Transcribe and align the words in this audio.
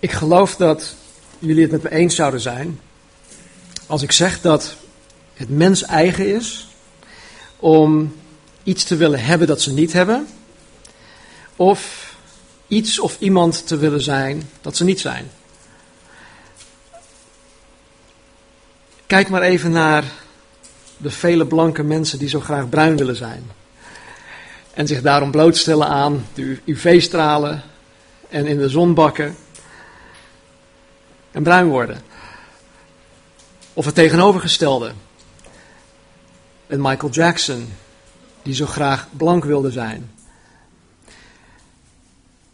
Ik 0.00 0.12
geloof 0.12 0.56
dat 0.56 0.94
jullie 1.38 1.62
het 1.62 1.70
met 1.70 1.82
me 1.82 1.90
eens 1.90 2.14
zouden 2.14 2.40
zijn 2.40 2.80
als 3.86 4.02
ik 4.02 4.12
zeg 4.12 4.40
dat 4.40 4.76
het 5.34 5.48
mens 5.48 5.82
eigen 5.82 6.34
is 6.34 6.68
om 7.56 8.16
iets 8.62 8.84
te 8.84 8.96
willen 8.96 9.24
hebben 9.24 9.46
dat 9.46 9.60
ze 9.60 9.72
niet 9.72 9.92
hebben, 9.92 10.26
of 11.56 12.14
iets 12.66 12.98
of 12.98 13.16
iemand 13.20 13.66
te 13.66 13.76
willen 13.76 14.02
zijn 14.02 14.50
dat 14.60 14.76
ze 14.76 14.84
niet 14.84 15.00
zijn. 15.00 15.30
Kijk 19.06 19.28
maar 19.28 19.42
even 19.42 19.70
naar 19.70 20.04
de 20.96 21.10
vele 21.10 21.46
blanke 21.46 21.82
mensen 21.82 22.18
die 22.18 22.28
zo 22.28 22.40
graag 22.40 22.68
bruin 22.68 22.96
willen 22.96 23.16
zijn. 23.16 23.50
En 24.74 24.86
zich 24.86 25.02
daarom 25.02 25.30
blootstellen 25.30 25.88
aan 25.88 26.26
de 26.34 26.58
UV-stralen 26.64 27.62
en 28.28 28.46
in 28.46 28.58
de 28.58 28.68
zon 28.68 28.94
bakken 28.94 29.36
en 31.38 31.44
bruin 31.44 31.68
worden. 31.68 32.00
Of 33.72 33.84
het 33.84 33.94
tegenovergestelde. 33.94 34.92
En 36.66 36.80
Michael 36.80 37.12
Jackson, 37.12 37.68
die 38.42 38.54
zo 38.54 38.66
graag 38.66 39.08
blank 39.16 39.44
wilde 39.44 39.70
zijn. 39.70 40.10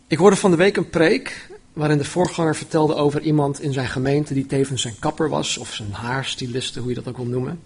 Ik 0.07 0.19
hoorde 0.19 0.37
van 0.37 0.51
de 0.51 0.57
week 0.57 0.77
een 0.77 0.91
preek 0.91 1.49
waarin 1.73 1.99
de 1.99 2.05
voorganger 2.05 2.57
vertelde 2.57 2.95
over 2.95 3.21
iemand 3.21 3.61
in 3.61 3.73
zijn 3.73 3.89
gemeente 3.89 4.35
die 4.35 4.47
tevens 4.47 4.83
zijn 4.83 4.99
kapper 4.99 5.29
was, 5.29 5.59
of 5.59 5.75
zijn 5.75 5.93
haarstyliste, 5.93 6.81
hoe 6.81 6.89
je 6.89 6.95
dat 6.95 7.09
ook 7.09 7.17
wil 7.17 7.27
noemen. 7.27 7.61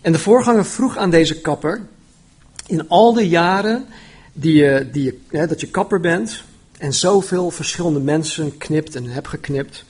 En 0.00 0.12
de 0.12 0.18
voorganger 0.18 0.64
vroeg 0.64 0.96
aan 0.96 1.10
deze 1.10 1.40
kapper, 1.40 1.86
in 2.66 2.88
al 2.88 3.12
de 3.12 3.28
jaren 3.28 3.86
die 4.32 4.54
je, 4.54 4.88
die 4.92 5.04
je, 5.04 5.20
hè, 5.28 5.46
dat 5.46 5.60
je 5.60 5.70
kapper 5.70 6.00
bent 6.00 6.42
en 6.78 6.92
zoveel 6.92 7.50
verschillende 7.50 8.00
mensen 8.00 8.58
knipt 8.58 8.96
en 8.96 9.06
hebt 9.06 9.28
geknipt, 9.28 9.84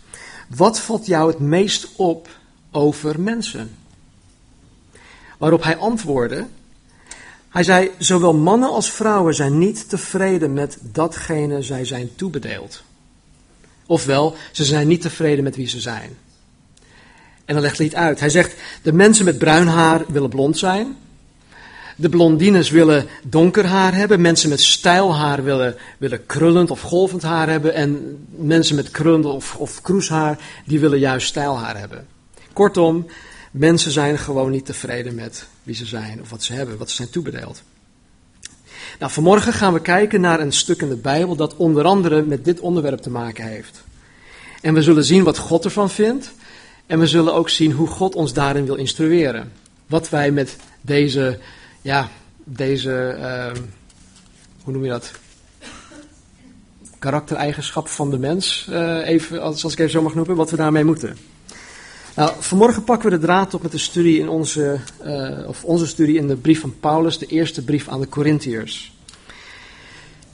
wat 0.57 0.81
valt 0.81 1.07
jou 1.07 1.31
het 1.31 1.39
meest 1.39 1.89
op 1.97 2.29
over 2.71 3.21
mensen? 3.21 3.77
Waarop 5.39 5.63
hij 5.63 5.77
antwoordde, 5.77 6.47
hij 7.49 7.63
zei, 7.63 7.91
zowel 7.99 8.35
mannen 8.35 8.71
als 8.71 8.91
vrouwen 8.91 9.35
zijn 9.35 9.59
niet 9.59 9.89
tevreden 9.89 10.53
met 10.53 10.79
datgene 10.81 11.63
zij 11.63 11.85
zijn 11.85 12.11
toebedeeld. 12.17 12.83
Ofwel, 13.87 14.37
ze 14.53 14.65
zijn 14.65 14.89
niet 14.89 15.01
tevreden 15.01 15.45
met 15.45 15.57
wie 15.57 15.69
ze 15.69 15.81
zijn. 15.81 16.17
En 17.45 17.55
dan 17.55 17.61
legt 17.61 17.77
hij 17.77 17.87
het 17.87 17.95
uit. 17.95 18.21
Hij 18.21 18.31
zegt, 18.31 18.55
de 18.83 18.93
mensen 18.93 19.25
met 19.25 19.39
bruin 19.39 19.67
haar 19.67 20.05
willen 20.09 20.31
blond 20.31 20.59
zijn. 20.59 20.97
De 22.03 22.09
blondines 22.09 22.71
willen 22.71 23.07
donker 23.25 23.67
haar 23.67 23.95
hebben. 23.95 24.21
Mensen 24.21 24.49
met 24.49 24.61
stijl 24.61 25.15
haar 25.15 25.45
willen, 25.45 25.77
willen 25.99 26.27
krullend 26.27 26.71
of 26.71 26.81
golvend 26.81 27.23
haar 27.23 27.49
hebben. 27.49 27.75
En 27.75 28.19
mensen 28.31 28.77
met 28.77 28.91
krullend 28.91 29.25
of, 29.25 29.57
of 29.57 29.81
kroeshaar, 29.83 30.39
die 30.67 30.81
willen 30.81 30.99
juist 30.99 31.27
stijlhaar 31.27 31.79
hebben. 31.79 32.07
Kortom, 32.53 33.07
mensen 33.51 33.91
zijn 33.91 34.19
gewoon 34.19 34.51
niet 34.51 34.67
tevreden 34.67 35.15
met 35.15 35.47
wie 35.63 35.75
ze 35.75 35.87
zijn 35.87 36.21
of 36.21 36.31
wat 36.31 36.43
ze 36.43 36.53
hebben, 36.53 36.79
wat 36.79 36.91
ze 36.91 36.97
zijn 36.97 37.11
toebedeeld. 37.11 37.63
Nou, 38.99 39.13
vanmorgen 39.13 39.53
gaan 39.53 39.73
we 39.73 39.81
kijken 39.81 40.21
naar 40.21 40.41
een 40.41 40.53
stuk 40.53 40.83
in 40.83 40.89
de 40.89 40.97
Bijbel 40.97 41.37
dat 41.37 41.57
onder 41.57 41.85
andere 41.85 42.23
met 42.23 42.45
dit 42.45 42.61
onderwerp 42.61 43.01
te 43.01 43.11
maken 43.11 43.45
heeft. 43.45 43.83
En 44.61 44.75
we 44.75 44.83
zullen 44.83 45.05
zien 45.05 45.25
wat 45.25 45.39
God 45.39 45.65
ervan 45.65 45.91
vindt. 45.91 46.33
En 46.87 46.99
we 46.99 47.07
zullen 47.07 47.35
ook 47.35 47.49
zien 47.49 47.73
hoe 47.73 47.87
God 47.87 48.15
ons 48.15 48.33
daarin 48.33 48.67
wil 48.67 48.75
instrueren. 48.75 49.53
Wat 49.87 50.09
wij 50.09 50.31
met 50.31 50.57
deze, 50.81 51.39
ja, 51.83 52.09
deze, 52.45 53.17
uh, 53.19 53.63
hoe 54.65 54.73
noem 54.73 54.85
je 54.85 54.91
dat? 54.91 55.11
Karaktereigenschap 56.99 57.89
van 57.89 58.11
de 58.11 58.19
mens, 58.19 58.67
uh, 58.71 59.09
even, 59.09 59.43
als, 59.43 59.65
als 59.65 59.73
ik 59.73 59.79
even 59.79 59.93
zo 59.93 60.03
mag 60.03 60.15
noemen, 60.15 60.37
wat 60.37 60.51
we 60.51 60.57
daarmee 60.57 60.85
moeten. 60.85 61.17
Nou, 62.17 62.33
vanmorgen 62.39 62.85
pakken 62.85 63.11
we 63.11 63.19
de 63.19 63.27
draad 63.27 63.55
op 63.55 63.63
met 63.63 63.73
de 63.73 63.79
studie 63.79 64.19
in 64.19 64.29
onze, 64.29 64.79
uh, 65.05 65.49
of 65.49 65.65
onze 65.65 65.87
studie 65.87 66.17
in 66.17 66.29
de 66.29 66.37
brief 66.37 66.61
van 66.61 66.75
Paulus, 66.81 67.19
de 67.19 67.27
eerste 67.27 67.65
brief 67.65 67.89
aan 67.89 68.01
de 68.01 68.09
Corinthiërs. 68.09 68.93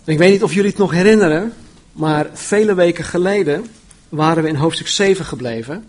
Ik 0.04 0.18
weet 0.18 0.30
niet 0.30 0.42
of 0.42 0.54
jullie 0.54 0.70
het 0.70 0.78
nog 0.78 0.90
herinneren, 0.90 1.52
maar 1.92 2.26
vele 2.32 2.74
weken 2.74 3.04
geleden 3.04 3.66
waren 4.08 4.42
we 4.42 4.48
in 4.48 4.54
hoofdstuk 4.54 4.88
7 4.88 5.24
gebleven, 5.24 5.84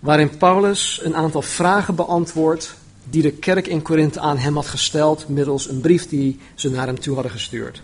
waarin 0.00 0.36
Paulus 0.36 1.00
een 1.02 1.16
aantal 1.16 1.42
vragen 1.42 1.94
beantwoordt 1.94 2.74
die 3.10 3.22
de 3.22 3.32
kerk 3.32 3.66
in 3.66 3.82
Korinthe 3.82 4.20
aan 4.20 4.38
hem 4.38 4.54
had 4.54 4.66
gesteld 4.66 5.28
middels 5.28 5.68
een 5.68 5.80
brief 5.80 6.08
die 6.08 6.38
ze 6.54 6.70
naar 6.70 6.86
hem 6.86 7.00
toe 7.00 7.14
hadden 7.14 7.32
gestuurd. 7.32 7.82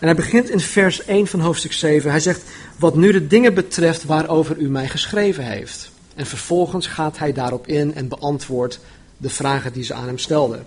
En 0.00 0.06
hij 0.06 0.14
begint 0.14 0.50
in 0.50 0.60
vers 0.60 1.04
1 1.04 1.26
van 1.26 1.40
hoofdstuk 1.40 1.72
7. 1.72 2.10
Hij 2.10 2.20
zegt, 2.20 2.42
wat 2.78 2.96
nu 2.96 3.12
de 3.12 3.26
dingen 3.26 3.54
betreft 3.54 4.04
waarover 4.04 4.56
u 4.56 4.68
mij 4.68 4.88
geschreven 4.88 5.44
heeft. 5.44 5.90
En 6.14 6.26
vervolgens 6.26 6.86
gaat 6.86 7.18
hij 7.18 7.32
daarop 7.32 7.66
in 7.66 7.94
en 7.94 8.08
beantwoordt 8.08 8.80
de 9.16 9.30
vragen 9.30 9.72
die 9.72 9.84
ze 9.84 9.94
aan 9.94 10.06
hem 10.06 10.18
stelden. 10.18 10.66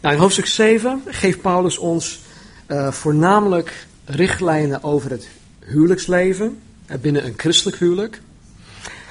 Nou, 0.00 0.14
in 0.14 0.20
hoofdstuk 0.20 0.46
7 0.46 1.02
geeft 1.06 1.40
Paulus 1.40 1.78
ons 1.78 2.20
uh, 2.68 2.92
voornamelijk 2.92 3.86
richtlijnen 4.04 4.82
over 4.82 5.10
het 5.10 5.28
huwelijksleven 5.64 6.58
uh, 6.90 6.96
binnen 6.96 7.24
een 7.26 7.34
christelijk 7.36 7.76
huwelijk. 7.76 8.20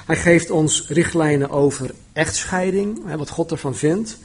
Hij 0.06 0.16
geeft 0.16 0.50
ons 0.50 0.84
richtlijnen 0.88 1.50
over 1.50 1.90
echtscheiding, 2.12 3.06
hè, 3.06 3.16
wat 3.16 3.30
God 3.30 3.50
ervan 3.50 3.74
vindt. 3.74 4.18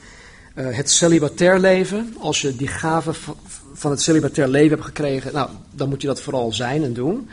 Uh, 0.56 0.76
het 0.76 0.90
celibatair 0.90 1.60
leven, 1.60 2.16
als 2.20 2.42
je 2.42 2.56
die 2.56 2.68
gave 2.68 3.14
van 3.74 3.92
het 3.92 4.02
celibatair 4.02 4.48
leven 4.48 4.70
hebt 4.70 4.86
gekregen, 4.88 5.34
nou, 5.34 5.50
dan 5.72 5.90
moet 5.90 6.02
je 6.02 6.08
dat 6.08 6.22
vooral 6.22 6.54
zijn 6.54 6.84
en 6.84 6.94
doen. 6.94 7.30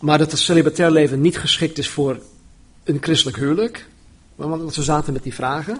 Maar 0.00 0.18
dat 0.18 0.30
het 0.30 0.40
celibatair 0.40 0.90
leven 0.90 1.20
niet 1.20 1.38
geschikt 1.38 1.78
is 1.78 1.88
voor 1.88 2.20
een 2.84 2.98
christelijk 3.00 3.36
huwelijk. 3.36 3.86
Want 4.34 4.76
we 4.76 4.82
zaten 4.82 5.12
met 5.12 5.22
die 5.22 5.34
vragen. 5.34 5.78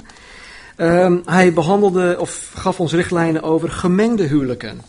Uh, 0.77 1.17
hij 1.25 1.53
behandelde 1.53 2.17
of 2.19 2.51
gaf 2.55 2.81
ons 2.81 2.93
richtlijnen 2.93 3.43
over 3.43 3.71
gemengde 3.71 4.23
huwelijken. 4.23 4.81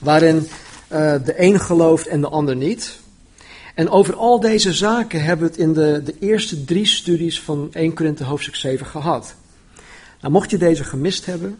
Waarin 0.00 0.36
uh, 0.36 1.14
de 1.24 1.34
een 1.36 1.60
gelooft 1.60 2.06
en 2.06 2.20
de 2.20 2.28
ander 2.28 2.56
niet. 2.56 2.98
En 3.74 3.90
over 3.90 4.14
al 4.14 4.40
deze 4.40 4.72
zaken 4.72 5.24
hebben 5.24 5.46
we 5.46 5.52
het 5.52 5.62
in 5.62 5.72
de, 5.72 6.02
de 6.04 6.14
eerste 6.18 6.64
drie 6.64 6.86
studies 6.86 7.40
van 7.40 7.68
1 7.72 7.94
Korinthe 7.94 8.24
hoofdstuk 8.24 8.54
7 8.54 8.86
gehad. 8.86 9.34
Nou, 10.20 10.32
mocht 10.32 10.50
je 10.50 10.58
deze 10.58 10.84
gemist 10.84 11.26
hebben, 11.26 11.58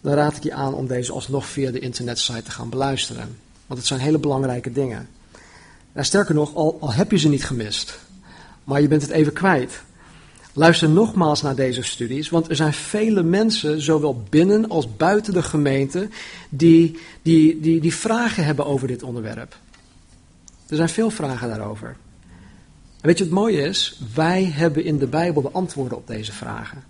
dan 0.00 0.14
raad 0.14 0.36
ik 0.36 0.42
je 0.42 0.52
aan 0.52 0.74
om 0.74 0.86
deze 0.86 1.12
alsnog 1.12 1.46
via 1.46 1.70
de 1.70 1.78
internetsite 1.78 2.42
te 2.42 2.50
gaan 2.50 2.68
beluisteren. 2.68 3.38
Want 3.66 3.78
het 3.80 3.88
zijn 3.88 4.00
hele 4.00 4.18
belangrijke 4.18 4.72
dingen. 4.72 5.08
Nou, 5.92 6.06
sterker 6.06 6.34
nog, 6.34 6.54
al, 6.54 6.76
al 6.80 6.92
heb 6.92 7.10
je 7.10 7.18
ze 7.18 7.28
niet 7.28 7.44
gemist, 7.44 7.98
maar 8.64 8.80
je 8.80 8.88
bent 8.88 9.02
het 9.02 9.10
even 9.10 9.32
kwijt. 9.32 9.82
Luister 10.52 10.88
nogmaals 10.88 11.42
naar 11.42 11.54
deze 11.54 11.82
studies, 11.82 12.28
want 12.28 12.48
er 12.48 12.56
zijn 12.56 12.72
vele 12.72 13.22
mensen, 13.22 13.80
zowel 13.80 14.22
binnen 14.30 14.68
als 14.68 14.96
buiten 14.96 15.32
de 15.32 15.42
gemeente, 15.42 16.08
die, 16.48 16.98
die, 17.22 17.60
die, 17.60 17.80
die 17.80 17.94
vragen 17.94 18.44
hebben 18.44 18.66
over 18.66 18.88
dit 18.88 19.02
onderwerp. 19.02 19.56
Er 20.74 20.80
zijn 20.80 20.94
veel 20.94 21.10
vragen 21.10 21.48
daarover. 21.48 21.96
En 23.00 23.06
weet 23.06 23.18
je 23.18 23.24
wat 23.24 23.32
mooie 23.32 23.62
is? 23.62 24.00
Wij 24.14 24.44
hebben 24.44 24.84
in 24.84 24.98
de 24.98 25.06
Bijbel 25.06 25.42
de 25.42 25.50
antwoorden 25.50 25.98
op 25.98 26.06
deze 26.06 26.32
vragen. 26.32 26.84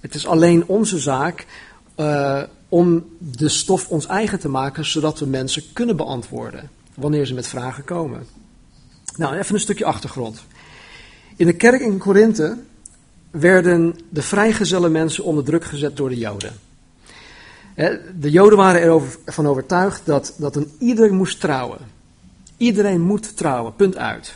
Het 0.00 0.14
is 0.14 0.26
alleen 0.26 0.66
onze 0.66 0.98
zaak 0.98 1.46
uh, 1.96 2.42
om 2.68 3.04
de 3.18 3.48
stof 3.48 3.88
ons 3.88 4.06
eigen 4.06 4.38
te 4.38 4.48
maken, 4.48 4.84
zodat 4.84 5.18
we 5.18 5.26
mensen 5.26 5.62
kunnen 5.72 5.96
beantwoorden 5.96 6.70
wanneer 6.94 7.26
ze 7.26 7.34
met 7.34 7.46
vragen 7.46 7.84
komen. 7.84 8.26
Nou, 9.16 9.36
even 9.36 9.54
een 9.54 9.60
stukje 9.60 9.84
achtergrond. 9.84 10.44
In 11.36 11.46
de 11.46 11.56
kerk 11.56 11.80
in 11.80 11.98
Korinthe 11.98 12.58
werden 13.30 13.98
de 14.08 14.22
vrijgezelle 14.22 14.88
mensen 14.88 15.24
onder 15.24 15.44
druk 15.44 15.64
gezet 15.64 15.96
door 15.96 16.08
de 16.08 16.18
Joden. 16.18 16.52
De 18.18 18.30
Joden 18.30 18.58
waren 18.58 19.02
ervan 19.24 19.46
overtuigd 19.46 20.06
dat, 20.06 20.34
dat 20.38 20.56
een 20.56 20.72
ieder 20.78 21.14
moest 21.14 21.40
trouwen. 21.40 21.93
Iedereen 22.64 23.00
moet 23.00 23.36
trouwen, 23.36 23.74
punt 23.74 23.96
uit. 23.96 24.34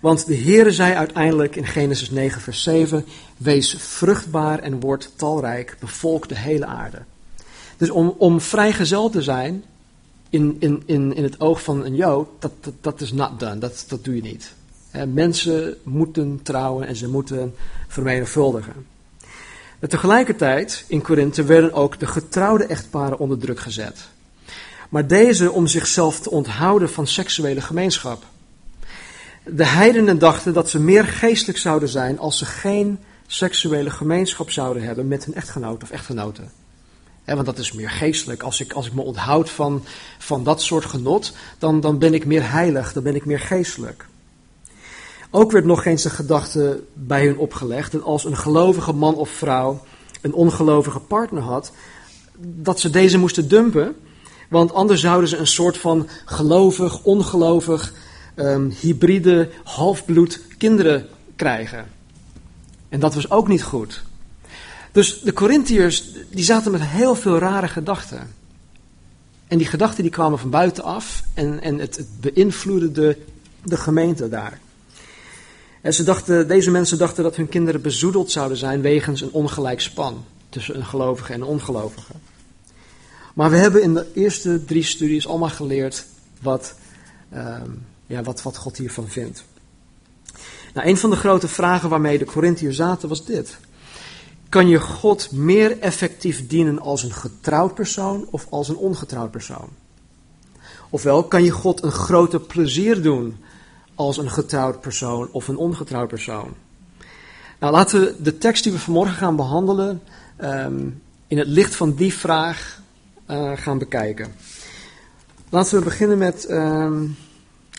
Want 0.00 0.26
de 0.26 0.36
Heere 0.36 0.72
zei 0.72 0.94
uiteindelijk 0.94 1.56
in 1.56 1.66
Genesis 1.66 2.10
9, 2.10 2.40
vers 2.40 2.62
7: 2.62 3.04
Wees 3.36 3.74
vruchtbaar 3.78 4.58
en 4.58 4.80
word 4.80 5.10
talrijk, 5.16 5.76
bevolk 5.80 6.28
de 6.28 6.36
hele 6.36 6.66
aarde. 6.66 6.98
Dus 7.76 7.90
om, 7.90 8.14
om 8.18 8.40
vrijgezel 8.40 9.10
te 9.10 9.22
zijn, 9.22 9.64
in, 10.30 10.56
in, 10.58 10.82
in, 10.86 11.14
in 11.14 11.22
het 11.22 11.40
oog 11.40 11.62
van 11.62 11.84
een 11.84 11.96
Jood, 11.96 12.28
dat, 12.38 12.52
dat, 12.60 12.74
dat 12.80 13.00
is 13.00 13.12
not 13.12 13.40
done, 13.40 13.58
dat, 13.58 13.84
dat 13.88 14.04
doe 14.04 14.16
je 14.16 14.22
niet. 14.22 14.54
Mensen 15.12 15.76
moeten 15.82 16.40
trouwen 16.42 16.86
en 16.86 16.96
ze 16.96 17.08
moeten 17.08 17.54
vermenigvuldigen. 17.88 18.86
En 19.78 19.88
tegelijkertijd 19.88 20.84
in 20.88 21.02
Korinthe 21.02 21.44
werden 21.44 21.72
ook 21.72 21.98
de 21.98 22.06
getrouwde 22.06 22.64
echtparen 22.64 23.18
onder 23.18 23.38
druk 23.38 23.60
gezet. 23.60 24.08
Maar 24.92 25.06
deze 25.06 25.52
om 25.52 25.66
zichzelf 25.66 26.20
te 26.20 26.30
onthouden 26.30 26.90
van 26.90 27.06
seksuele 27.06 27.60
gemeenschap. 27.60 28.24
De 29.44 29.64
heidenen 29.64 30.18
dachten 30.18 30.52
dat 30.52 30.70
ze 30.70 30.80
meer 30.80 31.04
geestelijk 31.04 31.58
zouden 31.58 31.88
zijn 31.88 32.18
als 32.18 32.38
ze 32.38 32.44
geen 32.44 32.98
seksuele 33.26 33.90
gemeenschap 33.90 34.50
zouden 34.50 34.82
hebben 34.82 35.08
met 35.08 35.24
hun 35.24 35.34
echtgenoot 35.34 35.82
of 35.82 35.90
echtgenote. 35.90 36.42
want 37.24 37.46
dat 37.46 37.58
is 37.58 37.72
meer 37.72 37.90
geestelijk. 37.90 38.42
Als 38.42 38.60
ik, 38.60 38.72
als 38.72 38.86
ik 38.86 38.92
me 38.92 39.02
onthoud 39.02 39.50
van, 39.50 39.84
van 40.18 40.44
dat 40.44 40.62
soort 40.62 40.84
genot, 40.84 41.32
dan, 41.58 41.80
dan 41.80 41.98
ben 41.98 42.14
ik 42.14 42.26
meer 42.26 42.50
heilig, 42.50 42.92
dan 42.92 43.02
ben 43.02 43.14
ik 43.14 43.24
meer 43.24 43.40
geestelijk. 43.40 44.06
Ook 45.30 45.52
werd 45.52 45.64
nog 45.64 45.84
eens 45.84 46.02
de 46.02 46.10
gedachte 46.10 46.82
bij 46.94 47.26
hun 47.26 47.38
opgelegd 47.38 47.92
dat 47.92 48.02
als 48.02 48.24
een 48.24 48.36
gelovige 48.36 48.92
man 48.92 49.14
of 49.14 49.30
vrouw 49.30 49.84
een 50.20 50.32
ongelovige 50.32 51.00
partner 51.00 51.42
had, 51.42 51.72
dat 52.38 52.80
ze 52.80 52.90
deze 52.90 53.18
moesten 53.18 53.48
dumpen. 53.48 53.96
Want 54.52 54.72
anders 54.72 55.00
zouden 55.00 55.28
ze 55.28 55.36
een 55.36 55.46
soort 55.46 55.78
van 55.78 56.08
gelovig, 56.24 57.02
ongelovig, 57.02 57.92
um, 58.36 58.72
hybride, 58.80 59.50
halfbloed 59.64 60.40
kinderen 60.58 61.06
krijgen. 61.36 61.86
En 62.88 63.00
dat 63.00 63.14
was 63.14 63.30
ook 63.30 63.48
niet 63.48 63.62
goed. 63.62 64.02
Dus 64.92 65.20
de 65.20 65.32
Corinthiërs 65.32 66.04
die 66.30 66.44
zaten 66.44 66.72
met 66.72 66.80
heel 66.82 67.14
veel 67.14 67.38
rare 67.38 67.68
gedachten. 67.68 68.34
En 69.48 69.58
die 69.58 69.66
gedachten 69.66 70.02
die 70.02 70.12
kwamen 70.12 70.38
van 70.38 70.50
buitenaf 70.50 71.22
en, 71.34 71.62
en 71.62 71.78
het, 71.78 71.96
het 71.96 72.20
beïnvloedde 72.20 72.92
de, 72.92 73.16
de 73.64 73.76
gemeente 73.76 74.28
daar. 74.28 74.58
En 75.80 75.94
ze 75.94 76.02
dachten, 76.02 76.48
deze 76.48 76.70
mensen 76.70 76.98
dachten 76.98 77.22
dat 77.22 77.36
hun 77.36 77.48
kinderen 77.48 77.82
bezoedeld 77.82 78.30
zouden 78.30 78.56
zijn 78.56 78.80
wegens 78.80 79.20
een 79.20 79.32
ongelijk 79.32 79.80
span 79.80 80.24
tussen 80.48 80.76
een 80.76 80.86
gelovige 80.86 81.32
en 81.32 81.40
een 81.40 81.46
ongelovige. 81.46 82.12
Maar 83.34 83.50
we 83.50 83.56
hebben 83.56 83.82
in 83.82 83.94
de 83.94 84.06
eerste 84.14 84.64
drie 84.64 84.82
studies 84.82 85.28
allemaal 85.28 85.48
geleerd 85.48 86.06
wat, 86.40 86.74
ehm, 87.30 87.70
ja, 88.06 88.22
wat, 88.22 88.42
wat 88.42 88.56
God 88.56 88.76
hiervan 88.76 89.08
vindt. 89.08 89.44
Nou, 90.74 90.88
een 90.88 90.96
van 90.96 91.10
de 91.10 91.16
grote 91.16 91.48
vragen 91.48 91.88
waarmee 91.88 92.18
de 92.18 92.24
Corinthiërs 92.24 92.76
zaten 92.76 93.08
was 93.08 93.24
dit. 93.24 93.56
Kan 94.48 94.68
je 94.68 94.80
God 94.80 95.32
meer 95.32 95.78
effectief 95.78 96.46
dienen 96.46 96.78
als 96.78 97.02
een 97.02 97.12
getrouwd 97.12 97.74
persoon 97.74 98.26
of 98.30 98.46
als 98.50 98.68
een 98.68 98.76
ongetrouwd 98.76 99.30
persoon? 99.30 99.68
Ofwel, 100.90 101.24
kan 101.24 101.44
je 101.44 101.50
God 101.50 101.82
een 101.82 101.92
groter 101.92 102.40
plezier 102.40 103.02
doen 103.02 103.36
als 103.94 104.16
een 104.16 104.30
getrouwd 104.30 104.80
persoon 104.80 105.28
of 105.30 105.48
een 105.48 105.56
ongetrouwd 105.56 106.08
persoon? 106.08 106.54
Nou, 107.60 107.72
laten 107.72 108.00
we 108.00 108.14
de 108.22 108.38
tekst 108.38 108.62
die 108.62 108.72
we 108.72 108.78
vanmorgen 108.78 109.16
gaan 109.16 109.36
behandelen 109.36 110.02
ehm, 110.36 110.88
in 111.26 111.38
het 111.38 111.48
licht 111.48 111.74
van 111.74 111.94
die 111.94 112.14
vraag 112.14 112.80
uh, 113.30 113.52
gaan 113.54 113.78
bekijken. 113.78 114.34
Laten 115.48 115.78
we 115.78 115.84
beginnen 115.84 116.18
met. 116.18 116.44
Ehm, 116.44 117.00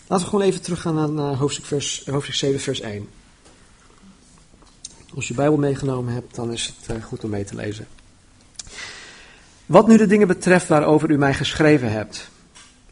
laten 0.08 0.26
we 0.26 0.32
gewoon 0.32 0.46
even 0.46 0.62
teruggaan 0.62 1.14
naar, 1.14 1.36
hoofdstuk, 1.36 1.66
vers, 1.66 2.04
hoofdstuk 2.06 2.36
7, 2.36 2.60
vers 2.60 2.80
1. 2.80 3.10
Als 5.16 5.28
je 5.28 5.34
Bijbel 5.34 5.58
meegenomen 5.58 6.14
hebt, 6.14 6.36
dan 6.36 6.52
is 6.52 6.76
het 6.78 6.98
uh, 6.98 7.04
goed 7.04 7.24
om 7.24 7.30
mee 7.30 7.44
te 7.44 7.56
lezen. 7.56 7.88
Wat 9.66 9.88
nu 9.88 9.98
de 9.98 10.08
dingen 10.08 10.28
betreft 10.28 10.68
waarover 10.68 11.10
u 11.10 11.18
mij 11.18 11.34
geschreven 11.34 11.92
hebt. 11.92 12.30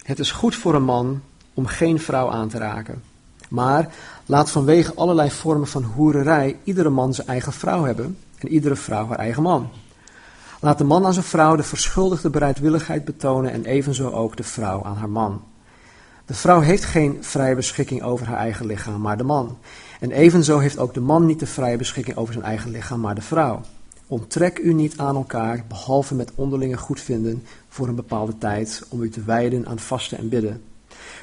Het 0.03 0.19
is 0.19 0.31
goed 0.31 0.55
voor 0.55 0.75
een 0.75 0.83
man 0.83 1.21
om 1.53 1.65
geen 1.65 1.99
vrouw 1.99 2.29
aan 2.29 2.49
te 2.49 2.57
raken. 2.57 3.01
Maar 3.49 3.93
laat 4.25 4.51
vanwege 4.51 4.93
allerlei 4.93 5.31
vormen 5.31 5.67
van 5.67 5.83
hoererij 5.83 6.57
iedere 6.63 6.89
man 6.89 7.13
zijn 7.13 7.27
eigen 7.27 7.53
vrouw 7.53 7.83
hebben 7.83 8.17
en 8.37 8.47
iedere 8.47 8.75
vrouw 8.75 9.07
haar 9.07 9.17
eigen 9.17 9.43
man. 9.43 9.69
Laat 10.61 10.77
de 10.77 10.83
man 10.83 11.05
aan 11.05 11.13
zijn 11.13 11.25
vrouw 11.25 11.55
de 11.55 11.63
verschuldigde 11.63 12.29
bereidwilligheid 12.29 13.05
betonen 13.05 13.51
en 13.51 13.65
evenzo 13.65 14.09
ook 14.09 14.37
de 14.37 14.43
vrouw 14.43 14.83
aan 14.83 14.95
haar 14.95 15.09
man. 15.09 15.43
De 16.25 16.33
vrouw 16.33 16.59
heeft 16.59 16.83
geen 16.83 17.17
vrije 17.21 17.55
beschikking 17.55 18.03
over 18.03 18.27
haar 18.27 18.37
eigen 18.37 18.65
lichaam, 18.65 19.01
maar 19.01 19.17
de 19.17 19.23
man. 19.23 19.57
En 19.99 20.11
evenzo 20.11 20.59
heeft 20.59 20.77
ook 20.77 20.93
de 20.93 20.99
man 20.99 21.25
niet 21.25 21.39
de 21.39 21.45
vrije 21.45 21.77
beschikking 21.77 22.17
over 22.17 22.33
zijn 22.33 22.45
eigen 22.45 22.71
lichaam, 22.71 22.99
maar 22.99 23.15
de 23.15 23.21
vrouw. 23.21 23.61
Onttrek 24.07 24.59
u 24.59 24.73
niet 24.73 24.97
aan 24.97 25.15
elkaar, 25.15 25.63
behalve 25.67 26.15
met 26.15 26.31
onderlinge 26.35 26.77
goedvinden 26.77 27.43
voor 27.69 27.87
een 27.87 27.95
bepaalde 27.95 28.37
tijd, 28.37 28.83
om 28.89 29.01
u 29.01 29.09
te 29.09 29.23
wijden 29.23 29.67
aan 29.67 29.79
vasten 29.79 30.17
en 30.17 30.29
bidden. 30.29 30.61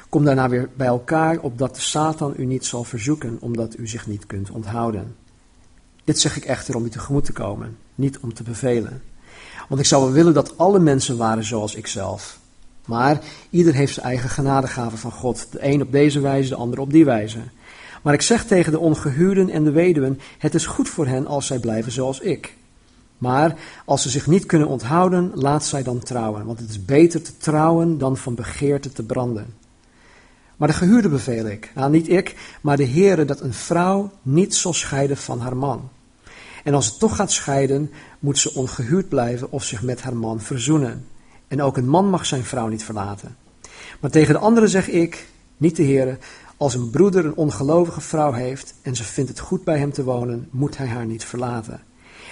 Kom 0.09 0.25
daarna 0.25 0.49
weer 0.49 0.69
bij 0.75 0.87
elkaar, 0.87 1.39
opdat 1.39 1.75
de 1.75 1.81
Satan 1.81 2.33
u 2.37 2.45
niet 2.45 2.65
zal 2.65 2.83
verzoeken, 2.83 3.37
omdat 3.39 3.77
u 3.77 3.87
zich 3.87 4.07
niet 4.07 4.25
kunt 4.25 4.51
onthouden. 4.51 5.15
Dit 6.03 6.19
zeg 6.19 6.37
ik 6.37 6.45
echter 6.45 6.75
om 6.75 6.85
u 6.85 6.89
tegemoet 6.89 7.25
te 7.25 7.33
komen, 7.33 7.77
niet 7.95 8.19
om 8.19 8.33
te 8.33 8.43
bevelen. 8.43 9.01
Want 9.69 9.81
ik 9.81 9.87
zou 9.87 10.03
wel 10.03 10.11
willen 10.11 10.33
dat 10.33 10.57
alle 10.57 10.79
mensen 10.79 11.17
waren 11.17 11.43
zoals 11.43 11.75
ikzelf. 11.75 12.39
Maar 12.85 13.19
ieder 13.49 13.73
heeft 13.73 13.93
zijn 13.93 14.05
eigen 14.05 14.29
genadegave 14.29 14.97
van 14.97 15.11
God. 15.11 15.47
De 15.51 15.65
een 15.65 15.81
op 15.81 15.91
deze 15.91 16.19
wijze, 16.19 16.49
de 16.49 16.55
ander 16.55 16.79
op 16.79 16.91
die 16.91 17.05
wijze. 17.05 17.39
Maar 18.01 18.13
ik 18.13 18.21
zeg 18.21 18.45
tegen 18.45 18.71
de 18.71 18.79
ongehuwden 18.79 19.49
en 19.49 19.63
de 19.63 19.71
weduwen: 19.71 20.19
het 20.37 20.55
is 20.55 20.65
goed 20.65 20.89
voor 20.89 21.07
hen 21.07 21.27
als 21.27 21.45
zij 21.45 21.59
blijven 21.59 21.91
zoals 21.91 22.19
ik. 22.19 22.57
Maar 23.17 23.55
als 23.85 24.01
ze 24.01 24.09
zich 24.09 24.27
niet 24.27 24.45
kunnen 24.45 24.67
onthouden, 24.67 25.31
laat 25.33 25.65
zij 25.65 25.83
dan 25.83 25.99
trouwen. 25.99 26.45
Want 26.45 26.59
het 26.59 26.69
is 26.69 26.85
beter 26.85 27.21
te 27.21 27.37
trouwen 27.37 27.97
dan 27.97 28.17
van 28.17 28.35
begeerte 28.35 28.91
te 28.91 29.03
branden. 29.03 29.53
Maar 30.57 30.67
de 30.67 30.73
gehuurde 30.73 31.09
beveel 31.09 31.45
ik, 31.45 31.71
nou 31.75 31.91
niet 31.91 32.09
ik, 32.09 32.57
maar 32.61 32.77
de 32.77 32.87
Heere, 32.87 33.25
dat 33.25 33.41
een 33.41 33.53
vrouw 33.53 34.11
niet 34.21 34.55
zal 34.55 34.73
scheiden 34.73 35.17
van 35.17 35.39
haar 35.39 35.57
man. 35.57 35.89
En 36.63 36.73
als 36.73 36.85
het 36.85 36.99
toch 36.99 37.15
gaat 37.15 37.31
scheiden, 37.31 37.91
moet 38.19 38.37
ze 38.37 38.53
ongehuwd 38.53 39.09
blijven 39.09 39.51
of 39.51 39.63
zich 39.63 39.81
met 39.81 40.01
haar 40.01 40.15
man 40.15 40.41
verzoenen. 40.41 41.05
En 41.47 41.61
ook 41.61 41.77
een 41.77 41.89
man 41.89 42.09
mag 42.09 42.25
zijn 42.25 42.43
vrouw 42.43 42.67
niet 42.67 42.83
verlaten. 42.83 43.35
Maar 43.99 44.11
tegen 44.11 44.33
de 44.33 44.39
anderen 44.39 44.69
zeg 44.69 44.87
ik, 44.87 45.27
niet 45.57 45.75
de 45.75 45.83
heren, 45.83 46.19
als 46.57 46.73
een 46.73 46.89
broeder 46.89 47.25
een 47.25 47.35
ongelovige 47.35 48.01
vrouw 48.01 48.31
heeft 48.31 48.73
en 48.81 48.95
ze 48.95 49.03
vindt 49.03 49.29
het 49.29 49.39
goed 49.39 49.63
bij 49.63 49.77
hem 49.77 49.91
te 49.91 50.03
wonen, 50.03 50.47
moet 50.51 50.77
hij 50.77 50.87
haar 50.87 51.05
niet 51.05 51.25
verlaten. 51.25 51.81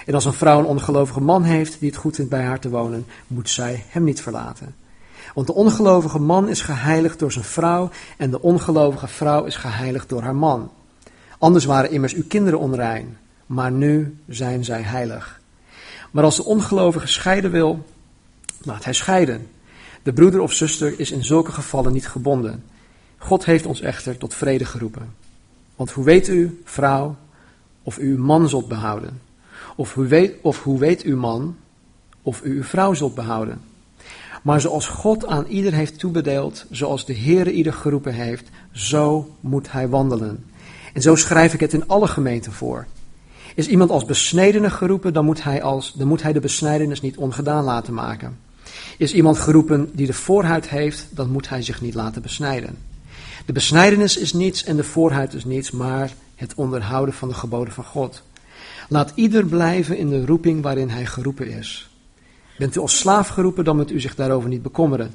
En 0.06 0.14
als 0.14 0.26
een 0.26 0.34
vrouw 0.34 0.60
een 0.60 0.66
ongelovige 0.66 1.22
man 1.22 1.44
heeft 1.44 1.80
die 1.80 1.90
het 1.90 1.98
goed 1.98 2.16
vindt 2.16 2.32
bij 2.32 2.44
haar 2.44 2.60
te 2.60 2.70
wonen, 2.70 3.06
moet 3.28 3.50
zij 3.50 3.84
hem 3.88 4.04
niet 4.04 4.22
verlaten. 4.22 4.76
Want 5.34 5.48
de 5.48 5.54
ongelovige 5.54 6.20
man 6.20 6.50
is 6.50 6.62
geheiligd 6.62 7.20
door 7.20 7.32
zijn 7.32 7.46
vrouw 7.46 7.90
en 8.18 8.32
de 8.32 8.42
ongelovige 8.42 9.08
vrouw 9.08 9.44
is 9.44 9.56
geheiligd 9.56 10.10
door 10.10 10.22
haar 10.22 10.36
man. 10.36 10.72
Anders 11.38 11.66
waren 11.66 11.92
immers 11.92 12.14
uw 12.14 12.28
kinderen 12.28 12.60
onrein, 12.60 13.18
maar 13.48 13.72
nu 13.72 14.18
zijn 14.28 14.64
zij 14.64 14.82
heilig. 14.82 15.40
Maar 16.12 16.24
als 16.24 16.36
de 16.36 16.46
ongelovige 16.46 17.08
scheiden 17.08 17.52
wil, 17.52 17.86
laat 18.62 18.84
hij 18.84 18.94
scheiden. 18.94 19.48
De 20.04 20.14
broeder 20.14 20.40
of 20.40 20.54
zuster 20.54 21.00
is 21.00 21.12
in 21.12 21.24
zulke 21.24 21.52
gevallen 21.52 21.94
niet 21.94 22.08
gebonden. 22.08 22.64
God 23.18 23.46
heeft 23.46 23.66
ons 23.66 23.82
echter 23.82 24.18
tot 24.18 24.34
vrede 24.34 24.66
geroepen. 24.66 25.14
Want 25.76 25.92
hoe 25.92 26.04
weet 26.04 26.28
u, 26.28 26.62
vrouw, 26.64 27.16
of 27.84 27.98
u 27.98 28.12
uw 28.12 28.24
man 28.24 28.50
zult 28.50 28.68
behouden? 28.68 29.22
Of 29.76 29.94
hoe 29.94 30.06
weet, 30.06 30.34
of 30.42 30.64
hoe 30.64 30.80
weet 30.80 31.02
uw 31.02 31.18
man, 31.18 31.58
of 32.22 32.44
u 32.44 32.56
uw 32.56 32.64
vrouw 32.64 32.94
zult 32.94 33.16
behouden? 33.16 33.62
Maar 34.44 34.62
zoals 34.62 34.88
God 34.88 35.26
aan 35.26 35.46
ieder 35.46 35.74
heeft 35.74 36.00
toebedeeld, 36.00 36.66
zoals 36.72 37.06
de 37.06 37.16
Heere 37.16 37.52
ieder 37.52 37.74
geroepen 37.74 38.14
heeft, 38.14 38.50
zo 38.72 39.36
moet 39.40 39.72
hij 39.72 39.88
wandelen. 39.88 40.46
En 40.94 41.02
zo 41.02 41.16
schrijf 41.16 41.54
ik 41.54 41.60
het 41.60 41.74
in 41.74 41.88
alle 41.88 42.08
gemeenten 42.08 42.52
voor. 42.52 42.86
Is 43.58 43.68
iemand 43.68 43.90
als 43.90 44.06
besnedene 44.06 44.70
geroepen, 44.70 45.14
dan 45.14 45.26
moet, 45.26 45.44
hij 45.44 45.62
als, 45.62 45.94
dan 45.94 46.08
moet 46.08 46.24
hij 46.24 46.34
de 46.34 46.40
besnijdenis 46.40 47.02
niet 47.02 47.18
ongedaan 47.18 47.64
laten 47.64 47.94
maken. 47.94 48.38
Is 48.98 49.14
iemand 49.14 49.38
geroepen 49.38 49.90
die 49.94 50.06
de 50.06 50.14
voorhuid 50.14 50.70
heeft, 50.70 51.08
dan 51.10 51.30
moet 51.30 51.50
hij 51.50 51.62
zich 51.62 51.82
niet 51.82 51.94
laten 51.94 52.22
besnijden. 52.22 52.78
De 53.46 53.54
besnijdenis 53.54 54.18
is 54.18 54.34
niets 54.34 54.64
en 54.64 54.76
de 54.76 54.84
voorhuid 54.84 55.34
is 55.34 55.46
niets, 55.46 55.72
maar 55.72 56.14
het 56.36 56.56
onderhouden 56.56 57.14
van 57.14 57.28
de 57.28 57.34
geboden 57.34 57.74
van 57.74 57.84
God. 57.84 58.24
Laat 58.90 59.12
ieder 59.16 59.46
blijven 59.46 59.98
in 59.98 60.10
de 60.10 60.26
roeping 60.26 60.62
waarin 60.62 60.90
hij 60.90 61.06
geroepen 61.06 61.48
is. 61.48 61.90
Bent 62.58 62.76
u 62.76 62.80
als 62.80 62.98
slaaf 62.98 63.28
geroepen, 63.28 63.64
dan 63.64 63.76
moet 63.76 63.92
u 63.92 64.00
zich 64.00 64.16
daarover 64.16 64.50
niet 64.50 64.62
bekommeren. 64.62 65.14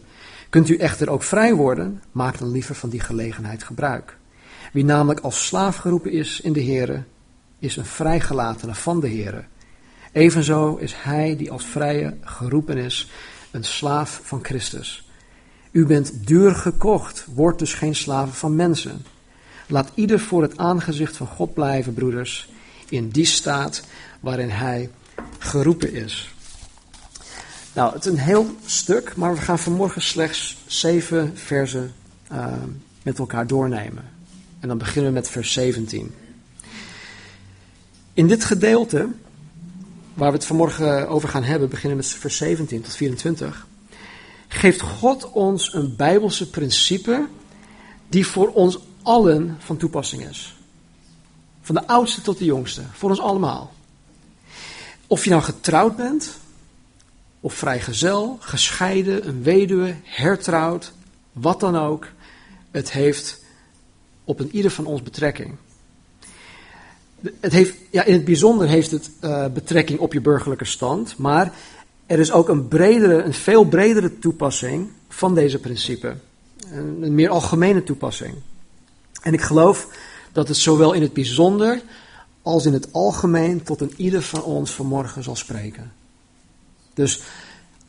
Kunt 0.49 0.69
u 0.69 0.77
echter 0.77 1.11
ook 1.11 1.23
vrij 1.23 1.55
worden, 1.55 2.03
maak 2.13 2.39
dan 2.39 2.51
liever 2.51 2.75
van 2.75 2.89
die 2.89 3.01
gelegenheid 3.01 3.63
gebruik. 3.63 4.17
Wie 4.73 4.85
namelijk 4.85 5.21
als 5.21 5.47
slaaf 5.47 5.77
geroepen 5.77 6.11
is 6.11 6.41
in 6.41 6.53
de 6.53 6.65
Here, 6.65 7.03
is 7.63 7.77
een 7.77 7.85
vrijgelatene 7.85 8.75
van 8.75 9.01
de 9.01 9.09
Here. 9.09 9.45
Evenzo 10.13 10.77
is 10.77 10.95
hij 10.97 11.37
die 11.37 11.51
als 11.51 11.65
vrije 11.65 12.17
geroepen 12.21 12.77
is, 12.77 13.11
een 13.51 13.65
slaaf 13.65 14.21
van 14.25 14.45
Christus. 14.45 15.09
U 15.71 15.87
bent 15.87 16.27
duur 16.27 16.55
gekocht, 16.55 17.27
word 17.35 17.59
dus 17.59 17.75
geen 17.75 17.95
slaven 17.95 18.35
van 18.35 18.57
mensen. 18.57 19.05
Laat 19.67 19.91
ieder 19.95 20.21
voor 20.21 20.43
het 20.43 20.59
aangezicht 20.59 21.17
van 21.17 21.27
God 21.27 21.55
blijven, 21.55 21.95
broeders, 21.95 22.49
in 22.89 23.09
die 23.09 23.25
staat 23.25 23.83
waarin 24.21 24.51
hij 24.51 24.91
geroepen 25.39 25.93
is. 25.93 26.35
Nou, 27.73 27.95
het 27.95 28.05
is 28.05 28.13
een 28.13 28.19
heel 28.19 28.57
stuk, 28.65 29.17
maar 29.17 29.35
we 29.35 29.41
gaan 29.41 29.59
vanmorgen 29.59 30.03
slechts 30.03 30.57
zeven 30.67 31.37
versen 31.37 31.93
uh, 32.33 32.47
met 33.03 33.19
elkaar 33.19 33.47
doornemen. 33.47 34.05
En 34.61 34.69
dan 34.69 34.79
beginnen 34.79 35.13
we 35.13 35.19
met 35.19 35.29
vers 35.29 35.53
17. 35.53 36.15
In 38.15 38.27
dit 38.27 38.45
gedeelte, 38.45 39.09
waar 40.15 40.31
we 40.31 40.37
het 40.37 40.47
vanmorgen 40.47 41.09
over 41.09 41.29
gaan 41.29 41.43
hebben, 41.43 41.69
beginnen 41.69 41.97
met 41.97 42.07
vers 42.07 42.37
17 42.37 42.83
tot 42.83 42.95
24, 42.95 43.67
geeft 44.49 44.81
God 44.81 45.31
ons 45.31 45.75
een 45.75 45.97
bijbelse 45.97 46.51
principe 46.51 47.29
die 48.09 48.27
voor 48.27 48.49
ons 48.49 48.79
allen 49.03 49.57
van 49.59 49.77
toepassing 49.77 50.29
is. 50.29 50.57
Van 51.61 51.75
de 51.75 51.87
oudste 51.87 52.23
tot 52.23 52.39
de 52.39 52.45
jongste, 52.45 52.83
voor 52.93 53.11
ons 53.11 53.21
allemaal. 53.21 53.73
Of 55.07 55.25
je 55.25 55.31
nou 55.31 55.43
getrouwd 55.43 55.97
bent, 55.97 56.37
of 57.41 57.55
vrijgezel, 57.55 58.37
gescheiden, 58.41 59.29
een 59.29 59.43
weduwe, 59.43 59.95
hertrouwd, 60.03 60.93
wat 61.33 61.61
dan 61.61 61.77
ook. 61.77 62.09
Het 62.71 62.93
heeft 62.93 63.41
op 64.25 64.41
een 64.41 64.51
ieder 64.57 64.71
van 64.71 64.87
ons 64.87 65.03
betrekking. 65.03 65.57
Het 67.41 67.53
heeft, 67.53 67.77
ja, 67.91 68.05
in 68.05 68.13
het 68.13 68.25
bijzonder 68.25 68.69
heeft 68.69 68.91
het 68.91 69.11
uh, 69.21 69.47
betrekking 69.47 69.99
op 69.99 70.13
je 70.13 70.21
burgerlijke 70.21 70.65
stand, 70.65 71.17
maar 71.17 71.53
er 72.07 72.19
is 72.19 72.33
ook 72.33 72.49
een, 72.49 72.69
bredere, 72.69 73.23
een 73.23 73.35
veel 73.35 73.65
bredere 73.65 74.19
toepassing 74.19 74.89
van 75.09 75.35
deze 75.35 75.59
principe. 75.59 76.17
Een, 76.73 77.03
een 77.03 77.15
meer 77.15 77.29
algemene 77.29 77.83
toepassing. 77.83 78.35
En 79.23 79.33
ik 79.33 79.41
geloof 79.41 79.89
dat 80.33 80.49
het 80.49 80.57
zowel 80.57 80.93
in 80.93 81.03
het 81.03 81.13
bijzonder 81.13 81.83
als 82.43 82.67
in 82.67 82.73
het 82.73 82.93
algemeen 82.93 83.63
tot 83.63 83.81
een 83.81 83.93
ieder 83.97 84.23
van 84.23 84.43
ons 84.43 84.71
vanmorgen 84.71 85.23
zal 85.23 85.37
spreken. 85.37 85.93
Dus 86.95 87.23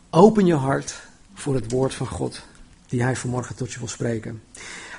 open 0.09 0.45
je 0.45 0.53
hart 0.53 0.95
voor 1.33 1.55
het 1.55 1.71
woord 1.71 1.93
van 1.93 2.07
God 2.07 2.41
die 2.87 3.03
hij 3.03 3.15
vanmorgen 3.15 3.55
tot 3.55 3.71
je 3.71 3.79
wil 3.79 3.87
spreken. 3.87 4.41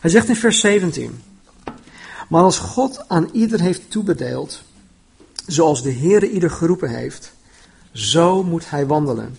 Hij 0.00 0.10
zegt 0.10 0.28
in 0.28 0.36
vers 0.36 0.60
17: 0.60 1.22
Maar 2.34 2.42
als 2.42 2.58
God 2.58 3.08
aan 3.08 3.28
ieder 3.32 3.60
heeft 3.60 3.90
toebedeeld, 3.90 4.62
zoals 5.46 5.82
de 5.82 5.92
Heere 5.92 6.30
ieder 6.30 6.50
geroepen 6.50 6.88
heeft, 6.88 7.32
zo 7.92 8.42
moet 8.42 8.70
hij 8.70 8.86
wandelen. 8.86 9.36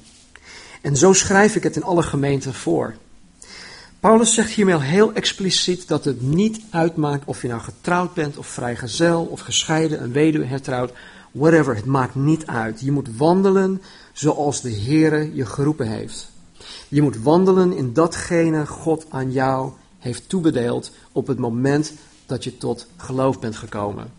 En 0.82 0.98
zo 0.98 1.14
schrijf 1.14 1.56
ik 1.56 1.64
het 1.64 1.76
in 1.76 1.84
alle 1.84 2.04
gemeenten 2.04 2.54
voor. 2.54 2.96
Paulus 4.00 4.34
zegt 4.34 4.52
hiermee 4.52 4.82
heel 4.82 5.14
expliciet 5.14 5.88
dat 5.88 6.06
het 6.06 6.22
niet 6.22 6.62
uitmaakt 6.70 7.26
of 7.26 7.42
je 7.42 7.48
nou 7.48 7.62
getrouwd 7.62 8.14
bent 8.14 8.38
of 8.38 8.48
vrijgezel 8.48 9.24
of 9.24 9.40
gescheiden, 9.40 10.04
een 10.04 10.12
weduwe, 10.12 10.46
hertrouwd, 10.46 10.92
whatever. 11.32 11.76
Het 11.76 11.86
maakt 11.86 12.16
niet 12.16 12.46
uit. 12.46 12.80
Je 12.80 12.92
moet 12.92 13.18
wandelen 13.18 13.82
zoals 14.14 14.62
de 14.62 14.74
Heere 14.74 15.36
je 15.36 15.46
geroepen 15.46 15.88
heeft. 15.88 16.30
Je 16.88 17.02
moet 17.02 17.22
wandelen 17.22 17.74
in 17.74 17.94
datgene 17.94 18.66
God 18.66 19.06
aan 19.10 19.32
jou 19.32 19.72
heeft 20.00 20.30
toebedeeld 20.30 20.92
op 21.12 21.28
het 21.28 21.38
moment 21.38 21.94
dat 22.26 22.44
je 22.44 22.58
tot 22.58 22.88
geloof 22.98 23.40
bent 23.40 23.56
gekomen. 23.56 24.12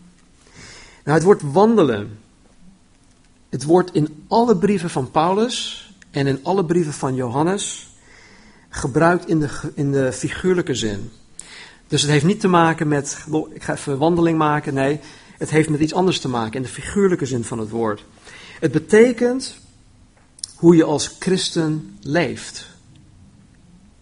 Nou, 1.03 1.17
het 1.17 1.23
woord 1.23 1.41
wandelen, 1.41 2.19
het 3.49 3.63
wordt 3.63 3.93
in 3.93 4.23
alle 4.27 4.57
brieven 4.57 4.89
van 4.89 5.11
Paulus 5.11 5.85
en 6.11 6.27
in 6.27 6.39
alle 6.43 6.65
brieven 6.65 6.93
van 6.93 7.15
Johannes 7.15 7.87
gebruikt 8.69 9.27
in 9.27 9.39
de, 9.39 9.49
in 9.73 9.91
de 9.91 10.11
figuurlijke 10.11 10.75
zin. 10.75 11.11
Dus 11.87 12.01
het 12.01 12.11
heeft 12.11 12.25
niet 12.25 12.39
te 12.39 12.47
maken 12.47 12.87
met, 12.87 13.25
ik 13.53 13.63
ga 13.63 13.73
even 13.73 13.97
wandeling 13.97 14.37
maken, 14.37 14.73
nee, 14.73 14.99
het 15.37 15.49
heeft 15.49 15.69
met 15.69 15.79
iets 15.79 15.93
anders 15.93 16.19
te 16.19 16.29
maken 16.29 16.55
in 16.55 16.61
de 16.61 16.67
figuurlijke 16.67 17.25
zin 17.25 17.43
van 17.43 17.59
het 17.59 17.69
woord. 17.69 18.05
Het 18.59 18.71
betekent 18.71 19.57
hoe 20.55 20.75
je 20.75 20.83
als 20.83 21.15
christen 21.19 21.97
leeft. 22.01 22.67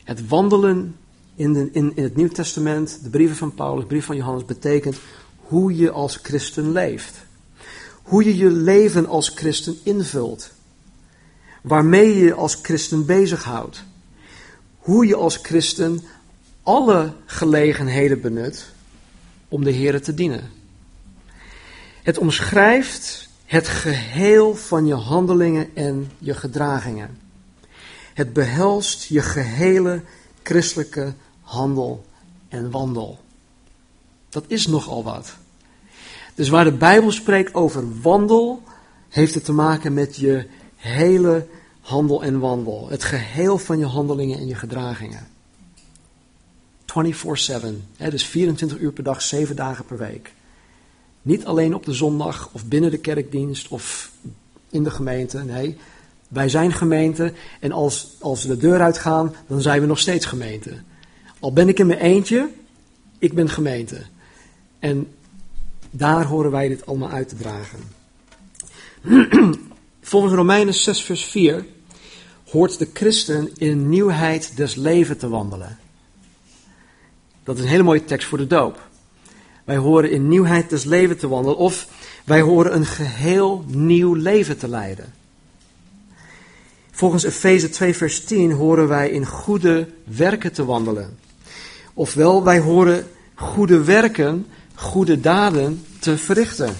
Het 0.03 0.27
wandelen 0.27 0.95
in, 1.35 1.69
in, 1.73 1.91
in 1.95 2.03
het 2.03 2.15
Nieuw 2.15 2.27
Testament, 2.27 2.99
de 3.03 3.09
brieven 3.09 3.35
van 3.35 3.53
Paulus, 3.53 3.81
de 3.81 3.87
brief 3.87 4.05
van 4.05 4.15
Johannes, 4.15 4.45
betekent 4.45 4.97
hoe 5.37 5.75
je 5.75 5.91
als 5.91 6.19
christen 6.23 6.71
leeft. 6.71 7.15
Hoe 8.01 8.23
je 8.23 8.37
je 8.37 8.49
leven 8.49 9.07
als 9.07 9.29
christen 9.29 9.77
invult. 9.83 10.51
Waarmee 11.61 12.07
je 12.07 12.23
je 12.23 12.33
als 12.33 12.59
christen 12.61 13.05
bezighoudt. 13.05 13.83
Hoe 14.77 15.05
je 15.05 15.15
als 15.15 15.39
christen 15.41 16.01
alle 16.63 17.13
gelegenheden 17.25 18.21
benut 18.21 18.65
om 19.47 19.63
de 19.63 19.71
Heer 19.71 20.01
te 20.01 20.13
dienen. 20.13 20.51
Het 22.03 22.17
omschrijft 22.17 23.29
het 23.45 23.67
geheel 23.67 24.55
van 24.55 24.85
je 24.85 24.93
handelingen 24.93 25.69
en 25.73 26.11
je 26.19 26.33
gedragingen. 26.33 27.17
Het 28.13 28.33
behelst 28.33 29.03
je 29.03 29.21
gehele 29.21 30.01
christelijke 30.43 31.13
handel 31.45 32.05
en 32.47 32.71
wandel. 32.71 33.19
Dat 34.29 34.43
is 34.47 34.67
nogal 34.67 35.03
wat. 35.03 35.35
Dus 36.35 36.49
waar 36.49 36.63
de 36.63 36.71
Bijbel 36.71 37.11
spreekt 37.11 37.53
over 37.53 38.01
wandel, 38.01 38.61
heeft 39.09 39.33
het 39.33 39.45
te 39.45 39.53
maken 39.53 39.93
met 39.93 40.15
je 40.15 40.47
hele 40.75 41.47
handel 41.81 42.23
en 42.23 42.39
wandel. 42.39 42.87
Het 42.89 43.03
geheel 43.03 43.57
van 43.57 43.79
je 43.79 43.85
handelingen 43.85 44.37
en 44.37 44.47
je 44.47 44.55
gedragingen. 44.55 45.27
24-7, 46.85 48.09
dus 48.09 48.25
24 48.25 48.77
uur 48.77 48.91
per 48.91 49.03
dag, 49.03 49.21
7 49.21 49.55
dagen 49.55 49.85
per 49.85 49.97
week. 49.97 50.33
Niet 51.21 51.45
alleen 51.45 51.75
op 51.75 51.85
de 51.85 51.93
zondag 51.93 52.49
of 52.53 52.65
binnen 52.65 52.91
de 52.91 52.97
kerkdienst 52.97 53.67
of 53.67 54.11
in 54.69 54.83
de 54.83 54.91
gemeente. 54.91 55.43
Nee, 55.43 55.77
wij 56.27 56.49
zijn 56.49 56.73
gemeente 56.73 57.33
en 57.59 57.71
als, 57.71 58.15
als 58.19 58.43
we 58.43 58.47
de 58.47 58.57
deur 58.57 58.81
uitgaan, 58.81 59.35
dan 59.47 59.61
zijn 59.61 59.81
we 59.81 59.87
nog 59.87 59.99
steeds 59.99 60.25
gemeente. 60.25 60.71
Al 61.45 61.53
ben 61.53 61.67
ik 61.67 61.79
in 61.79 61.87
mijn 61.87 61.99
eentje, 61.99 62.49
ik 63.19 63.33
ben 63.33 63.49
gemeente. 63.49 64.01
En 64.79 65.07
daar 65.91 66.25
horen 66.25 66.51
wij 66.51 66.67
dit 66.67 66.85
allemaal 66.85 67.09
uit 67.09 67.29
te 67.29 67.35
dragen. 67.35 67.79
Volgens 70.01 70.33
Romeinen 70.33 70.73
6, 70.73 71.01
vers 71.01 71.23
4 71.23 71.65
hoort 72.49 72.79
de 72.79 72.89
christen 72.93 73.49
in 73.57 73.89
nieuwheid 73.89 74.57
des 74.57 74.75
leven 74.75 75.17
te 75.17 75.29
wandelen. 75.29 75.77
Dat 77.43 77.57
is 77.57 77.63
een 77.63 77.69
hele 77.69 77.83
mooie 77.83 78.05
tekst 78.05 78.27
voor 78.27 78.37
de 78.37 78.47
doop. 78.47 78.87
Wij 79.63 79.77
horen 79.77 80.11
in 80.11 80.27
nieuwheid 80.27 80.69
des 80.69 80.83
leven 80.83 81.17
te 81.17 81.27
wandelen 81.27 81.57
of 81.57 81.87
wij 82.23 82.41
horen 82.41 82.75
een 82.75 82.85
geheel 82.85 83.63
nieuw 83.67 84.13
leven 84.13 84.57
te 84.57 84.67
leiden. 84.67 85.13
Volgens 86.91 87.23
Efeze 87.23 87.69
2 87.69 87.95
vers 87.95 88.23
10 88.23 88.51
horen 88.51 88.87
wij 88.87 89.09
in 89.09 89.25
goede 89.25 89.87
werken 90.03 90.53
te 90.53 90.65
wandelen. 90.65 91.23
Ofwel, 91.97 92.43
wij 92.43 92.59
horen 92.59 93.07
goede 93.35 93.83
werken, 93.83 94.45
goede 94.73 95.19
daden 95.19 95.85
te 95.99 96.17
verrichten. 96.17 96.75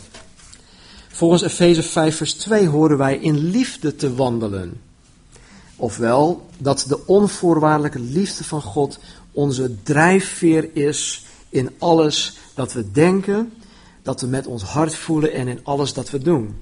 Volgens 1.08 1.42
Efeze 1.42 1.84
5 1.84 2.18
vers 2.18 2.34
2 2.34 2.68
horen 2.68 2.98
wij 2.98 3.18
in 3.18 3.38
liefde 3.38 3.96
te 3.96 4.16
wandelen. 4.16 4.82
Ofwel, 5.76 6.46
dat 6.58 6.86
de 6.88 7.08
onvoorwaardelijke 7.08 8.00
liefde 8.00 8.44
van 8.44 8.62
God 8.62 9.00
onze 9.32 9.84
drijfveer 9.84 10.70
is 10.74 11.26
in 11.50 11.72
alles 11.78 12.38
dat 12.54 12.74
we 12.74 12.92
denken, 12.92 13.54
dat 14.02 14.22
we 14.22 14.28
met 14.28 14.48
ons 14.48 14.64
hart 14.64 14.96
voelen 14.96 15.34
en 15.34 15.48
in 15.48 15.60
alles 15.64 15.94
dat 15.94 16.10
we 16.10 16.20
doen. 16.20 16.56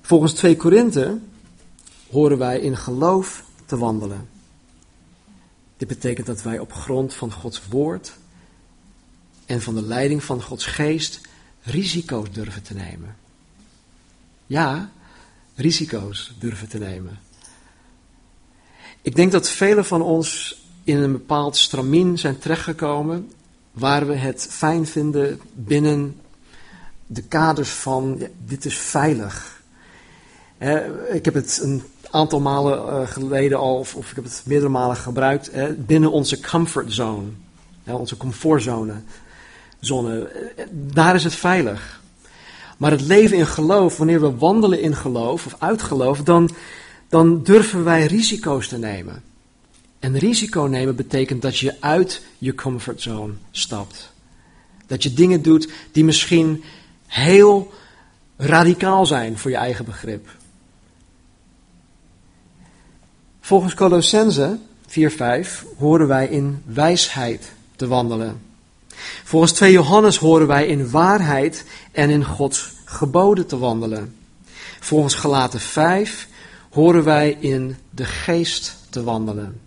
Volgens 0.00 0.32
2 0.32 0.56
Korinthe 0.56 1.18
horen 2.10 2.38
wij 2.38 2.58
in 2.58 2.76
geloof 2.76 3.44
te 3.66 3.78
wandelen. 3.78 4.33
Dit 5.84 6.00
betekent 6.00 6.26
dat 6.26 6.42
wij 6.42 6.58
op 6.58 6.72
grond 6.72 7.14
van 7.14 7.32
Gods 7.32 7.62
woord 7.68 8.12
en 9.46 9.62
van 9.62 9.74
de 9.74 9.82
leiding 9.82 10.24
van 10.24 10.42
Gods 10.42 10.66
geest 10.66 11.20
risico's 11.62 12.30
durven 12.32 12.62
te 12.62 12.74
nemen. 12.74 13.16
Ja, 14.46 14.90
risico's 15.54 16.34
durven 16.38 16.68
te 16.68 16.78
nemen. 16.78 17.20
Ik 19.02 19.16
denk 19.16 19.32
dat 19.32 19.48
velen 19.48 19.84
van 19.84 20.02
ons 20.02 20.60
in 20.84 20.96
een 20.96 21.12
bepaald 21.12 21.56
stramien 21.56 22.18
zijn 22.18 22.38
terechtgekomen 22.38 23.32
waar 23.72 24.06
we 24.06 24.14
het 24.14 24.46
fijn 24.50 24.86
vinden 24.86 25.40
binnen 25.52 26.20
de 27.06 27.22
kaders 27.22 27.70
van 27.70 28.28
dit 28.46 28.64
is 28.64 28.78
veilig. 28.78 29.62
ik 31.12 31.24
heb 31.24 31.34
het 31.34 31.60
een 31.62 31.82
aantal 32.14 32.40
malen 32.40 32.78
uh, 32.78 33.06
geleden 33.06 33.58
al, 33.58 33.78
of, 33.78 33.94
of, 33.94 34.10
ik 34.10 34.14
heb 34.14 34.24
het 34.24 34.42
meerdere 34.46 34.70
malen 34.70 34.96
gebruikt, 34.96 35.50
binnen 35.86 36.12
onze 36.12 36.40
comfort 36.40 36.92
zone, 36.92 37.26
onze 37.84 38.16
comfortzone. 38.16 38.94
Zone, 39.80 40.28
eh, 40.28 40.64
daar 40.70 41.14
is 41.14 41.24
het 41.24 41.34
veilig. 41.34 42.02
Maar 42.76 42.90
het 42.90 43.00
leven 43.00 43.36
in 43.36 43.46
geloof, 43.46 43.96
wanneer 43.96 44.20
we 44.20 44.36
wandelen 44.36 44.80
in 44.80 44.96
geloof 44.96 45.46
of 45.46 45.56
uit 45.58 45.82
geloof, 45.82 46.22
dan, 46.22 46.50
dan 47.08 47.42
durven 47.42 47.84
wij 47.84 48.06
risico's 48.06 48.68
te 48.68 48.78
nemen. 48.78 49.22
En 49.98 50.18
risico 50.18 50.62
nemen 50.62 50.96
betekent 50.96 51.42
dat 51.42 51.58
je 51.58 51.76
uit 51.80 52.22
je 52.38 52.54
comfortzone 52.54 53.32
stapt. 53.50 54.12
Dat 54.86 55.02
je 55.02 55.14
dingen 55.14 55.42
doet 55.42 55.68
die 55.92 56.04
misschien 56.04 56.64
heel 57.06 57.72
radicaal 58.36 59.06
zijn 59.06 59.38
voor 59.38 59.50
je 59.50 59.56
eigen 59.56 59.84
begrip. 59.84 60.28
Volgens 63.44 63.74
Colossense 63.74 64.58
4:5 64.86 65.64
horen 65.78 66.06
wij 66.06 66.26
in 66.26 66.62
wijsheid 66.66 67.52
te 67.76 67.86
wandelen. 67.86 68.42
Volgens 69.24 69.52
2 69.52 69.72
Johannes 69.72 70.16
horen 70.16 70.46
wij 70.46 70.66
in 70.66 70.90
waarheid 70.90 71.64
en 71.92 72.10
in 72.10 72.24
Gods 72.24 72.72
geboden 72.84 73.46
te 73.46 73.58
wandelen. 73.58 74.16
Volgens 74.80 75.14
Galaten 75.14 75.60
5 75.60 76.28
horen 76.70 77.04
wij 77.04 77.36
in 77.40 77.76
de 77.90 78.04
geest 78.04 78.76
te 78.90 79.02
wandelen. 79.02 79.60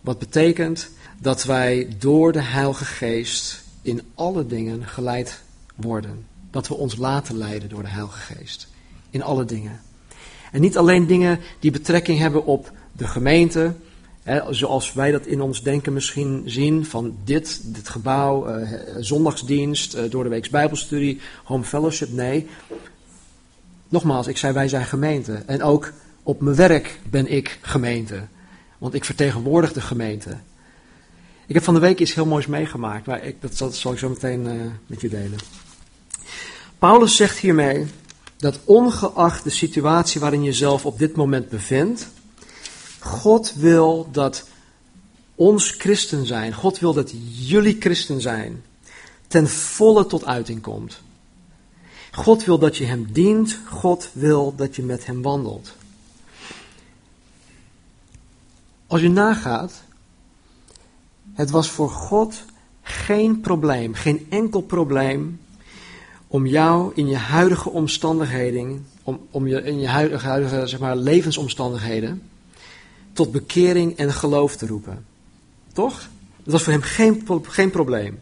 Wat 0.00 0.18
betekent 0.18 0.88
dat 1.18 1.44
wij 1.44 1.96
door 1.98 2.32
de 2.32 2.42
Heilige 2.42 2.84
Geest 2.84 3.64
in 3.82 4.02
alle 4.14 4.46
dingen 4.46 4.86
geleid 4.86 5.42
worden. 5.74 6.26
Dat 6.50 6.68
we 6.68 6.74
ons 6.74 6.96
laten 6.96 7.36
leiden 7.36 7.68
door 7.68 7.82
de 7.82 7.88
Heilige 7.88 8.34
Geest. 8.34 8.68
In 9.10 9.22
alle 9.22 9.44
dingen. 9.44 9.80
En 10.56 10.62
niet 10.62 10.76
alleen 10.76 11.06
dingen 11.06 11.40
die 11.60 11.70
betrekking 11.70 12.18
hebben 12.18 12.44
op 12.44 12.72
de 12.92 13.06
gemeente, 13.06 13.74
zoals 14.50 14.92
wij 14.92 15.10
dat 15.10 15.26
in 15.26 15.40
ons 15.40 15.62
denken 15.62 15.92
misschien 15.92 16.42
zien, 16.46 16.84
van 16.84 17.16
dit, 17.24 17.60
dit 17.74 17.88
gebouw, 17.88 18.46
eh, 18.46 18.78
zondagsdienst, 18.98 19.94
eh, 19.94 20.10
door 20.10 20.24
de 20.24 20.48
bijbelstudie, 20.50 21.20
home 21.44 21.64
fellowship. 21.64 22.12
Nee, 22.12 22.46
nogmaals, 23.88 24.26
ik 24.26 24.36
zei 24.36 24.52
wij 24.52 24.68
zijn 24.68 24.84
gemeente. 24.84 25.42
En 25.46 25.62
ook 25.62 25.92
op 26.22 26.40
mijn 26.40 26.56
werk 26.56 27.00
ben 27.10 27.26
ik 27.26 27.58
gemeente. 27.60 28.20
Want 28.78 28.94
ik 28.94 29.04
vertegenwoordig 29.04 29.72
de 29.72 29.80
gemeente. 29.80 30.36
Ik 31.46 31.54
heb 31.54 31.64
van 31.64 31.74
de 31.74 31.80
week 31.80 32.00
iets 32.00 32.14
heel 32.14 32.26
moois 32.26 32.46
meegemaakt, 32.46 33.06
maar 33.06 33.24
ik, 33.24 33.36
dat 33.40 33.74
zal, 33.74 33.92
ik 33.92 33.98
zo 33.98 34.08
meteen 34.08 34.46
uh, 34.46 34.52
met 34.86 35.00
je 35.00 35.08
delen. 35.08 35.38
Paulus 36.78 37.16
zegt 37.16 37.38
hiermee 37.38 37.86
dat 38.36 38.58
ongeacht 38.64 39.44
de 39.44 39.50
situatie 39.50 40.20
waarin 40.20 40.42
je 40.42 40.52
zelf 40.52 40.86
op 40.86 40.98
dit 40.98 41.16
moment 41.16 41.48
bevindt, 41.48 42.08
God 42.98 43.54
wil 43.54 44.08
dat 44.12 44.48
ons 45.34 45.70
christen 45.70 46.26
zijn, 46.26 46.54
God 46.54 46.78
wil 46.78 46.92
dat 46.92 47.12
jullie 47.30 47.76
christen 47.80 48.20
zijn, 48.20 48.64
ten 49.26 49.48
volle 49.48 50.06
tot 50.06 50.24
uiting 50.24 50.60
komt. 50.60 51.00
God 52.12 52.44
wil 52.44 52.58
dat 52.58 52.76
je 52.76 52.84
Hem 52.84 53.12
dient, 53.12 53.58
God 53.68 54.10
wil 54.12 54.54
dat 54.56 54.76
je 54.76 54.82
met 54.82 55.06
Hem 55.06 55.22
wandelt. 55.22 55.74
Als 58.86 59.00
je 59.00 59.08
nagaat, 59.08 59.82
het 61.32 61.50
was 61.50 61.70
voor 61.70 61.90
God 61.90 62.44
geen 62.82 63.40
probleem, 63.40 63.94
geen 63.94 64.26
enkel 64.28 64.60
probleem 64.60 65.40
om 66.26 66.46
jou 66.46 66.92
in 66.94 67.08
je 67.08 67.16
huidige 67.16 67.70
omstandigheden, 67.70 68.86
om, 69.02 69.20
om 69.30 69.46
je 69.46 69.62
in 69.62 69.80
je 69.80 69.88
huidige, 69.88 70.26
huidige 70.26 70.66
zeg 70.66 70.80
maar, 70.80 70.96
levensomstandigheden, 70.96 72.22
tot 73.12 73.32
bekering 73.32 73.96
en 73.96 74.12
geloof 74.12 74.56
te 74.56 74.66
roepen. 74.66 75.04
Toch? 75.72 76.08
Dat 76.42 76.52
was 76.52 76.62
voor 76.62 76.72
hem 76.72 76.82
geen, 76.82 77.26
geen 77.42 77.70
probleem. 77.70 78.18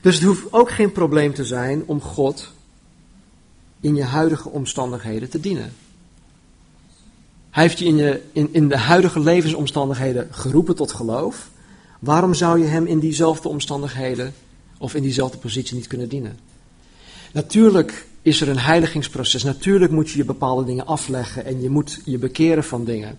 Dus 0.00 0.14
het 0.14 0.24
hoeft 0.24 0.52
ook 0.52 0.70
geen 0.70 0.92
probleem 0.92 1.34
te 1.34 1.44
zijn 1.44 1.82
om 1.86 2.00
God 2.00 2.52
in 3.80 3.94
je 3.94 4.04
huidige 4.04 4.48
omstandigheden 4.48 5.30
te 5.30 5.40
dienen. 5.40 5.72
Hij 7.50 7.62
heeft 7.62 7.78
je 7.78 7.84
in, 7.84 7.96
je 7.96 8.22
in, 8.32 8.48
in 8.52 8.68
de 8.68 8.76
huidige 8.76 9.20
levensomstandigheden 9.20 10.28
geroepen 10.30 10.76
tot 10.76 10.92
geloof. 10.92 11.50
Waarom 11.98 12.34
zou 12.34 12.58
je 12.58 12.66
hem 12.66 12.86
in 12.86 12.98
diezelfde 12.98 13.48
omstandigheden 13.48 14.34
of 14.78 14.94
in 14.94 15.02
diezelfde 15.02 15.38
positie 15.38 15.76
niet 15.76 15.86
kunnen 15.86 16.08
dienen? 16.08 16.38
Natuurlijk 17.32 18.06
is 18.22 18.40
er 18.40 18.48
een 18.48 18.58
heiligingsproces. 18.58 19.44
Natuurlijk 19.44 19.92
moet 19.92 20.10
je 20.10 20.16
je 20.16 20.24
bepaalde 20.24 20.64
dingen 20.64 20.86
afleggen 20.86 21.44
en 21.44 21.60
je 21.60 21.70
moet 21.70 22.00
je 22.04 22.18
bekeren 22.18 22.64
van 22.64 22.84
dingen. 22.84 23.18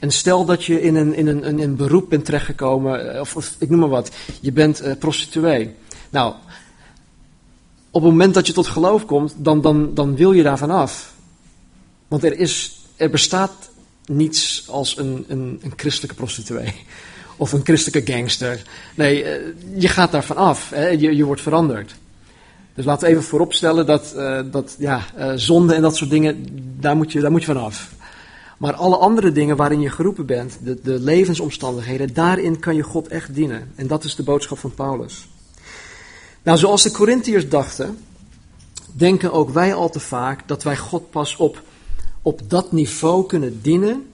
En 0.00 0.10
stel 0.10 0.44
dat 0.44 0.64
je 0.64 0.82
in 0.82 0.94
een, 0.94 1.14
in 1.14 1.26
een, 1.26 1.44
in 1.44 1.60
een 1.60 1.76
beroep 1.76 2.08
bent 2.08 2.24
terechtgekomen, 2.24 3.14
eh, 3.14 3.20
of, 3.20 3.36
of, 3.36 3.56
ik 3.58 3.70
noem 3.70 3.80
maar 3.80 3.88
wat, 3.88 4.10
je 4.40 4.52
bent 4.52 4.82
uh, 4.82 4.92
prostituee. 4.98 5.74
Nou, 6.10 6.34
op 7.90 8.02
het 8.02 8.10
moment 8.10 8.34
dat 8.34 8.46
je 8.46 8.52
tot 8.52 8.66
geloof 8.66 9.06
komt, 9.06 9.34
dan, 9.36 9.60
dan, 9.60 9.94
dan 9.94 10.16
wil 10.16 10.32
je 10.32 10.42
daarvan 10.42 10.70
af. 10.70 11.14
Want 12.08 12.24
er, 12.24 12.38
is, 12.38 12.80
er 12.96 13.10
bestaat 13.10 13.70
niets 14.06 14.64
als 14.68 14.98
een, 14.98 15.24
een, 15.28 15.60
een 15.62 15.72
christelijke 15.76 16.16
prostituee. 16.16 16.74
Of 17.36 17.52
een 17.52 17.64
christelijke 17.64 18.12
gangster. 18.12 18.62
Nee, 18.94 19.22
uh, 19.22 19.30
je 19.80 19.88
gaat 19.88 20.12
daarvan 20.12 20.36
af. 20.36 20.70
Je, 20.70 21.16
je 21.16 21.24
wordt 21.24 21.42
veranderd. 21.42 21.94
Dus 22.76 22.84
laten 22.84 23.06
we 23.06 23.12
even 23.12 23.24
vooropstellen 23.24 23.86
dat, 23.86 24.12
uh, 24.16 24.40
dat 24.50 24.76
ja, 24.78 25.02
uh, 25.18 25.32
zonde 25.34 25.74
en 25.74 25.82
dat 25.82 25.96
soort 25.96 26.10
dingen, 26.10 26.46
daar 26.80 26.96
moet, 26.96 27.12
je, 27.12 27.20
daar 27.20 27.30
moet 27.30 27.40
je 27.40 27.52
van 27.52 27.64
af. 27.64 27.94
Maar 28.58 28.74
alle 28.74 28.96
andere 28.96 29.32
dingen 29.32 29.56
waarin 29.56 29.80
je 29.80 29.90
geroepen 29.90 30.26
bent, 30.26 30.58
de, 30.62 30.80
de 30.82 31.00
levensomstandigheden, 31.00 32.14
daarin 32.14 32.58
kan 32.58 32.74
je 32.74 32.82
God 32.82 33.08
echt 33.08 33.34
dienen. 33.34 33.72
En 33.74 33.86
dat 33.86 34.04
is 34.04 34.14
de 34.14 34.22
boodschap 34.22 34.58
van 34.58 34.74
Paulus. 34.74 35.28
Nou, 36.42 36.58
zoals 36.58 36.82
de 36.82 36.90
Corinthiërs 36.90 37.48
dachten, 37.48 37.98
denken 38.92 39.32
ook 39.32 39.50
wij 39.50 39.74
al 39.74 39.90
te 39.90 40.00
vaak 40.00 40.48
dat 40.48 40.62
wij 40.62 40.76
God 40.76 41.10
pas 41.10 41.36
op, 41.36 41.62
op 42.22 42.40
dat 42.50 42.72
niveau 42.72 43.26
kunnen 43.26 43.62
dienen. 43.62 44.10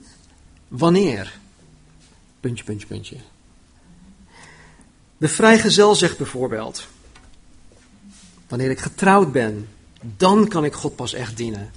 Wanneer? 0.67 1.39
Puntje, 2.39 2.63
puntje, 2.63 2.87
puntje. 2.87 3.15
De 5.17 5.27
vrijgezel 5.27 5.95
zegt 5.95 6.17
bijvoorbeeld: 6.17 6.87
Wanneer 8.53 8.71
ik 8.71 8.79
getrouwd 8.79 9.31
ben, 9.31 9.69
dan 10.17 10.47
kan 10.47 10.65
ik 10.65 10.73
God 10.73 10.95
pas 10.95 11.13
echt 11.13 11.37
dienen. 11.37 11.71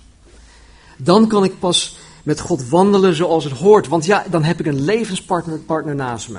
Dan 0.97 1.29
kan 1.29 1.45
ik 1.45 1.59
pas 1.59 1.99
met 2.23 2.41
God 2.41 2.69
wandelen 2.69 3.15
zoals 3.15 3.45
het 3.45 3.53
hoort. 3.53 3.89
Want 3.89 4.05
ja, 4.05 4.25
dan 4.31 4.43
heb 4.43 4.61
ik 4.61 4.67
een 4.67 4.85
levenspartner 4.85 5.59
partner 5.59 5.95
naast 5.95 6.29
me. 6.29 6.39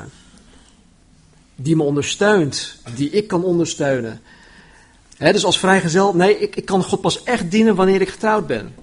Die 1.55 1.75
me 1.75 1.83
ondersteunt, 1.83 2.75
die 2.95 3.09
ik 3.09 3.27
kan 3.27 3.43
ondersteunen. 3.43 4.21
dus 5.17 5.45
als 5.45 5.59
vrijgezel, 5.59 6.15
nee, 6.15 6.39
ik, 6.39 6.55
ik 6.55 6.65
kan 6.65 6.83
God 6.83 7.01
pas 7.01 7.23
echt 7.23 7.51
dienen 7.51 7.75
wanneer 7.75 8.01
ik 8.01 8.09
getrouwd 8.09 8.47
ben. 8.47 8.75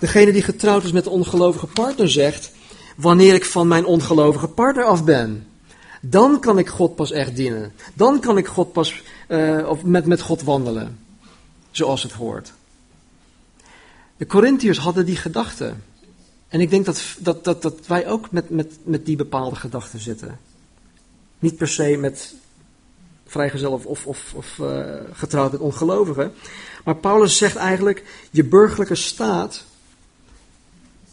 Degene 0.00 0.32
die 0.32 0.42
getrouwd 0.42 0.84
is 0.84 0.92
met 0.92 1.06
een 1.06 1.12
ongelovige 1.12 1.66
partner 1.66 2.10
zegt, 2.10 2.50
wanneer 2.96 3.34
ik 3.34 3.44
van 3.44 3.68
mijn 3.68 3.84
ongelovige 3.84 4.48
partner 4.48 4.84
af 4.84 5.04
ben. 5.04 5.46
Dan 6.10 6.40
kan 6.40 6.58
ik 6.58 6.68
God 6.68 6.94
pas 6.94 7.10
echt 7.10 7.36
dienen. 7.36 7.72
Dan 7.94 8.20
kan 8.20 8.38
ik 8.38 8.46
God 8.46 8.72
pas, 8.72 9.02
uh, 9.28 9.68
of 9.68 9.82
met, 9.82 10.06
met 10.06 10.20
God 10.20 10.42
wandelen. 10.42 10.98
Zoals 11.70 12.02
het 12.02 12.12
hoort. 12.12 12.52
De 14.16 14.26
Corinthiërs 14.26 14.78
hadden 14.78 15.06
die 15.06 15.16
gedachte. 15.16 15.74
En 16.48 16.60
ik 16.60 16.70
denk 16.70 16.84
dat, 16.84 17.02
dat, 17.18 17.44
dat, 17.44 17.62
dat 17.62 17.86
wij 17.86 18.08
ook 18.08 18.30
met, 18.30 18.50
met, 18.50 18.78
met 18.82 19.06
die 19.06 19.16
bepaalde 19.16 19.56
gedachten 19.56 20.00
zitten. 20.00 20.38
Niet 21.38 21.56
per 21.56 21.68
se 21.68 21.96
met 21.96 22.34
vrijgezel 23.26 23.72
of, 23.72 24.06
of, 24.06 24.32
of, 24.34 24.58
uh, 24.60 24.94
getrouwd 25.12 25.52
met 25.52 25.60
ongelovigen. 25.60 26.32
Maar 26.84 26.96
Paulus 26.96 27.36
zegt 27.36 27.56
eigenlijk, 27.56 28.26
je 28.30 28.44
burgerlijke 28.44 28.94
staat, 28.94 29.64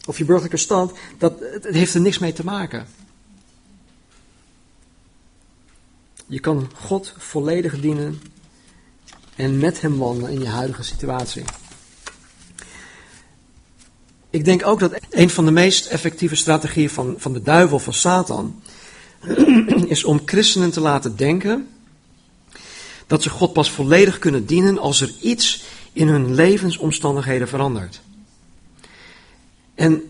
of 0.06 0.18
je 0.18 0.26
burgerlijke 0.26 0.58
stand, 0.58 0.92
dat, 1.18 1.34
het 1.40 1.66
heeft 1.66 1.94
er 1.94 2.02
niks 2.02 2.20
mee 2.20 2.34
te 2.34 2.44
maken. 2.44 2.88
Je 6.28 6.40
kan 6.40 6.70
God 6.76 7.14
volledig 7.18 7.80
dienen 7.80 8.22
en 9.36 9.58
met 9.58 9.82
Hem 9.82 9.98
wandelen 9.98 10.32
in 10.32 10.40
je 10.40 10.48
huidige 10.48 10.84
situatie. 10.84 11.44
Ik 14.30 14.46
denk 14.46 14.66
ook 14.66 14.80
dat 14.80 15.00
een 15.10 15.30
van 15.30 15.46
de 15.46 15.52
meest 15.52 15.86
effectieve 15.86 16.36
strategieën 16.36 16.90
van, 16.90 17.16
van 17.18 17.34
de 17.34 17.42
duivel, 17.42 17.80
van 17.80 17.94
Satan, 17.94 18.62
is 19.88 20.04
om 20.04 20.22
christenen 20.26 20.72
te 20.72 20.82
laten 20.82 21.16
denken 21.16 21.68
dat 23.08 23.24
ze 23.24 23.30
God 23.30 23.54
pas 23.54 23.72
volledig 23.72 24.20
kunnen 24.20 24.46
dienen 24.46 24.80
als 24.80 25.02
er 25.02 25.14
iets 25.22 25.64
in 25.94 26.08
hun 26.08 26.34
levensomstandigheden 26.34 27.48
verandert. 27.48 28.02
En 29.76 30.02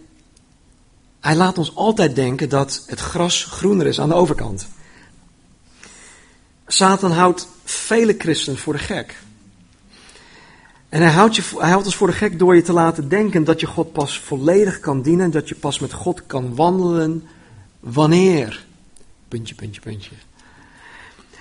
hij 1.19 1.35
laat 1.35 1.57
ons 1.57 1.75
altijd 1.75 2.15
denken 2.15 2.49
dat 2.49 2.83
het 2.87 2.99
gras 2.99 3.43
groener 3.43 3.87
is 3.87 3.99
aan 3.99 4.09
de 4.09 4.15
overkant. 4.15 4.67
Satan 6.67 7.11
houdt 7.11 7.47
vele 7.63 8.15
christenen 8.17 8.59
voor 8.59 8.73
de 8.73 8.79
gek. 8.79 9.21
En 10.89 11.01
hij 11.01 11.11
houdt, 11.11 11.35
je, 11.35 11.43
hij 11.57 11.69
houdt 11.69 11.85
ons 11.85 11.95
voor 11.95 12.07
de 12.07 12.13
gek 12.13 12.39
door 12.39 12.55
je 12.55 12.61
te 12.61 12.73
laten 12.73 13.09
denken 13.09 13.43
dat 13.43 13.59
je 13.59 13.67
God 13.67 13.91
pas 13.91 14.19
volledig 14.19 14.79
kan 14.79 15.01
dienen, 15.01 15.31
dat 15.31 15.49
je 15.49 15.55
pas 15.55 15.79
met 15.79 15.93
God 15.93 16.25
kan 16.25 16.55
wandelen. 16.55 17.27
Wanneer? 17.79 18.65
Puntje, 19.27 19.55
puntje, 19.55 19.81
puntje. 19.81 20.11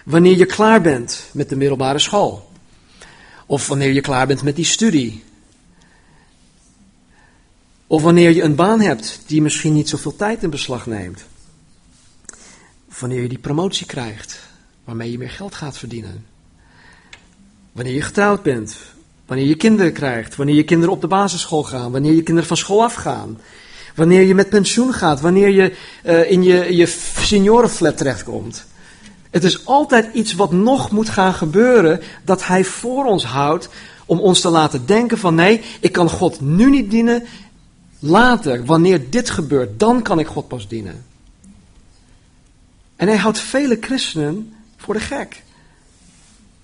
Wanneer 0.04 0.36
je 0.36 0.46
klaar 0.46 0.80
bent 0.80 1.28
met 1.32 1.48
de 1.48 1.56
middelbare 1.56 1.98
school. 1.98 2.50
Of 3.46 3.66
wanneer 3.66 3.92
je 3.92 4.00
klaar 4.00 4.26
bent 4.26 4.42
met 4.42 4.56
die 4.56 4.64
studie. 4.64 5.24
Of 7.86 8.02
wanneer 8.02 8.30
je 8.30 8.42
een 8.42 8.54
baan 8.54 8.80
hebt 8.80 9.20
die 9.26 9.42
misschien 9.42 9.74
niet 9.74 9.88
zoveel 9.88 10.16
tijd 10.16 10.42
in 10.42 10.50
beslag 10.50 10.86
neemt. 10.86 11.24
Wanneer 12.98 13.22
je 13.22 13.28
die 13.28 13.38
promotie 13.38 13.86
krijgt 13.86 14.50
waarmee 14.84 15.10
je 15.10 15.18
meer 15.18 15.30
geld 15.30 15.54
gaat 15.54 15.78
verdienen. 15.78 16.26
Wanneer 17.72 17.94
je 17.94 18.02
getrouwd 18.02 18.42
bent, 18.42 18.76
wanneer 19.26 19.46
je 19.46 19.56
kinderen 19.56 19.92
krijgt, 19.92 20.36
wanneer 20.36 20.54
je 20.54 20.64
kinderen 20.64 20.94
op 20.94 21.00
de 21.00 21.06
basisschool 21.06 21.62
gaan, 21.62 21.92
wanneer 21.92 22.12
je 22.12 22.22
kinderen 22.22 22.48
van 22.48 22.56
school 22.56 22.82
afgaan, 22.82 23.38
wanneer 23.94 24.22
je 24.22 24.34
met 24.34 24.48
pensioen 24.48 24.92
gaat, 24.92 25.20
wanneer 25.20 25.48
je 25.48 25.76
uh, 26.04 26.30
in 26.30 26.42
je, 26.42 26.76
je 26.76 26.86
seniorenflat 27.18 27.96
terechtkomt. 27.96 28.64
Het 29.30 29.44
is 29.44 29.66
altijd 29.66 30.14
iets 30.14 30.34
wat 30.34 30.52
nog 30.52 30.90
moet 30.90 31.08
gaan 31.08 31.34
gebeuren, 31.34 32.00
dat 32.24 32.46
Hij 32.46 32.64
voor 32.64 33.04
ons 33.04 33.24
houdt, 33.24 33.68
om 34.06 34.18
ons 34.20 34.40
te 34.40 34.48
laten 34.48 34.86
denken 34.86 35.18
van 35.18 35.34
nee, 35.34 35.60
ik 35.80 35.92
kan 35.92 36.08
God 36.08 36.40
nu 36.40 36.70
niet 36.70 36.90
dienen, 36.90 37.22
later, 37.98 38.64
wanneer 38.64 39.10
dit 39.10 39.30
gebeurt, 39.30 39.80
dan 39.80 40.02
kan 40.02 40.18
ik 40.18 40.26
God 40.26 40.48
pas 40.48 40.68
dienen. 40.68 41.04
En 42.96 43.08
Hij 43.08 43.16
houdt 43.16 43.38
vele 43.38 43.76
christenen 43.80 44.54
voor 44.82 44.94
de 44.94 45.00
gek. 45.00 45.42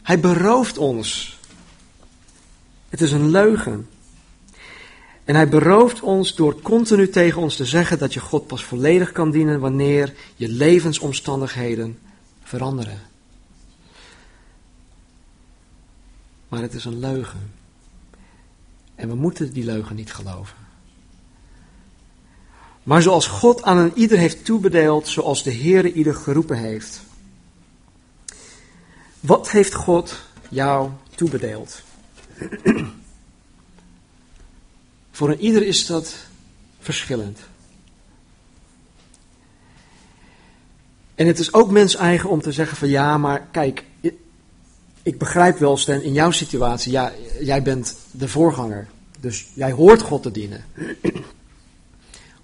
Hij 0.02 0.20
berooft 0.20 0.78
ons. 0.78 1.38
Het 2.88 3.00
is 3.00 3.12
een 3.12 3.30
leugen. 3.30 3.88
En 5.24 5.34
hij 5.34 5.48
berooft 5.48 6.00
ons 6.00 6.34
door 6.34 6.60
continu 6.62 7.08
tegen 7.08 7.40
ons 7.40 7.56
te 7.56 7.64
zeggen 7.64 7.98
dat 7.98 8.14
je 8.14 8.20
God 8.20 8.46
pas 8.46 8.64
volledig 8.64 9.12
kan 9.12 9.30
dienen 9.30 9.60
wanneer 9.60 10.14
je 10.36 10.48
levensomstandigheden 10.48 11.98
veranderen. 12.42 13.00
Maar 16.48 16.62
het 16.62 16.74
is 16.74 16.84
een 16.84 16.98
leugen. 16.98 17.52
En 18.94 19.08
we 19.08 19.14
moeten 19.14 19.52
die 19.52 19.64
leugen 19.64 19.96
niet 19.96 20.12
geloven. 20.12 20.56
Maar 22.82 23.02
zoals 23.02 23.26
God 23.26 23.62
aan 23.62 23.78
een 23.78 23.92
ieder 23.94 24.18
heeft 24.18 24.44
toebedeeld, 24.44 25.08
zoals 25.08 25.42
de 25.42 25.54
Heere 25.54 25.92
ieder 25.92 26.14
geroepen 26.14 26.56
heeft. 26.56 27.00
Wat 29.20 29.50
heeft 29.50 29.74
God 29.74 30.20
jou 30.48 30.90
toebedeeld? 31.14 31.82
Voor 35.10 35.30
een 35.30 35.40
ieder 35.40 35.66
is 35.66 35.86
dat 35.86 36.14
verschillend. 36.80 37.40
En 41.14 41.26
het 41.26 41.38
is 41.38 41.52
ook 41.52 41.70
mens 41.70 41.96
eigen 41.96 42.30
om 42.30 42.40
te 42.40 42.52
zeggen 42.52 42.76
van 42.76 42.88
ja, 42.88 43.18
maar 43.18 43.46
kijk, 43.50 43.84
ik 45.02 45.18
begrijp 45.18 45.58
wel 45.58 45.78
in 45.86 46.12
jouw 46.12 46.30
situatie, 46.30 46.92
ja, 46.92 47.12
jij 47.40 47.62
bent 47.62 47.96
de 48.10 48.28
voorganger. 48.28 48.88
Dus 49.20 49.46
jij 49.54 49.72
hoort 49.72 50.02
God 50.02 50.22
te 50.22 50.30
dienen. 50.30 50.64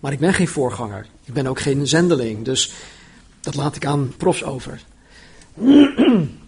Maar 0.00 0.12
ik 0.12 0.18
ben 0.18 0.34
geen 0.34 0.48
voorganger. 0.48 1.06
Ik 1.24 1.34
ben 1.34 1.46
ook 1.46 1.60
geen 1.60 1.86
zendeling. 1.86 2.44
Dus 2.44 2.72
dat 3.40 3.54
laat 3.54 3.76
ik 3.76 3.86
aan 3.86 4.14
profs 4.16 4.44
over. 4.44 4.80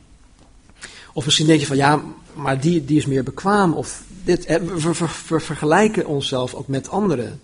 Of 1.17 1.25
misschien 1.25 1.47
denk 1.47 1.61
je 1.61 1.67
van 1.67 1.77
ja, 1.77 2.03
maar 2.35 2.61
die, 2.61 2.85
die 2.85 2.97
is 2.97 3.07
meer 3.07 3.23
bekwaam. 3.23 3.73
Of 3.73 4.03
dit. 4.25 4.47
We, 4.47 4.93
we 5.29 5.41
vergelijken 5.41 6.07
onszelf 6.07 6.55
ook 6.55 6.69
met 6.69 6.89
anderen. 6.89 7.41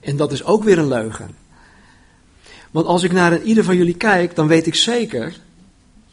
En 0.00 0.16
dat 0.16 0.32
is 0.32 0.44
ook 0.44 0.64
weer 0.64 0.78
een 0.78 0.88
leugen. 0.88 1.36
Want 2.70 2.86
als 2.86 3.02
ik 3.02 3.12
naar 3.12 3.32
een 3.32 3.42
ieder 3.42 3.64
van 3.64 3.76
jullie 3.76 3.96
kijk, 3.96 4.34
dan 4.34 4.46
weet 4.46 4.66
ik 4.66 4.74
zeker 4.74 5.40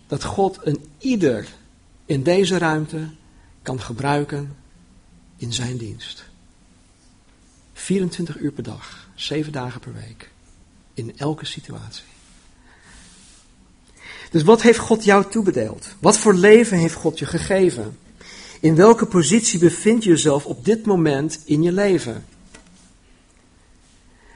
dat 0.08 0.24
God 0.24 0.60
een 0.64 0.86
ieder 0.98 1.48
in 2.06 2.24
deze 2.24 2.58
ruimte 2.58 3.08
kan 3.62 3.82
gebruiken 3.82 4.56
in 5.38 5.54
zijn 5.54 5.78
dienst. 5.78 6.24
24 7.74 8.40
uur 8.40 8.52
per 8.52 8.64
dag, 8.64 9.08
7 9.16 9.52
dagen 9.52 9.80
per 9.80 9.94
week, 9.94 10.32
in 10.94 11.18
elke 11.18 11.46
situatie. 11.46 12.11
Dus 14.32 14.44
wat 14.44 14.62
heeft 14.62 14.80
God 14.80 15.04
jou 15.04 15.26
toebedeeld? 15.30 15.96
Wat 16.00 16.18
voor 16.18 16.34
leven 16.34 16.78
heeft 16.78 16.94
God 16.94 17.20
je 17.20 17.26
gegeven? 17.26 17.98
In 18.60 18.76
welke 18.76 19.06
positie 19.06 19.60
bevind 19.60 20.04
je 20.04 20.10
jezelf 20.10 20.46
op 20.46 20.66
dit 20.66 20.86
moment 20.86 21.42
in 21.46 21.62
je 21.64 21.72
leven? 21.72 22.26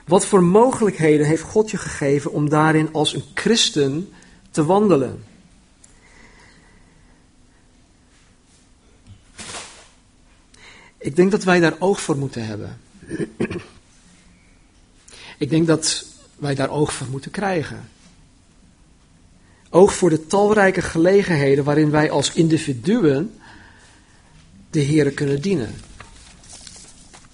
Wat 0.05 0.25
voor 0.25 0.43
mogelijkheden 0.43 1.25
heeft 1.25 1.41
God 1.41 1.71
je 1.71 1.77
gegeven 1.77 2.31
om 2.31 2.49
daarin 2.49 2.89
als 2.91 3.13
een 3.13 3.23
christen 3.33 4.13
te 4.51 4.65
wandelen? 4.65 5.23
Ik 10.97 11.15
denk 11.15 11.31
dat 11.31 11.43
wij 11.43 11.59
daar 11.59 11.75
oog 11.79 12.01
voor 12.01 12.17
moeten 12.17 12.45
hebben. 12.45 12.79
Ik 15.37 15.49
denk 15.49 15.67
dat 15.67 16.05
wij 16.35 16.55
daar 16.55 16.69
oog 16.69 16.93
voor 16.93 17.07
moeten 17.07 17.31
krijgen. 17.31 17.89
Oog 19.75 19.93
voor 19.93 20.09
de 20.09 20.27
talrijke 20.27 20.81
gelegenheden 20.81 21.63
waarin 21.63 21.89
wij 21.89 22.11
als 22.11 22.33
individuen 22.33 23.33
de 24.69 24.79
Heer 24.79 25.11
kunnen 25.11 25.41
dienen. 25.41 25.75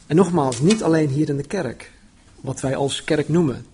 En 0.08 0.16
nogmaals, 0.16 0.60
niet 0.60 0.84
alleen 0.84 1.10
hier 1.10 1.30
in 1.30 1.38
de 1.38 1.48
kerk, 1.48 1.92
wat 2.36 2.62
wij 2.62 2.76
als 2.76 3.04
kerk 3.04 3.30
noemen, 3.30 3.66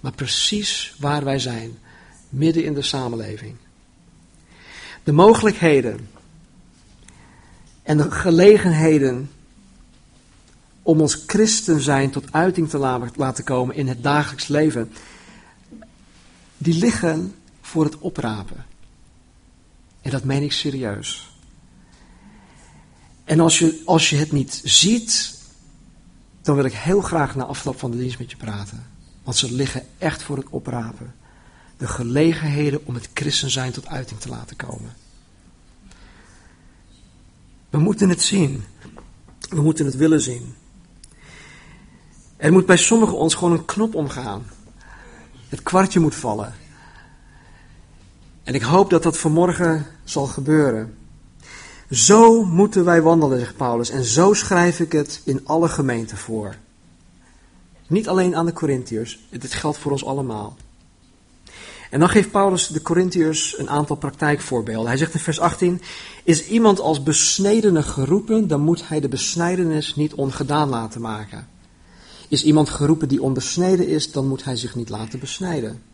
maar 0.00 0.12
precies 0.12 0.94
waar 0.98 1.24
wij 1.24 1.38
zijn, 1.38 1.78
midden 2.28 2.64
in 2.64 2.74
de 2.74 2.82
samenleving. 2.82 3.54
De 5.04 5.12
mogelijkheden 5.12 6.08
en 7.82 7.96
de 7.96 8.10
gelegenheden 8.10 9.30
om 10.82 11.00
ons 11.00 11.22
christen 11.26 11.80
zijn 11.80 12.10
tot 12.10 12.32
uiting 12.32 12.68
te 12.68 12.78
laten 13.14 13.44
komen 13.44 13.74
in 13.74 13.88
het 13.88 14.02
dagelijks 14.02 14.48
leven, 14.48 14.92
die 16.58 16.74
liggen 16.74 17.32
voor 17.68 17.84
het 17.84 17.98
oprapen. 17.98 18.66
En 20.00 20.10
dat 20.10 20.24
meen 20.24 20.42
ik 20.42 20.52
serieus. 20.52 21.30
En 23.24 23.40
als 23.40 23.58
je, 23.58 23.82
als 23.84 24.10
je 24.10 24.16
het 24.16 24.32
niet 24.32 24.60
ziet, 24.64 25.38
dan 26.42 26.54
wil 26.54 26.64
ik 26.64 26.72
heel 26.72 27.00
graag 27.00 27.34
na 27.34 27.44
afloop 27.44 27.78
van 27.78 27.90
de 27.90 27.96
dienst 27.96 28.18
met 28.18 28.30
je 28.30 28.36
praten. 28.36 28.86
Want 29.22 29.36
ze 29.36 29.52
liggen 29.52 29.86
echt 29.98 30.22
voor 30.22 30.36
het 30.36 30.48
oprapen. 30.50 31.14
De 31.76 31.86
gelegenheden 31.86 32.86
om 32.86 32.94
het 32.94 33.08
christen 33.14 33.50
zijn 33.50 33.72
tot 33.72 33.86
uiting 33.86 34.20
te 34.20 34.28
laten 34.28 34.56
komen. 34.56 34.96
We 37.70 37.78
moeten 37.78 38.08
het 38.08 38.22
zien. 38.22 38.64
We 39.48 39.62
moeten 39.62 39.86
het 39.86 39.96
willen 39.96 40.20
zien. 40.20 40.54
Er 42.36 42.52
moet 42.52 42.66
bij 42.66 42.76
sommigen 42.76 43.16
ons 43.16 43.34
gewoon 43.34 43.52
een 43.52 43.64
knop 43.64 43.94
omgaan. 43.94 44.46
Het 45.48 45.62
kwartje 45.62 46.00
moet 46.00 46.14
vallen. 46.14 46.54
En 48.48 48.54
ik 48.54 48.62
hoop 48.62 48.90
dat 48.90 49.02
dat 49.02 49.18
vanmorgen 49.18 49.86
zal 50.04 50.26
gebeuren. 50.26 50.94
Zo 51.90 52.44
moeten 52.44 52.84
wij 52.84 53.02
wandelen, 53.02 53.38
zegt 53.38 53.56
Paulus. 53.56 53.90
En 53.90 54.04
zo 54.04 54.32
schrijf 54.32 54.80
ik 54.80 54.92
het 54.92 55.20
in 55.24 55.40
alle 55.44 55.68
gemeenten 55.68 56.16
voor. 56.16 56.54
Niet 57.86 58.08
alleen 58.08 58.36
aan 58.36 58.46
de 58.46 58.52
Corinthiërs, 58.52 59.26
dit 59.30 59.52
geldt 59.52 59.78
voor 59.78 59.92
ons 59.92 60.04
allemaal. 60.04 60.56
En 61.90 62.00
dan 62.00 62.08
geeft 62.08 62.30
Paulus 62.30 62.66
de 62.66 62.82
Corinthiërs 62.82 63.58
een 63.58 63.70
aantal 63.70 63.96
praktijkvoorbeelden. 63.96 64.88
Hij 64.88 64.98
zegt 64.98 65.14
in 65.14 65.20
vers 65.20 65.40
18: 65.40 65.80
Is 66.24 66.46
iemand 66.46 66.80
als 66.80 67.02
besnedene 67.02 67.82
geroepen, 67.82 68.48
dan 68.48 68.60
moet 68.60 68.88
hij 68.88 69.00
de 69.00 69.08
besnijdenis 69.08 69.94
niet 69.94 70.14
ongedaan 70.14 70.68
laten 70.68 71.00
maken. 71.00 71.48
Is 72.28 72.44
iemand 72.44 72.68
geroepen 72.68 73.08
die 73.08 73.22
onbesneden 73.22 73.88
is, 73.88 74.12
dan 74.12 74.28
moet 74.28 74.44
hij 74.44 74.56
zich 74.56 74.74
niet 74.74 74.88
laten 74.88 75.18
besnijden. 75.18 75.87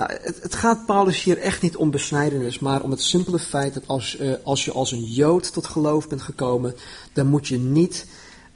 Nou, 0.00 0.12
het, 0.22 0.54
gaat 0.54 0.86
Paulus 0.86 1.22
hier 1.22 1.38
echt 1.38 1.62
niet 1.62 1.76
om 1.76 1.90
besnijdenis, 1.90 2.58
maar 2.58 2.82
om 2.82 2.90
het 2.90 3.02
simpele 3.02 3.38
feit 3.38 3.74
dat 3.74 3.82
als, 3.86 4.20
uh, 4.20 4.32
als 4.42 4.64
je 4.64 4.72
als 4.72 4.92
een 4.92 5.04
Jood 5.04 5.52
tot 5.52 5.66
geloof 5.66 6.08
bent 6.08 6.22
gekomen, 6.22 6.74
dan 7.12 7.26
moet 7.26 7.48
je, 7.48 7.58
niet, 7.58 8.06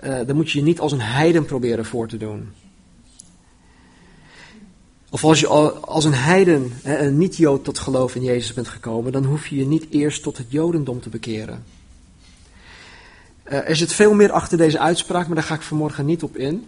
uh, 0.04 0.20
dan 0.26 0.36
moet 0.36 0.50
je 0.50 0.58
je 0.58 0.64
niet 0.64 0.80
als 0.80 0.92
een 0.92 1.00
heiden 1.00 1.44
proberen 1.44 1.84
voor 1.84 2.08
te 2.08 2.16
doen. 2.16 2.52
Of 5.10 5.24
als 5.24 5.40
je 5.40 5.48
als 5.80 6.04
een 6.04 6.14
heiden, 6.14 6.72
een 6.82 7.18
niet-Jood 7.18 7.64
tot 7.64 7.78
geloof 7.78 8.14
in 8.14 8.22
Jezus 8.22 8.52
bent 8.52 8.68
gekomen, 8.68 9.12
dan 9.12 9.24
hoef 9.24 9.46
je 9.46 9.56
je 9.56 9.66
niet 9.66 9.86
eerst 9.90 10.22
tot 10.22 10.38
het 10.38 10.46
Jodendom 10.48 11.00
te 11.00 11.08
bekeren. 11.08 11.64
Uh, 13.46 13.68
er 13.68 13.76
zit 13.76 13.92
veel 13.92 14.14
meer 14.14 14.32
achter 14.32 14.58
deze 14.58 14.78
uitspraak, 14.78 15.26
maar 15.26 15.36
daar 15.36 15.44
ga 15.44 15.54
ik 15.54 15.62
vanmorgen 15.62 16.06
niet 16.06 16.22
op 16.22 16.36
in. 16.36 16.66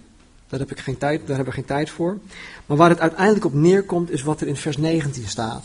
Daar, 0.48 0.60
heb 0.60 0.70
ik 0.70 0.80
geen 0.80 0.98
tijd, 0.98 1.18
daar 1.18 1.36
hebben 1.36 1.54
we 1.54 1.60
geen 1.60 1.68
tijd 1.68 1.90
voor. 1.90 2.18
Maar 2.66 2.76
waar 2.76 2.90
het 2.90 3.00
uiteindelijk 3.00 3.44
op 3.44 3.54
neerkomt, 3.54 4.10
is 4.10 4.22
wat 4.22 4.40
er 4.40 4.46
in 4.46 4.56
vers 4.56 4.76
19 4.76 5.28
staat. 5.28 5.64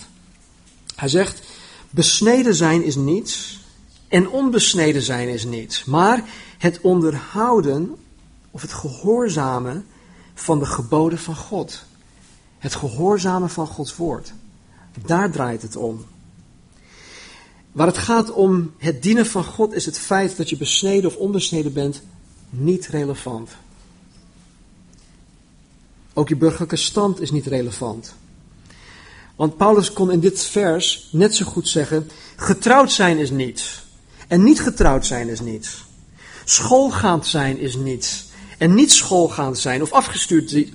Hij 0.96 1.10
zegt: 1.10 1.42
Besneden 1.90 2.56
zijn 2.56 2.84
is 2.84 2.96
niets 2.96 3.60
en 4.08 4.30
onbesneden 4.30 5.02
zijn 5.02 5.28
is 5.28 5.46
niets. 5.46 5.86
Maar 5.86 6.24
het 6.58 6.82
onderhouden 6.82 7.96
of 8.52 8.62
het 8.62 8.74
gehoorzamen 8.74 9.86
van 10.34 10.60
de 10.60 10.66
geboden 10.66 11.20
van 11.20 11.36
God. 11.36 11.84
Het 12.58 12.76
gehoorzamen 12.76 13.50
van 13.50 13.68
Gods 13.68 13.96
woord. 13.96 14.34
Daar 15.06 15.32
draait 15.32 15.62
het 15.62 15.76
om. 15.76 16.06
Waar 17.72 17.88
het 17.88 17.98
gaat 17.98 18.32
om 18.32 18.74
het 18.78 19.04
dienen 19.04 19.26
van 19.26 19.44
God 19.44 19.74
is 19.74 19.86
het 19.86 20.00
feit 20.00 20.38
dat 20.38 20.50
je 20.50 20.58
besneden 20.58 21.10
of 21.10 21.16
onbesneden 21.16 21.74
bent 21.74 22.02
niet 22.50 22.88
relevant. 22.88 23.50
Ook 26.14 26.30
je 26.30 26.36
burgerlijke 26.36 26.76
stand 26.76 27.22
is 27.22 27.32
niet 27.32 27.46
relevant. 27.46 28.14
Want 29.36 29.58
Paulus 29.58 29.94
kon 29.94 30.12
in 30.12 30.20
dit 30.20 30.44
vers 30.44 31.10
net 31.12 31.36
zo 31.36 31.46
goed 31.46 31.68
zeggen: 31.68 32.10
getrouwd 32.36 32.92
zijn 32.92 33.18
is 33.18 33.30
niets. 33.30 33.86
En 34.28 34.44
niet 34.44 34.62
getrouwd 34.62 35.06
zijn 35.06 35.30
is 35.30 35.40
niets. 35.40 35.86
Schoolgaand 36.46 37.28
zijn 37.28 37.60
is 37.60 37.76
niets. 37.76 38.30
En 38.58 38.74
niet 38.74 38.92
schoolgaand 38.92 39.58
zijn 39.58 39.82
of 39.82 39.92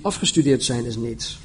afgestudeerd 0.01 0.63
zijn 0.63 0.85
is 0.85 0.95
niets. 0.95 1.39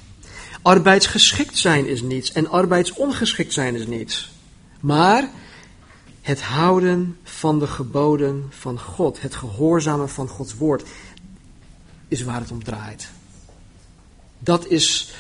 Arbeidsgeschikt 0.63 1.59
zijn 1.59 1.87
is 1.87 2.03
niets. 2.03 2.33
En 2.33 2.51
arbeidsongeschikt 2.51 3.53
zijn 3.53 3.75
is 3.75 3.87
niets. 3.87 4.31
Maar 4.81 5.31
het 6.21 6.43
houden 6.43 7.17
van 7.23 7.59
de 7.59 7.67
geboden 7.67 8.47
van 8.51 8.81
God, 8.81 9.21
het 9.21 9.35
gehoorzamen 9.35 10.09
van 10.09 10.29
Gods 10.29 10.55
woord, 10.55 10.83
is 12.09 12.23
waar 12.23 12.41
het 12.41 12.51
om 12.51 12.65
draait. 12.65 13.11
Dat 14.45 14.67
is, 14.67 15.15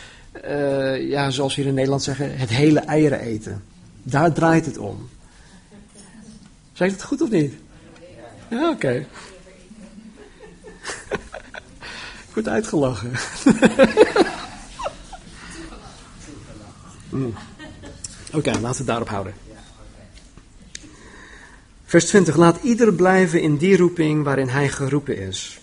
uh, 0.45 1.09
ja, 1.09 1.31
zoals 1.31 1.55
we 1.55 1.61
hier 1.61 1.71
in 1.71 1.77
Nederland 1.77 2.03
zeggen, 2.03 2.39
het 2.39 2.51
hele 2.51 2.81
eieren 2.81 3.21
eten. 3.21 3.65
Daar 4.03 4.33
draait 4.33 4.67
het 4.67 4.79
om. 4.79 5.09
Zeg 6.73 6.89
ik 6.89 6.95
het 6.95 7.03
goed 7.03 7.21
of 7.21 7.31
niet? 7.31 7.55
Ja, 8.51 8.71
oké. 8.71 8.91
Ik 12.29 12.35
word 12.35 12.49
uitgelachen. 12.49 13.11
mm. 17.11 17.35
Oké, 18.33 18.51
laten 18.51 18.61
we 18.61 18.77
het 18.77 18.87
daarop 18.87 19.09
houden. 19.09 19.35
Vers 21.85 22.07
20. 22.07 22.37
Laat 22.37 22.63
ieder 22.63 22.95
blijven 22.95 23.43
in 23.43 23.57
die 23.57 23.77
roeping 23.77 24.25
waarin 24.25 24.49
hij 24.49 24.69
geroepen 24.69 25.19
is. 25.19 25.61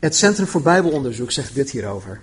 Het 0.00 0.16
Centrum 0.16 0.46
voor 0.46 0.62
Bijbelonderzoek 0.62 1.30
zegt 1.30 1.54
dit 1.54 1.70
hierover. 1.70 2.20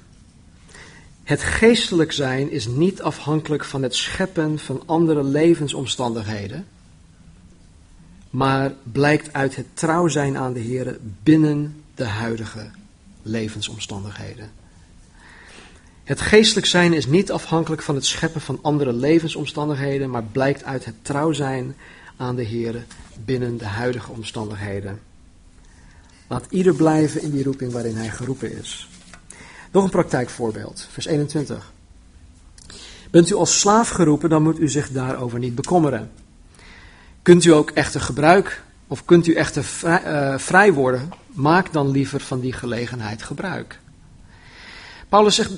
Het 1.23 1.41
geestelijk 1.41 2.11
zijn 2.11 2.51
is 2.51 2.67
niet 2.67 3.01
afhankelijk 3.01 3.65
van 3.65 3.83
het 3.83 3.95
scheppen 3.95 4.59
van 4.59 4.83
andere 4.85 5.23
levensomstandigheden, 5.23 6.65
maar 8.29 8.73
blijkt 8.91 9.33
uit 9.33 9.55
het 9.55 9.65
trouw 9.73 10.07
zijn 10.07 10.37
aan 10.37 10.53
de 10.53 10.59
Heer 10.59 10.97
binnen 11.23 11.83
de 11.95 12.05
huidige 12.05 12.69
levensomstandigheden. 13.21 14.51
Het 16.03 16.21
geestelijk 16.21 16.67
zijn 16.67 16.93
is 16.93 17.05
niet 17.05 17.31
afhankelijk 17.31 17.81
van 17.81 17.95
het 17.95 18.05
scheppen 18.05 18.41
van 18.41 18.59
andere 18.61 18.93
levensomstandigheden, 18.93 20.09
maar 20.09 20.23
blijkt 20.23 20.63
uit 20.63 20.85
het 20.85 20.95
trouw 21.01 21.31
zijn 21.31 21.75
aan 22.15 22.35
de 22.35 22.43
Heer 22.43 22.85
binnen 23.25 23.57
de 23.57 23.65
huidige 23.65 24.11
omstandigheden. 24.11 24.99
Laat 26.27 26.45
ieder 26.49 26.75
blijven 26.75 27.21
in 27.21 27.31
die 27.31 27.43
roeping 27.43 27.71
waarin 27.71 27.95
hij 27.95 28.09
geroepen 28.09 28.57
is. 28.57 28.89
Nog 29.71 29.83
een 29.83 29.89
praktijkvoorbeeld, 29.89 30.87
vers 30.91 31.05
21. 31.05 31.71
Bent 33.11 33.29
u 33.29 33.35
als 33.35 33.59
slaaf 33.59 33.89
geroepen, 33.89 34.29
dan 34.29 34.43
moet 34.43 34.59
u 34.59 34.69
zich 34.69 34.91
daarover 34.91 35.39
niet 35.39 35.55
bekommeren. 35.55 36.11
Kunt 37.21 37.45
u 37.45 37.51
ook 37.53 37.69
echter 37.69 38.01
gebruik, 38.01 38.63
of 38.87 39.05
kunt 39.05 39.27
u 39.27 39.33
echter 39.33 39.63
vrij, 39.63 40.03
uh, 40.05 40.37
vrij 40.37 40.73
worden, 40.73 41.09
maak 41.33 41.73
dan 41.73 41.91
liever 41.91 42.19
van 42.19 42.39
die 42.39 42.53
gelegenheid 42.53 43.23
gebruik. 43.23 43.79
Paulus 45.09 45.35
zegt, 45.35 45.51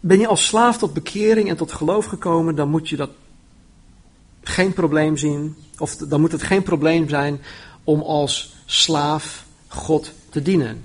ben 0.00 0.18
je 0.18 0.26
als 0.26 0.46
slaaf 0.46 0.78
tot 0.78 0.94
bekering 0.94 1.48
en 1.48 1.56
tot 1.56 1.72
geloof 1.72 2.04
gekomen, 2.04 2.54
dan 2.54 2.68
moet 2.68 2.88
je 2.88 2.96
dat 2.96 3.10
geen 4.42 4.72
probleem 4.72 5.16
zien, 5.16 5.56
of 5.78 5.96
dan 5.96 6.20
moet 6.20 6.32
het 6.32 6.42
geen 6.42 6.62
probleem 6.62 7.08
zijn 7.08 7.40
om 7.84 8.00
als 8.00 8.56
slaaf 8.66 9.46
God 9.68 10.12
te 10.30 10.42
dienen. 10.42 10.84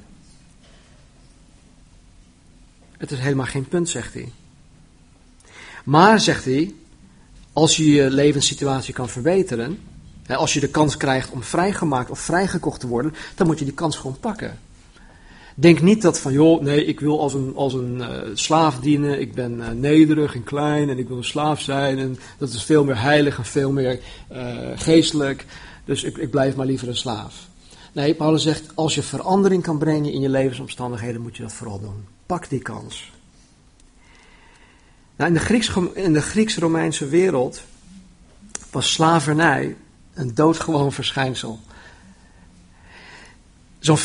Het 2.97 3.11
is 3.11 3.19
helemaal 3.19 3.45
geen 3.45 3.67
punt, 3.67 3.89
zegt 3.89 4.13
hij. 4.13 4.31
Maar, 5.83 6.19
zegt 6.19 6.45
hij, 6.45 6.73
als 7.53 7.77
je 7.77 7.91
je 7.91 8.09
levenssituatie 8.09 8.93
kan 8.93 9.09
verbeteren, 9.09 9.79
als 10.27 10.53
je 10.53 10.59
de 10.59 10.67
kans 10.67 10.97
krijgt 10.97 11.31
om 11.31 11.43
vrijgemaakt 11.43 12.09
of 12.09 12.19
vrijgekocht 12.19 12.79
te 12.79 12.87
worden, 12.87 13.13
dan 13.35 13.47
moet 13.47 13.59
je 13.59 13.65
die 13.65 13.73
kans 13.73 13.95
gewoon 13.95 14.19
pakken. 14.19 14.59
Denk 15.55 15.81
niet 15.81 16.01
dat 16.01 16.19
van, 16.19 16.33
joh, 16.33 16.61
nee, 16.61 16.85
ik 16.85 16.99
wil 16.99 17.19
als 17.19 17.33
een, 17.33 17.53
als 17.55 17.73
een 17.73 17.95
uh, 17.95 18.07
slaaf 18.33 18.79
dienen, 18.79 19.19
ik 19.19 19.33
ben 19.33 19.57
uh, 19.57 19.69
nederig 19.69 20.35
en 20.35 20.43
klein 20.43 20.89
en 20.89 20.97
ik 20.97 21.07
wil 21.07 21.17
een 21.17 21.23
slaaf 21.23 21.61
zijn 21.61 21.99
en 21.99 22.17
dat 22.37 22.49
is 22.49 22.63
veel 22.63 22.83
meer 22.83 23.01
heilig 23.01 23.37
en 23.37 23.45
veel 23.45 23.71
meer 23.71 23.99
uh, 24.31 24.57
geestelijk, 24.75 25.45
dus 25.85 26.03
ik, 26.03 26.17
ik 26.17 26.29
blijf 26.29 26.55
maar 26.55 26.65
liever 26.65 26.87
een 26.87 26.95
slaaf. 26.95 27.47
Nee, 27.93 28.15
Paulus 28.15 28.43
zegt, 28.43 28.75
als 28.75 28.95
je 28.95 29.03
verandering 29.03 29.63
kan 29.63 29.77
brengen 29.77 30.11
in 30.11 30.21
je 30.21 30.29
levensomstandigheden, 30.29 31.21
moet 31.21 31.37
je 31.37 31.43
dat 31.43 31.53
vooral 31.53 31.79
doen. 31.79 32.05
Pak 32.25 32.49
die 32.49 32.61
kans. 32.61 33.11
Nou, 35.15 35.29
in 35.29 35.35
de, 35.35 35.43
Grieks, 35.43 35.71
in 35.93 36.13
de 36.13 36.21
Grieks-Romeinse 36.21 37.07
wereld 37.07 37.63
was 38.71 38.91
slavernij 38.91 39.75
een 40.13 40.35
doodgewoon 40.35 40.91
verschijnsel. 40.91 41.59
Zo'n 43.79 43.99
50% 43.99 44.01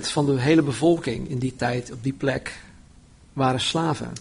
van 0.00 0.26
de 0.26 0.40
hele 0.40 0.62
bevolking 0.62 1.28
in 1.28 1.38
die 1.38 1.56
tijd 1.56 1.92
op 1.92 2.02
die 2.02 2.12
plek 2.12 2.60
waren 3.32 3.60
slaven. 3.60 4.12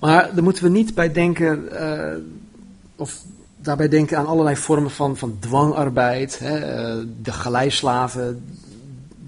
Maar 0.00 0.34
daar 0.34 0.42
moeten 0.42 0.62
we 0.62 0.68
niet 0.68 0.94
bij 0.94 1.12
denken, 1.12 1.68
uh, 1.72 2.16
of 2.96 3.22
daarbij 3.66 3.88
denken 3.88 4.18
aan 4.18 4.26
allerlei 4.26 4.56
vormen 4.56 4.90
van, 4.90 5.16
van 5.16 5.36
dwangarbeid. 5.38 6.38
Hè, 6.38 6.56
uh, 6.58 7.06
de 7.22 7.32
galeislaven 7.32 8.44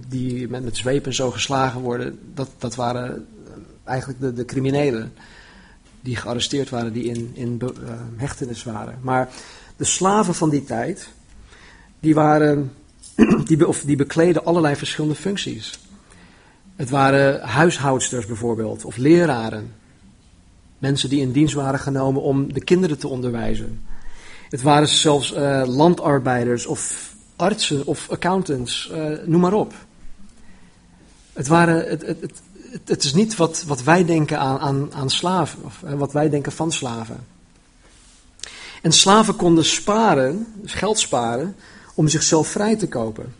die 0.08 0.48
met, 0.48 0.64
met 0.64 0.76
zweep 0.76 1.12
zo 1.12 1.30
geslagen 1.30 1.80
worden, 1.80 2.18
dat, 2.34 2.48
dat 2.58 2.74
waren 2.74 3.26
eigenlijk 3.84 4.20
de, 4.20 4.32
de 4.32 4.44
criminelen 4.44 5.12
die 6.00 6.16
gearresteerd 6.16 6.70
waren, 6.70 6.92
die 6.92 7.04
in, 7.04 7.30
in 7.34 7.58
uh, 7.62 7.68
hechtenis 8.16 8.64
waren. 8.64 8.98
Maar 9.00 9.28
de 9.76 9.84
slaven 9.84 10.34
van 10.34 10.50
die 10.50 10.64
tijd, 10.64 11.08
die 12.00 12.14
waren 12.14 12.72
die, 13.46 13.68
of 13.68 13.80
die 13.80 13.96
bekleden 13.96 14.44
allerlei 14.44 14.76
verschillende 14.76 15.16
functies. 15.16 15.78
Het 16.76 16.90
waren 16.90 17.40
huishoudsters 17.40 18.26
bijvoorbeeld, 18.26 18.84
of 18.84 18.96
leraren. 18.96 19.72
Mensen 20.78 21.08
die 21.08 21.20
in 21.20 21.32
dienst 21.32 21.54
waren 21.54 21.80
genomen 21.80 22.22
om 22.22 22.52
de 22.52 22.64
kinderen 22.64 22.98
te 22.98 23.08
onderwijzen. 23.08 23.80
Het 24.48 24.62
waren 24.62 24.88
zelfs 24.88 25.32
uh, 25.32 25.62
landarbeiders 25.66 26.66
of 26.66 27.12
artsen 27.36 27.86
of 27.86 28.10
accountants, 28.10 28.90
uh, 28.92 29.18
noem 29.24 29.40
maar 29.40 29.52
op. 29.52 29.74
Het, 31.32 31.48
waren, 31.48 31.88
het, 31.88 32.06
het, 32.06 32.20
het, 32.20 32.40
het, 32.84 33.04
is 33.04 33.14
niet 33.14 33.36
wat, 33.36 33.64
wat 33.66 33.82
wij 33.82 34.04
denken 34.04 34.38
aan, 34.38 34.58
aan, 34.58 34.94
aan 34.94 35.10
slaven, 35.10 35.64
of 35.64 35.82
uh, 35.84 35.92
wat 35.92 36.12
wij 36.12 36.28
denken 36.28 36.52
van 36.52 36.72
slaven. 36.72 37.26
En 38.82 38.92
slaven 38.92 39.36
konden 39.36 39.64
sparen, 39.64 40.46
dus 40.54 40.74
geld 40.74 40.98
sparen, 40.98 41.56
om 41.94 42.08
zichzelf 42.08 42.48
vrij 42.48 42.76
te 42.76 42.88
kopen. 42.88 43.34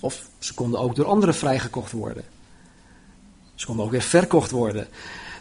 Of 0.00 0.28
ze 0.38 0.54
konden 0.54 0.80
ook 0.80 0.94
door 0.94 1.06
anderen 1.06 1.34
vrijgekocht 1.34 1.92
worden. 1.92 2.24
Ze 3.54 3.66
konden 3.66 3.84
ook 3.84 3.90
weer 3.90 4.02
verkocht 4.02 4.50
worden. 4.50 4.88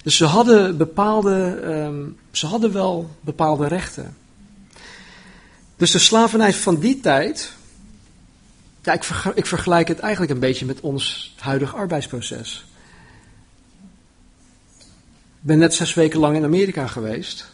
Dus 0.04 0.18
ze 0.18 0.26
hadden 0.26 0.78
bepaalde, 0.78 1.62
um, 1.66 2.18
ze 2.32 2.48
hadden 2.48 2.74
wel 2.74 3.10
bepaalde 3.20 3.68
rechten. 3.68 4.16
Dus 5.84 5.92
de 5.92 6.00
slavernij 6.00 6.54
van 6.54 6.80
die 6.80 7.00
tijd, 7.00 7.54
ja, 8.82 8.94
ik, 8.94 9.04
ver, 9.04 9.32
ik 9.38 9.46
vergelijk 9.46 9.88
het 9.88 10.00
eigenlijk 10.00 10.32
een 10.32 10.40
beetje 10.40 10.66
met 10.66 10.82
ons 10.82 11.34
huidige 11.40 11.76
arbeidsproces. 11.76 12.66
Ik 14.80 14.86
ben 15.40 15.58
net 15.58 15.74
zes 15.74 15.94
weken 15.94 16.20
lang 16.20 16.36
in 16.36 16.44
Amerika 16.44 16.88
geweest. 16.88 17.48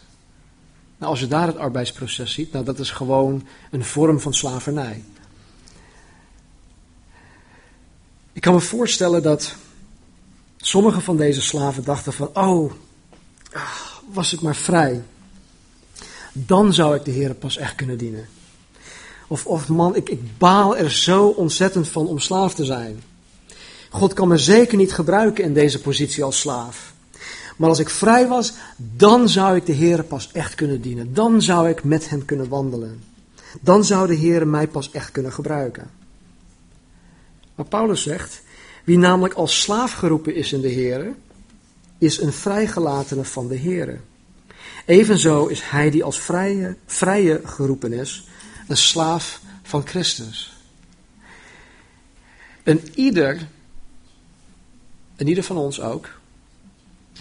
Nou, 0.98 1.10
als 1.10 1.20
je 1.20 1.26
daar 1.26 1.46
het 1.46 1.56
arbeidsproces 1.56 2.32
ziet, 2.32 2.52
nou, 2.52 2.64
dat 2.64 2.78
is 2.78 2.90
gewoon 2.90 3.46
een 3.70 3.84
vorm 3.84 4.20
van 4.20 4.34
slavernij. 4.34 5.04
Ik 8.32 8.40
kan 8.40 8.54
me 8.54 8.60
voorstellen 8.60 9.22
dat 9.22 9.54
sommige 10.56 11.00
van 11.00 11.16
deze 11.16 11.42
slaven 11.42 11.84
dachten 11.84 12.12
van, 12.12 12.30
oh, 12.34 12.72
was 14.12 14.32
ik 14.32 14.40
maar 14.40 14.56
vrij. 14.56 15.02
Dan 16.32 16.72
zou 16.72 16.96
ik 16.96 17.04
de 17.04 17.10
Heer 17.10 17.34
pas 17.34 17.56
echt 17.56 17.74
kunnen 17.74 17.98
dienen. 17.98 18.28
Of, 19.26 19.46
of 19.46 19.68
man, 19.68 19.96
ik, 19.96 20.08
ik 20.08 20.38
baal 20.38 20.76
er 20.76 20.90
zo 20.90 21.26
ontzettend 21.26 21.88
van 21.88 22.06
om 22.06 22.18
slaaf 22.18 22.54
te 22.54 22.64
zijn. 22.64 23.02
God 23.90 24.12
kan 24.12 24.28
me 24.28 24.36
zeker 24.36 24.76
niet 24.76 24.92
gebruiken 24.92 25.44
in 25.44 25.54
deze 25.54 25.80
positie 25.80 26.24
als 26.24 26.40
slaaf. 26.40 26.92
Maar 27.56 27.68
als 27.68 27.78
ik 27.78 27.88
vrij 27.88 28.28
was, 28.28 28.52
dan 28.76 29.28
zou 29.28 29.56
ik 29.56 29.66
de 29.66 29.72
Heer 29.72 30.04
pas 30.04 30.32
echt 30.32 30.54
kunnen 30.54 30.80
dienen. 30.80 31.14
Dan 31.14 31.42
zou 31.42 31.68
ik 31.68 31.84
met 31.84 32.08
hem 32.08 32.24
kunnen 32.24 32.48
wandelen. 32.48 33.02
Dan 33.60 33.84
zou 33.84 34.06
de 34.06 34.14
Heer 34.14 34.46
mij 34.46 34.68
pas 34.68 34.90
echt 34.90 35.10
kunnen 35.10 35.32
gebruiken. 35.32 35.90
Maar 37.54 37.66
Paulus 37.66 38.02
zegt, 38.02 38.42
wie 38.84 38.98
namelijk 38.98 39.34
als 39.34 39.60
slaaf 39.60 39.92
geroepen 39.92 40.34
is 40.34 40.52
in 40.52 40.60
de 40.60 40.68
Heer, 40.68 41.14
is 41.98 42.20
een 42.20 42.32
vrijgelatene 42.32 43.24
van 43.24 43.48
de 43.48 43.54
Heer. 43.54 44.00
Evenzo 44.90 45.46
is 45.46 45.62
hij 45.62 45.90
die 45.90 46.04
als 46.04 46.20
vrije, 46.20 46.76
vrije 46.86 47.40
geroepen 47.44 47.92
is, 47.92 48.24
een 48.68 48.76
slaaf 48.76 49.40
van 49.62 49.86
Christus. 49.86 50.52
En 52.62 52.80
ieder, 52.94 53.46
en 55.16 55.28
ieder 55.28 55.44
van 55.44 55.56
ons 55.56 55.80
ook, 55.80 56.08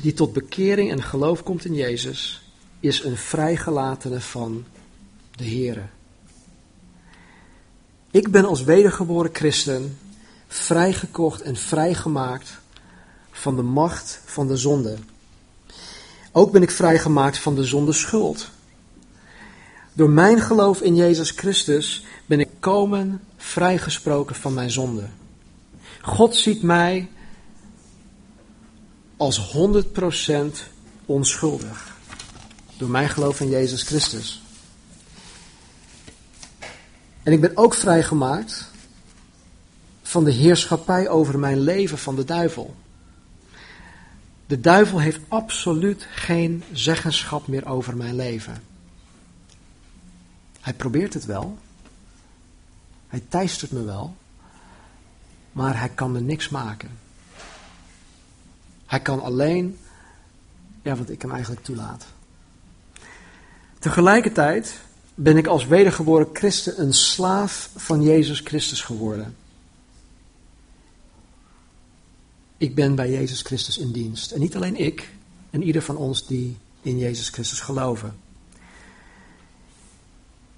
die 0.01 0.13
tot 0.13 0.33
bekering 0.33 0.91
en 0.91 1.03
geloof 1.03 1.43
komt 1.43 1.65
in 1.65 1.73
Jezus, 1.73 2.41
is 2.79 3.03
een 3.03 3.17
vrijgelatene 3.17 4.21
van 4.21 4.65
de 5.35 5.49
Here. 5.49 5.85
Ik 8.11 8.31
ben 8.31 8.45
als 8.45 8.63
wedergeboren 8.63 9.31
christen 9.33 9.97
vrijgekocht 10.47 11.41
en 11.41 11.55
vrijgemaakt 11.55 12.59
van 13.31 13.55
de 13.55 13.61
macht 13.61 14.21
van 14.25 14.47
de 14.47 14.57
zonde. 14.57 14.97
Ook 16.31 16.51
ben 16.51 16.61
ik 16.61 16.71
vrijgemaakt 16.71 17.37
van 17.37 17.55
de 17.55 17.63
zonde 17.63 17.93
schuld. 17.93 18.49
Door 19.93 20.09
mijn 20.09 20.41
geloof 20.41 20.81
in 20.81 20.95
Jezus 20.95 21.31
Christus 21.31 22.05
ben 22.25 22.39
ik 22.39 22.49
komen 22.59 23.21
vrijgesproken 23.37 24.35
van 24.35 24.53
mijn 24.53 24.71
zonde. 24.71 25.03
God 26.01 26.35
ziet 26.35 26.61
mij 26.61 27.09
als 29.17 29.55
100% 29.55 30.39
onschuldig. 31.05 31.97
Door 32.77 32.89
mijn 32.89 33.09
geloof 33.09 33.39
in 33.39 33.49
Jezus 33.49 33.83
Christus. 33.83 34.41
En 37.23 37.33
ik 37.33 37.41
ben 37.41 37.57
ook 37.57 37.73
vrijgemaakt 37.73 38.69
van 40.01 40.23
de 40.23 40.31
heerschappij 40.31 41.09
over 41.09 41.39
mijn 41.39 41.59
leven 41.59 41.97
van 41.97 42.15
de 42.15 42.23
duivel. 42.23 42.75
De 44.49 44.59
duivel 44.59 44.99
heeft 44.99 45.19
absoluut 45.27 46.07
geen 46.11 46.63
zeggenschap 46.71 47.47
meer 47.47 47.67
over 47.67 47.97
mijn 47.97 48.15
leven. 48.15 48.63
Hij 50.61 50.73
probeert 50.73 51.13
het 51.13 51.25
wel. 51.25 51.57
Hij 53.07 53.23
teistert 53.27 53.71
me 53.71 53.83
wel. 53.83 54.15
Maar 55.51 55.79
hij 55.79 55.89
kan 55.89 56.11
me 56.11 56.19
niks 56.19 56.49
maken. 56.49 56.89
Hij 58.85 58.99
kan 58.99 59.21
alleen, 59.21 59.77
ja, 60.81 60.95
wat 60.95 61.09
ik 61.09 61.21
hem 61.21 61.31
eigenlijk 61.31 61.63
toelaat. 61.63 62.05
Tegelijkertijd 63.79 64.79
ben 65.15 65.37
ik 65.37 65.47
als 65.47 65.65
wedergeboren 65.65 66.29
christen 66.33 66.81
een 66.81 66.93
slaaf 66.93 67.69
van 67.75 68.03
Jezus 68.03 68.39
Christus 68.39 68.81
geworden. 68.81 69.35
Ik 72.59 72.75
ben 72.75 72.95
bij 72.95 73.11
Jezus 73.11 73.41
Christus 73.41 73.77
in 73.77 73.91
dienst. 73.91 74.31
En 74.31 74.39
niet 74.39 74.55
alleen 74.55 74.75
ik 74.75 75.09
en 75.49 75.63
ieder 75.63 75.81
van 75.81 75.97
ons 75.97 76.27
die 76.27 76.57
in 76.81 76.97
Jezus 76.97 77.29
Christus 77.29 77.59
geloven. 77.59 78.17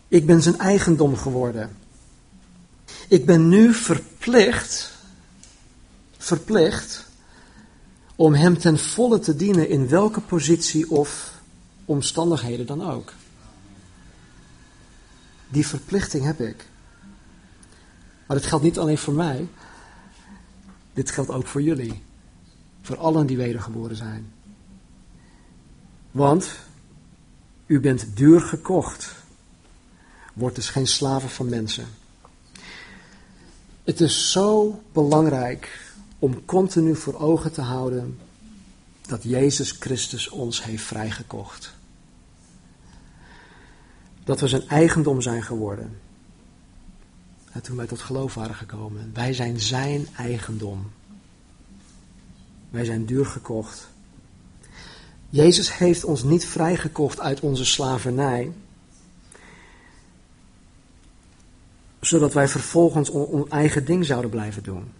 Ik 0.07 0.25
ben 0.25 0.41
zijn 0.41 0.57
eigendom 0.57 1.15
geworden. 1.15 1.77
Ik 3.07 3.25
ben 3.25 3.49
nu 3.49 3.73
verplicht, 3.73 4.91
verplicht 6.17 7.05
om 8.15 8.33
hem 8.33 8.57
ten 8.57 8.79
volle 8.79 9.19
te 9.19 9.35
dienen 9.35 9.69
in 9.69 9.87
welke 9.87 10.21
positie 10.21 10.91
of 10.91 11.33
omstandigheden 11.85 12.65
dan 12.65 12.91
ook. 12.91 13.13
Die 15.49 15.67
verplichting 15.67 16.23
heb 16.23 16.39
ik. 16.39 16.65
Maar 18.27 18.37
het 18.37 18.45
geldt 18.45 18.63
niet 18.63 18.79
alleen 18.79 18.97
voor 18.97 19.13
mij, 19.13 19.47
dit 20.93 21.11
geldt 21.11 21.29
ook 21.29 21.47
voor 21.47 21.61
jullie. 21.61 22.03
Voor 22.81 22.97
allen 22.97 23.27
die 23.27 23.37
wedergeboren 23.37 23.95
zijn. 23.95 24.33
Want 26.11 26.55
u 27.65 27.79
bent 27.79 28.17
duur 28.17 28.41
gekocht. 28.41 29.15
Word 30.33 30.55
dus 30.55 30.69
geen 30.69 30.87
slaven 30.87 31.29
van 31.29 31.49
mensen. 31.49 31.85
Het 33.83 34.01
is 34.01 34.31
zo 34.31 34.81
belangrijk 34.91 35.93
om 36.19 36.45
continu 36.45 36.95
voor 36.95 37.19
ogen 37.19 37.51
te 37.51 37.61
houden 37.61 38.19
dat 39.01 39.23
Jezus 39.23 39.71
Christus 39.71 40.29
ons 40.29 40.63
heeft 40.63 40.83
vrijgekocht. 40.83 41.73
Dat 44.23 44.39
we 44.39 44.47
zijn 44.47 44.67
eigendom 44.67 45.21
zijn 45.21 45.43
geworden. 45.43 46.00
En 47.51 47.61
toen 47.61 47.75
wij 47.75 47.87
tot 47.87 47.99
geloof 47.99 48.33
waren 48.33 48.55
gekomen. 48.55 49.11
Wij 49.13 49.33
zijn 49.33 49.59
zijn 49.59 50.07
eigendom. 50.17 50.91
Wij 52.69 52.85
zijn 52.85 53.05
duur 53.05 53.25
gekocht. 53.25 53.89
Jezus 55.29 55.77
heeft 55.77 56.03
ons 56.03 56.23
niet 56.23 56.45
vrijgekocht 56.45 57.19
uit 57.19 57.39
onze 57.39 57.65
slavernij. 57.65 58.51
Zodat 61.99 62.33
wij 62.33 62.47
vervolgens 62.47 63.09
ons 63.09 63.49
eigen 63.49 63.85
ding 63.85 64.05
zouden 64.05 64.29
blijven 64.29 64.63
doen. 64.63 64.91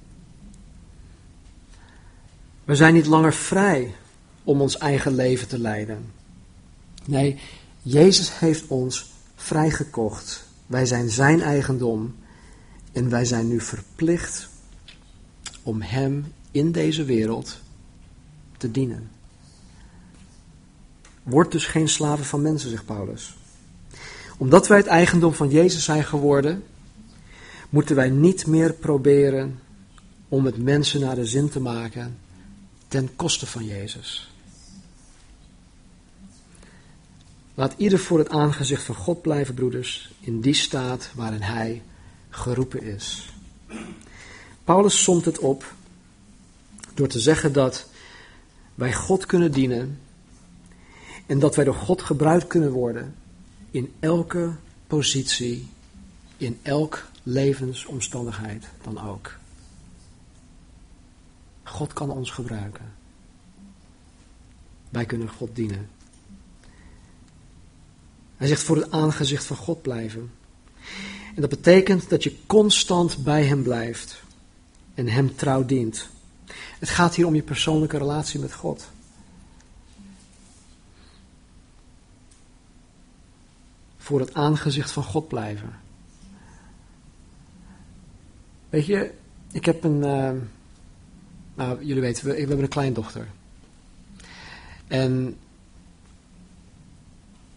We 2.64 2.76
zijn 2.76 2.94
niet 2.94 3.06
langer 3.06 3.34
vrij 3.34 3.96
om 4.44 4.62
ons 4.62 4.78
eigen 4.78 5.16
leven 5.16 5.48
te 5.48 5.60
leiden. 5.60 6.12
Nee, 7.06 7.40
Jezus 7.82 8.40
heeft 8.40 8.68
ons 8.68 9.12
vrijgekocht. 9.36 10.44
Wij 10.68 10.86
zijn 10.86 11.10
zijn 11.10 11.42
eigendom 11.42 12.16
en 12.92 13.10
wij 13.10 13.26
zijn 13.26 13.48
nu 13.48 13.60
verplicht 13.60 14.50
om 15.64 15.82
Hem 15.82 16.34
in 16.52 16.72
deze 16.72 17.04
wereld 17.04 17.60
te 18.58 18.72
dienen. 18.72 19.10
Word 21.24 21.52
dus 21.52 21.66
geen 21.66 21.90
slaven 21.90 22.26
van 22.26 22.42
mensen, 22.42 22.70
zegt 22.70 22.86
Paulus. 22.86 23.36
Omdat 24.38 24.68
wij 24.68 24.78
het 24.78 24.88
eigendom 24.88 25.34
van 25.34 25.50
Jezus 25.50 25.84
zijn 25.84 26.04
geworden, 26.04 26.64
moeten 27.70 27.96
wij 27.96 28.10
niet 28.10 28.48
meer 28.48 28.74
proberen 28.74 29.60
om 30.28 30.46
het 30.46 30.58
mensen 30.58 31.00
naar 31.00 31.16
de 31.16 31.26
zin 31.26 31.50
te 31.50 31.60
maken 31.60 32.18
ten 32.88 33.16
koste 33.16 33.48
van 33.48 33.66
Jezus. 33.66 34.32
Laat 37.54 37.74
ieder 37.78 38.00
voor 38.00 38.20
het 38.20 38.30
aangezicht 38.30 38.84
van 38.84 38.96
God 38.96 39.22
blijven, 39.22 39.54
broeders, 39.54 40.12
in 40.20 40.42
die 40.42 40.54
staat 40.54 41.12
waarin 41.16 41.42
Hij 41.42 41.82
geroepen 42.32 42.84
is. 42.84 43.34
Paulus 44.64 45.04
somt 45.04 45.26
het 45.26 45.40
op 45.40 45.74
door 46.94 47.08
te 47.08 47.20
zeggen 47.20 47.54
dat 47.54 47.88
wij 48.76 48.94
God 48.94 49.26
kunnen 49.26 49.52
dienen 49.52 50.00
en 51.26 51.40
dat 51.40 51.56
wij 51.56 51.66
door 51.66 51.76
God 51.76 52.02
gebruikt 52.02 52.48
kunnen 52.48 52.72
worden 52.72 53.16
in 53.72 53.94
elke 54.00 54.52
positie, 54.88 55.70
in 56.38 56.60
elk 56.62 57.08
levensomstandigheid 57.24 58.66
dan 58.82 59.02
ook. 59.02 59.40
God 61.64 61.94
kan 61.94 62.10
ons 62.10 62.32
gebruiken. 62.32 62.94
Wij 64.90 65.06
kunnen 65.06 65.30
God 65.30 65.56
dienen. 65.56 65.90
Hij 68.38 68.48
zegt 68.48 68.64
voor 68.64 68.76
het 68.76 68.92
aangezicht 68.92 69.46
van 69.46 69.58
God 69.58 69.82
blijven. 69.82 70.32
En 71.36 71.42
dat 71.42 71.50
betekent 71.50 72.10
dat 72.10 72.24
je 72.24 72.38
constant 72.46 73.24
bij 73.24 73.46
Hem 73.46 73.64
blijft 73.64 74.24
en 74.94 75.08
Hem 75.08 75.36
trouw 75.36 75.66
dient. 75.66 76.08
Het 76.80 76.90
gaat 76.90 77.16
hier 77.16 77.26
om 77.26 77.36
je 77.36 77.42
persoonlijke 77.42 77.98
relatie 77.98 78.40
met 78.40 78.54
God. 78.54 78.90
Voor 83.98 84.20
het 84.20 84.34
aangezicht 84.34 84.92
van 84.92 85.04
God 85.04 85.28
blijven. 85.28 85.80
Weet 88.70 88.86
je, 88.86 89.12
ik 89.52 89.66
heb 89.66 89.84
een. 89.84 90.04
Uh, 90.04 90.32
nou, 91.56 91.86
jullie 91.86 92.02
weten, 92.02 92.26
we, 92.26 92.32
we 92.32 92.40
hebben 92.40 92.60
een 92.60 92.68
kleindochter. 92.68 93.28
En 94.88 95.38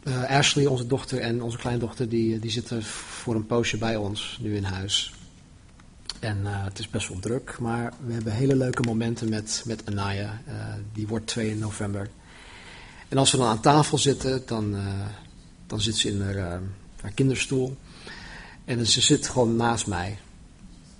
uh, 0.04 0.24
Ashley, 0.24 0.66
onze 0.66 0.86
dochter, 0.86 1.18
en 1.18 1.42
onze 1.42 1.58
kleindochter, 1.58 2.08
die, 2.08 2.38
die 2.38 2.50
zitten 2.50 2.82
voor 2.82 3.34
een 3.34 3.46
poosje 3.46 3.78
bij 3.78 3.96
ons 3.96 4.38
nu 4.40 4.56
in 4.56 4.64
huis. 4.64 5.12
En 6.20 6.38
uh, 6.42 6.64
het 6.64 6.78
is 6.78 6.90
best 6.90 7.08
wel 7.08 7.18
druk, 7.18 7.56
maar 7.58 7.92
we 8.06 8.12
hebben 8.12 8.32
hele 8.32 8.56
leuke 8.56 8.82
momenten 8.82 9.28
met, 9.28 9.62
met 9.66 9.86
Anaya. 9.86 10.40
Die 10.92 11.06
wordt 11.06 11.26
2 11.26 11.50
in 11.50 11.58
november. 11.58 12.08
En 13.08 13.18
als 13.18 13.30
we 13.30 13.36
dan 13.36 13.46
aan 13.46 13.60
tafel 13.60 13.98
zitten, 13.98 14.42
dan, 14.46 14.76
dan 15.66 15.80
zit 15.80 15.96
ze 15.96 16.08
in 16.08 16.20
haar, 16.20 16.60
haar 17.00 17.12
kinderstoel. 17.14 17.76
En 18.64 18.86
ze 18.86 19.00
zit 19.00 19.28
gewoon 19.28 19.56
naast 19.56 19.86
mij. 19.86 20.18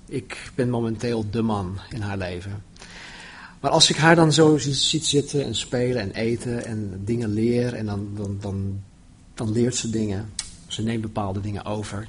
Ik 0.07 0.51
ben 0.55 0.71
momenteel 0.71 1.31
de 1.31 1.43
man 1.43 1.79
in 1.90 2.01
haar 2.01 2.19
leven. 2.19 2.62
Maar 3.61 3.71
als 3.71 3.90
ik 3.90 3.97
haar 3.97 4.17
dan 4.17 4.33
zo 4.33 4.59
ziet 4.59 5.07
zitten 5.07 5.45
en 5.45 5.55
spelen 5.55 6.03
en 6.03 6.11
eten 6.11 6.64
en 6.64 7.01
dingen 7.05 7.33
leer, 7.33 7.75
en 7.75 7.87
dan, 7.87 8.09
dan, 8.17 8.38
dan, 8.40 8.83
dan 9.35 9.53
leert 9.53 9.77
ze 9.77 9.90
dingen. 9.90 10.33
Ze 10.66 10.83
neemt 10.83 11.03
bepaalde 11.03 11.40
dingen 11.40 11.64
over. 11.64 12.09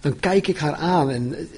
Dan 0.00 0.16
kijk 0.20 0.46
ik 0.46 0.58
haar 0.58 0.74
aan 0.74 1.10
en 1.10 1.48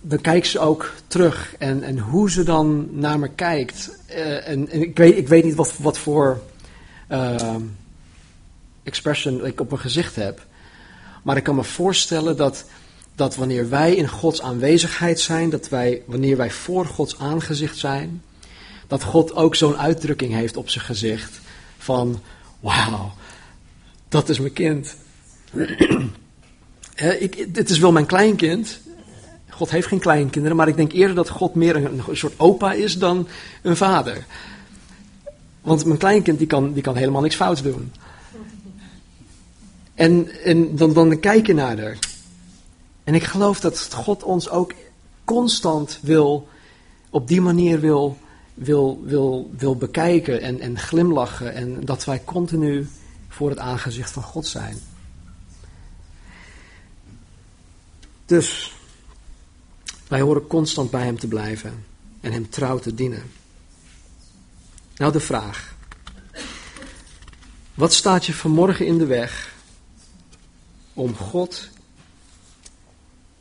dan 0.00 0.20
kijkt 0.20 0.46
ze 0.46 0.58
ook 0.58 0.92
terug. 1.06 1.54
En, 1.58 1.82
en 1.82 1.98
hoe 1.98 2.30
ze 2.30 2.42
dan 2.42 2.88
naar 2.90 3.18
me 3.18 3.28
kijkt. 3.28 3.90
Uh, 4.10 4.48
en, 4.48 4.68
en 4.68 4.82
ik, 4.82 4.96
weet, 4.96 5.16
ik 5.16 5.28
weet 5.28 5.44
niet 5.44 5.54
wat, 5.54 5.74
wat 5.78 5.98
voor 5.98 6.42
uh, 7.10 7.54
expression 8.82 9.46
ik 9.46 9.60
op 9.60 9.68
mijn 9.68 9.80
gezicht 9.80 10.16
heb. 10.16 10.46
Maar 11.22 11.36
ik 11.36 11.42
kan 11.42 11.54
me 11.54 11.64
voorstellen 11.64 12.36
dat, 12.36 12.64
dat 13.14 13.36
wanneer 13.36 13.68
wij 13.68 13.94
in 13.94 14.08
Gods 14.08 14.42
aanwezigheid 14.42 15.20
zijn, 15.20 15.50
dat 15.50 15.68
wij, 15.68 16.02
wanneer 16.06 16.36
wij 16.36 16.50
voor 16.50 16.86
Gods 16.86 17.18
aangezicht 17.18 17.78
zijn, 17.78 18.22
dat 18.86 19.02
God 19.02 19.34
ook 19.34 19.54
zo'n 19.54 19.76
uitdrukking 19.76 20.32
heeft 20.32 20.56
op 20.56 20.68
zijn 20.68 20.84
gezicht 20.84 21.40
van, 21.78 22.20
wauw, 22.60 23.12
dat 24.10 24.28
is 24.28 24.40
mijn 24.40 24.52
kind. 24.52 24.96
ik, 27.18 27.48
het 27.52 27.70
is 27.70 27.78
wel 27.78 27.92
mijn 27.92 28.06
kleinkind. 28.06 28.80
God 29.48 29.70
heeft 29.70 29.86
geen 29.86 29.98
kleinkinderen, 29.98 30.56
maar 30.56 30.68
ik 30.68 30.76
denk 30.76 30.92
eerder 30.92 31.16
dat 31.16 31.28
God 31.28 31.54
meer 31.54 31.76
een, 31.76 32.02
een 32.08 32.16
soort 32.16 32.32
opa 32.36 32.72
is 32.72 32.98
dan 32.98 33.28
een 33.62 33.76
vader. 33.76 34.24
Want 35.60 35.84
mijn 35.84 35.98
kleinkind 35.98 36.38
die 36.38 36.46
kan, 36.46 36.72
die 36.72 36.82
kan 36.82 36.96
helemaal 36.96 37.22
niks 37.22 37.34
fout 37.34 37.62
doen. 37.62 37.92
En, 39.94 40.28
en 40.44 40.76
dan, 40.76 40.92
dan 40.92 41.20
kijk 41.20 41.46
je 41.46 41.54
naar 41.54 41.78
haar. 41.80 41.98
En 43.04 43.14
ik 43.14 43.24
geloof 43.24 43.60
dat 43.60 43.92
God 43.94 44.22
ons 44.22 44.50
ook 44.50 44.74
constant 45.24 45.98
wil, 46.02 46.48
op 47.10 47.28
die 47.28 47.40
manier 47.40 47.80
wil, 47.80 48.18
wil, 48.54 49.00
wil, 49.04 49.50
wil 49.56 49.76
bekijken 49.76 50.40
en, 50.40 50.60
en 50.60 50.78
glimlachen. 50.78 51.54
En 51.54 51.80
dat 51.84 52.04
wij 52.04 52.22
continu 52.24 52.88
voor 53.30 53.50
het 53.50 53.58
aangezicht 53.58 54.10
van 54.10 54.22
God 54.22 54.46
zijn. 54.46 54.78
Dus, 58.26 58.74
Wij 60.10 60.20
horen 60.20 60.46
constant 60.46 60.90
bij 60.90 61.04
Hem 61.04 61.18
te 61.18 61.28
blijven 61.28 61.84
en 62.20 62.32
Hem 62.32 62.48
trouw 62.48 62.78
te 62.78 62.94
dienen. 62.94 63.32
Nou 64.96 65.12
de 65.12 65.20
vraag. 65.20 65.74
Wat 67.74 67.92
staat 67.92 68.26
je 68.26 68.34
vanmorgen 68.34 68.86
in 68.86 68.98
de 68.98 69.06
weg 69.06 69.54
om 70.94 71.16
God 71.16 71.68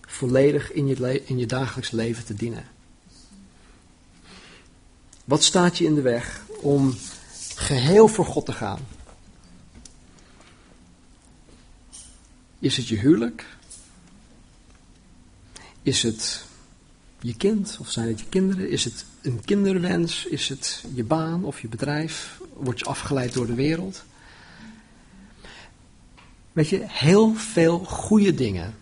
volledig 0.01 0.71
in 0.71 0.87
je, 0.87 1.23
in 1.25 1.37
je 1.37 1.45
dagelijks 1.45 1.91
leven 1.91 2.25
te 2.25 2.33
dienen? 2.33 2.67
Wat 5.25 5.43
staat 5.43 5.77
je 5.77 5.85
in 5.85 5.95
de 5.95 6.01
weg 6.01 6.41
om 6.47 6.95
geheel 7.55 8.07
voor 8.07 8.25
God 8.25 8.45
te 8.45 8.53
gaan? 8.53 8.79
Is 12.59 12.77
het 12.77 12.87
je 12.87 12.97
huwelijk? 12.97 13.45
Is 15.81 16.03
het 16.03 16.45
je 17.21 17.35
kind 17.35 17.77
of 17.79 17.91
zijn 17.91 18.07
het 18.07 18.19
je 18.19 18.25
kinderen? 18.29 18.69
Is 18.69 18.83
het 18.83 19.05
een 19.21 19.41
kinderwens? 19.45 20.25
Is 20.25 20.49
het 20.49 20.83
je 20.93 21.03
baan 21.03 21.43
of 21.43 21.61
je 21.61 21.67
bedrijf? 21.67 22.41
Word 22.53 22.79
je 22.79 22.85
afgeleid 22.85 23.33
door 23.33 23.47
de 23.47 23.53
wereld? 23.53 24.03
Weet 26.51 26.69
je, 26.69 26.83
heel 26.87 27.35
veel 27.35 27.79
goede 27.79 28.33
dingen 28.33 28.77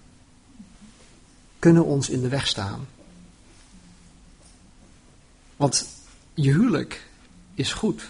kunnen 1.60 1.86
ons 1.86 2.10
in 2.10 2.22
de 2.22 2.28
weg 2.28 2.48
staan. 2.48 2.88
Want 5.56 5.88
je 6.34 6.52
huwelijk 6.52 7.10
is 7.54 7.74
goed. 7.74 8.08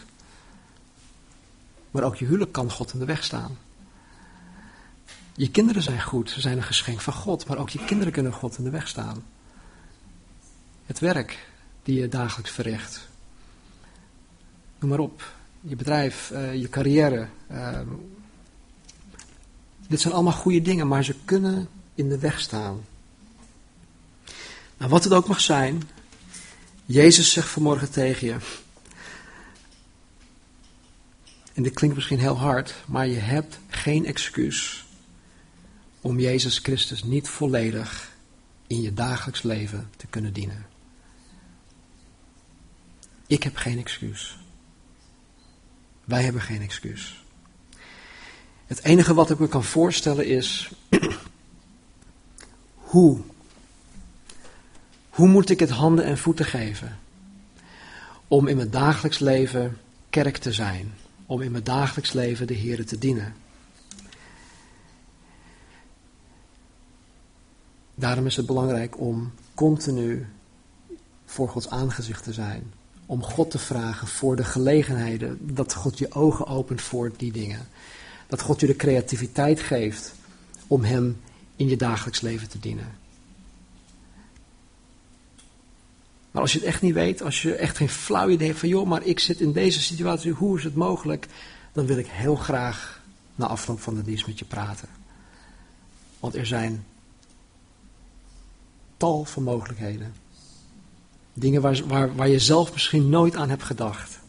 Maar 1.91 2.03
ook 2.03 2.15
je 2.15 2.25
huwelijk 2.25 2.51
kan 2.51 2.71
God 2.71 2.93
in 2.93 2.99
de 2.99 3.05
weg 3.05 3.23
staan. 3.23 3.57
Je 5.37 5.51
kinderen 5.51 5.81
zijn 5.81 6.01
goed, 6.01 6.29
ze 6.29 6.41
zijn 6.41 6.57
een 6.57 6.63
geschenk 6.63 7.01
van 7.01 7.13
God, 7.13 7.47
maar 7.47 7.57
ook 7.57 7.69
je 7.69 7.85
kinderen 7.85 8.13
kunnen 8.13 8.33
God 8.33 8.57
in 8.57 8.63
de 8.63 8.69
weg 8.69 8.87
staan. 8.87 9.23
Het 10.85 10.99
werk 10.99 11.49
die 11.83 11.99
je 11.99 12.07
dagelijks 12.07 12.51
verricht. 12.51 13.07
Noem 14.79 14.89
maar 14.89 14.99
op. 14.99 15.33
Je 15.61 15.75
bedrijf, 15.75 16.31
uh, 16.33 16.55
je 16.55 16.69
carrière. 16.69 17.27
Uh, 17.51 17.79
dit 19.87 20.01
zijn 20.01 20.13
allemaal 20.13 20.33
goede 20.33 20.61
dingen, 20.61 20.87
maar 20.87 21.03
ze 21.03 21.15
kunnen 21.25 21.69
in 21.95 22.09
de 22.09 22.19
weg 22.19 22.39
staan. 22.39 22.85
Nou, 24.77 24.91
wat 24.91 25.03
het 25.03 25.13
ook 25.13 25.27
mag 25.27 25.41
zijn, 25.41 25.89
Jezus 26.85 27.31
zegt 27.31 27.49
vanmorgen 27.49 27.91
tegen 27.91 28.27
je. 28.27 28.35
En 31.53 31.63
dit 31.63 31.73
klinkt 31.73 31.95
misschien 31.95 32.19
heel 32.19 32.37
hard, 32.37 32.75
maar 32.85 33.07
je 33.07 33.19
hebt 33.19 33.59
geen 33.67 34.05
excuus 34.05 34.86
om 36.07 36.19
Jezus 36.19 36.57
Christus 36.57 37.03
niet 37.03 37.27
volledig 37.27 38.15
in 38.67 38.81
je 38.81 38.93
dagelijks 38.93 39.41
leven 39.41 39.89
te 39.97 40.07
kunnen 40.07 40.33
dienen. 40.33 40.65
Ik 43.25 43.43
heb 43.43 43.55
geen 43.55 43.77
excuus. 43.77 44.37
Wij 46.03 46.23
hebben 46.23 46.41
geen 46.41 46.61
excuus. 46.61 47.23
Het 48.65 48.83
enige 48.83 49.13
wat 49.13 49.29
ik 49.29 49.39
me 49.39 49.47
kan 49.47 49.63
voorstellen 49.63 50.25
is, 50.25 50.71
hoe? 52.91 53.21
Hoe 55.09 55.27
moet 55.27 55.49
ik 55.49 55.59
het 55.59 55.69
handen 55.69 56.05
en 56.05 56.17
voeten 56.17 56.45
geven? 56.45 56.99
Om 58.27 58.47
in 58.47 58.55
mijn 58.55 58.69
dagelijks 58.69 59.19
leven 59.19 59.77
kerk 60.09 60.37
te 60.37 60.53
zijn. 60.53 60.93
Om 61.25 61.41
in 61.41 61.51
mijn 61.51 61.63
dagelijks 61.63 62.13
leven 62.13 62.47
de 62.47 62.53
Heer 62.53 62.85
te 62.85 62.97
dienen. 62.97 63.35
Daarom 67.99 68.25
is 68.25 68.35
het 68.35 68.45
belangrijk 68.45 68.99
om 68.99 69.31
continu 69.53 70.25
voor 71.25 71.49
Gods 71.49 71.69
aangezicht 71.69 72.23
te 72.23 72.33
zijn. 72.33 72.73
Om 73.05 73.23
God 73.23 73.51
te 73.51 73.57
vragen 73.57 74.07
voor 74.07 74.35
de 74.35 74.43
gelegenheden. 74.43 75.55
Dat 75.55 75.73
God 75.73 75.97
je 75.97 76.11
ogen 76.11 76.47
opent 76.47 76.81
voor 76.81 77.11
die 77.17 77.31
dingen. 77.31 77.67
Dat 78.27 78.41
God 78.41 78.59
je 78.59 78.67
de 78.67 78.75
creativiteit 78.75 79.59
geeft 79.59 80.13
om 80.67 80.83
Hem 80.83 81.21
in 81.55 81.69
je 81.69 81.77
dagelijks 81.77 82.21
leven 82.21 82.49
te 82.49 82.59
dienen. 82.59 82.97
Maar 86.31 86.41
als 86.41 86.51
je 86.51 86.59
het 86.59 86.67
echt 86.67 86.81
niet 86.81 86.93
weet, 86.93 87.21
als 87.21 87.41
je 87.41 87.55
echt 87.55 87.77
geen 87.77 87.89
flauw 87.89 88.29
idee 88.29 88.47
hebt 88.47 88.59
van 88.59 88.69
joh, 88.69 88.87
maar 88.87 89.03
ik 89.03 89.19
zit 89.19 89.39
in 89.39 89.51
deze 89.51 89.81
situatie, 89.81 90.31
hoe 90.31 90.57
is 90.57 90.63
het 90.63 90.75
mogelijk? 90.75 91.27
Dan 91.71 91.85
wil 91.85 91.97
ik 91.97 92.07
heel 92.07 92.35
graag 92.35 93.01
na 93.35 93.47
afloop 93.47 93.81
van 93.81 93.95
de 93.95 94.03
dienst 94.03 94.27
met 94.27 94.39
je 94.39 94.45
praten. 94.45 94.87
Want 96.19 96.35
er 96.35 96.45
zijn 96.45 96.85
tal 98.97 99.25
van 99.25 99.43
mogelijkheden. 99.43 100.13
Dingen 101.33 101.61
waar, 101.61 101.87
waar, 101.87 102.15
waar 102.15 102.27
je 102.27 102.39
zelf 102.39 102.73
misschien 102.73 103.09
nooit 103.09 103.35
aan 103.35 103.49
hebt 103.49 103.63
gedacht. 103.63 104.19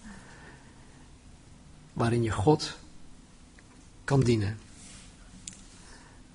Waarin 1.92 2.22
je 2.22 2.30
God 2.30 2.76
kan 4.04 4.20
dienen. 4.20 4.58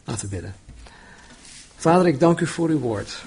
Laten 0.04 0.30
we 0.30 0.36
bidden. 0.36 0.56
Vader, 1.76 2.08
ik 2.08 2.20
dank 2.20 2.40
u 2.40 2.48
voor 2.48 2.70
uw 2.70 2.80
woord. 2.80 3.24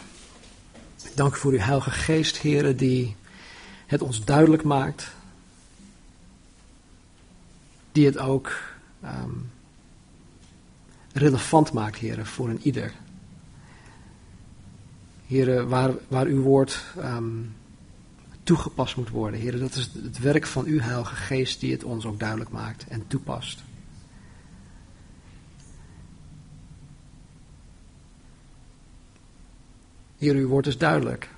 Ik 1.04 1.16
dank 1.16 1.34
u 1.34 1.38
voor 1.38 1.52
uw 1.52 1.58
Heilige 1.58 1.90
Geest, 1.90 2.38
heren, 2.38 2.76
die 2.76 3.16
het 3.86 4.02
ons 4.02 4.24
duidelijk 4.24 4.62
maakt. 4.62 5.08
Die 7.92 8.06
het 8.06 8.18
ook 8.18 8.52
um, 9.04 9.50
relevant 11.12 11.72
maakt, 11.72 11.96
heren, 11.96 12.26
voor 12.26 12.48
een 12.48 12.60
ieder. 12.62 12.92
Heren, 15.26 15.68
waar, 15.68 15.94
waar 16.08 16.26
uw 16.26 16.42
woord 16.42 16.84
um, 16.98 17.54
toegepast 18.42 18.96
moet 18.96 19.08
worden. 19.08 19.40
Heren, 19.40 19.60
dat 19.60 19.74
is 19.74 19.90
het 20.02 20.18
werk 20.18 20.46
van 20.46 20.64
uw 20.64 20.80
Heilige 20.80 21.14
Geest 21.14 21.60
die 21.60 21.72
het 21.72 21.84
ons 21.84 22.04
ook 22.06 22.18
duidelijk 22.18 22.50
maakt 22.50 22.86
en 22.88 23.06
toepast. 23.06 23.62
Heer, 30.18 30.34
uw 30.34 30.48
woord 30.48 30.66
is 30.66 30.78
duidelijk. 30.78 31.28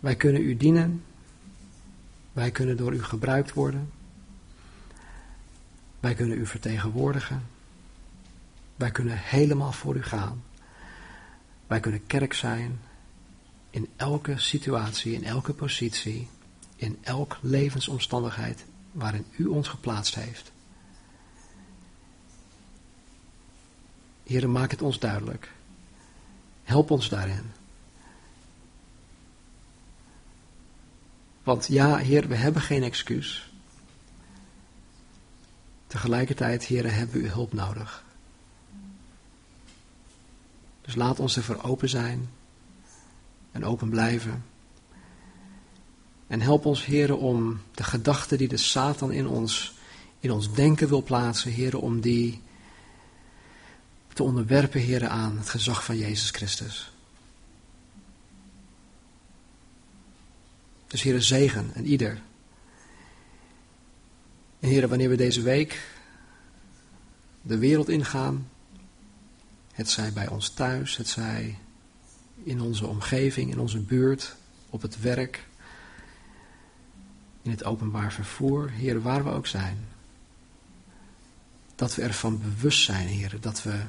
Wij 0.00 0.16
kunnen 0.16 0.42
u 0.42 0.56
dienen. 0.56 1.02
Wij 2.32 2.50
kunnen 2.50 2.76
door 2.76 2.94
u 2.94 3.02
gebruikt 3.02 3.52
worden. 3.52 3.90
Wij 6.00 6.14
kunnen 6.14 6.38
u 6.38 6.46
vertegenwoordigen. 6.46 7.42
Wij 8.76 8.90
kunnen 8.90 9.18
helemaal 9.18 9.72
voor 9.72 9.96
u 9.96 10.02
gaan. 10.02 10.42
Wij 11.66 11.80
kunnen 11.80 12.06
kerk 12.06 12.32
zijn 12.32 12.80
in 13.70 13.88
elke 13.96 14.38
situatie, 14.38 15.12
in 15.12 15.24
elke 15.24 15.52
positie, 15.52 16.28
in 16.76 16.98
elke 17.00 17.36
levensomstandigheid 17.40 18.64
waarin 18.92 19.26
u 19.36 19.46
ons 19.46 19.68
geplaatst 19.68 20.14
heeft. 20.14 20.52
Heer, 24.22 24.50
maak 24.50 24.70
het 24.70 24.82
ons 24.82 24.98
duidelijk. 24.98 25.52
Help 26.62 26.90
ons 26.90 27.08
daarin. 27.08 27.52
Want 31.42 31.66
ja, 31.66 31.96
Heer, 31.96 32.28
we 32.28 32.34
hebben 32.34 32.62
geen 32.62 32.82
excuus. 32.82 33.52
Tegelijkertijd, 35.86 36.64
Heer, 36.64 36.94
hebben 36.94 37.16
we 37.16 37.22
uw 37.22 37.32
hulp 37.32 37.52
nodig. 37.52 38.04
Dus 40.84 40.94
laat 40.94 41.20
ons 41.20 41.36
ervoor 41.36 41.62
open 41.62 41.88
zijn 41.88 42.28
en 43.52 43.64
open 43.64 43.88
blijven. 43.88 44.44
En 46.26 46.40
help 46.40 46.66
ons, 46.66 46.84
Heer, 46.84 47.16
om 47.16 47.60
de 47.74 47.84
gedachten 47.84 48.38
die 48.38 48.48
de 48.48 48.56
Satan 48.56 49.12
in 49.12 49.28
ons, 49.28 49.74
in 50.20 50.30
ons 50.30 50.54
denken 50.54 50.88
wil 50.88 51.02
plaatsen, 51.02 51.52
Heer, 51.52 51.78
om 51.78 52.00
die 52.00 52.42
te 54.12 54.22
onderwerpen, 54.22 54.80
Heer, 54.80 55.08
aan 55.08 55.38
het 55.38 55.48
gezag 55.48 55.84
van 55.84 55.96
Jezus 55.96 56.30
Christus. 56.30 56.92
Dus 60.86 61.02
Heer, 61.02 61.22
zegen 61.22 61.70
en 61.74 61.86
ieder. 61.86 62.20
En 64.60 64.68
Heer, 64.68 64.88
wanneer 64.88 65.08
we 65.08 65.16
deze 65.16 65.42
week 65.42 65.88
de 67.42 67.58
wereld 67.58 67.88
ingaan, 67.88 68.48
het 69.74 69.88
zij 69.88 70.12
bij 70.12 70.28
ons 70.28 70.48
thuis, 70.48 70.96
het 70.96 71.08
zij 71.08 71.58
in 72.42 72.60
onze 72.60 72.86
omgeving, 72.86 73.50
in 73.50 73.60
onze 73.60 73.80
buurt, 73.80 74.36
op 74.70 74.82
het 74.82 75.00
werk, 75.00 75.46
in 77.42 77.50
het 77.50 77.64
openbaar 77.64 78.12
vervoer, 78.12 78.70
Heer, 78.70 79.02
waar 79.02 79.24
we 79.24 79.30
ook 79.30 79.46
zijn. 79.46 79.78
Dat 81.74 81.94
we 81.94 82.02
ervan 82.02 82.40
bewust 82.40 82.84
zijn, 82.84 83.06
Heer, 83.06 83.36
dat 83.40 83.62
we 83.62 83.80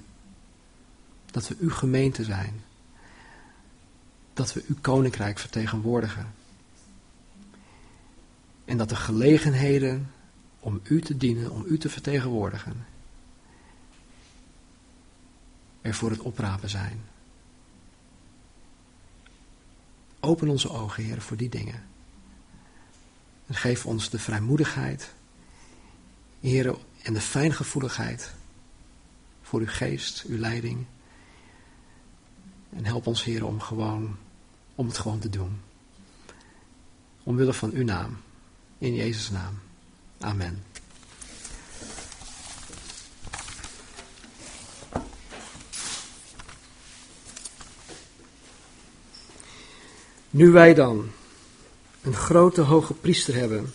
dat 1.35 1.47
we 1.47 1.55
uw 1.59 1.69
gemeente 1.69 2.23
zijn. 2.23 2.63
Dat 4.33 4.53
we 4.53 4.63
uw 4.67 4.75
koninkrijk 4.81 5.39
vertegenwoordigen. 5.39 6.33
En 8.65 8.77
dat 8.77 8.89
de 8.89 8.95
gelegenheden 8.95 10.11
om 10.59 10.79
u 10.83 11.01
te 11.01 11.17
dienen, 11.17 11.51
om 11.51 11.63
u 11.67 11.77
te 11.77 11.89
vertegenwoordigen, 11.89 12.85
er 15.85 15.93
voor 15.93 16.09
het 16.09 16.19
oprapen 16.19 16.69
zijn. 16.69 17.01
Open 20.19 20.49
onze 20.49 20.69
ogen, 20.69 21.03
Heer, 21.03 21.21
voor 21.21 21.37
die 21.37 21.49
dingen. 21.49 21.83
En 23.47 23.55
geef 23.55 23.85
ons 23.85 24.09
de 24.09 24.19
vrijmoedigheid, 24.19 25.13
Heer, 26.39 26.77
en 27.01 27.13
de 27.13 27.21
fijngevoeligheid 27.21 28.33
voor 29.41 29.59
uw 29.59 29.67
geest, 29.67 30.23
uw 30.27 30.37
leiding. 30.37 30.85
En 32.69 32.85
help 32.85 33.07
ons, 33.07 33.23
Heer, 33.23 33.45
om, 33.45 33.59
gewoon, 33.59 34.17
om 34.75 34.87
het 34.87 34.97
gewoon 34.97 35.19
te 35.19 35.29
doen. 35.29 35.61
Omwille 37.23 37.53
van 37.53 37.71
uw 37.71 37.83
naam. 37.83 38.17
In 38.77 38.95
Jezus' 38.95 39.29
naam. 39.29 39.59
Amen. 40.19 40.63
Nu 50.35 50.51
wij 50.51 50.73
dan 50.73 51.05
een 52.01 52.13
grote 52.13 52.61
hoge 52.61 52.93
priester 52.93 53.35
hebben, 53.35 53.73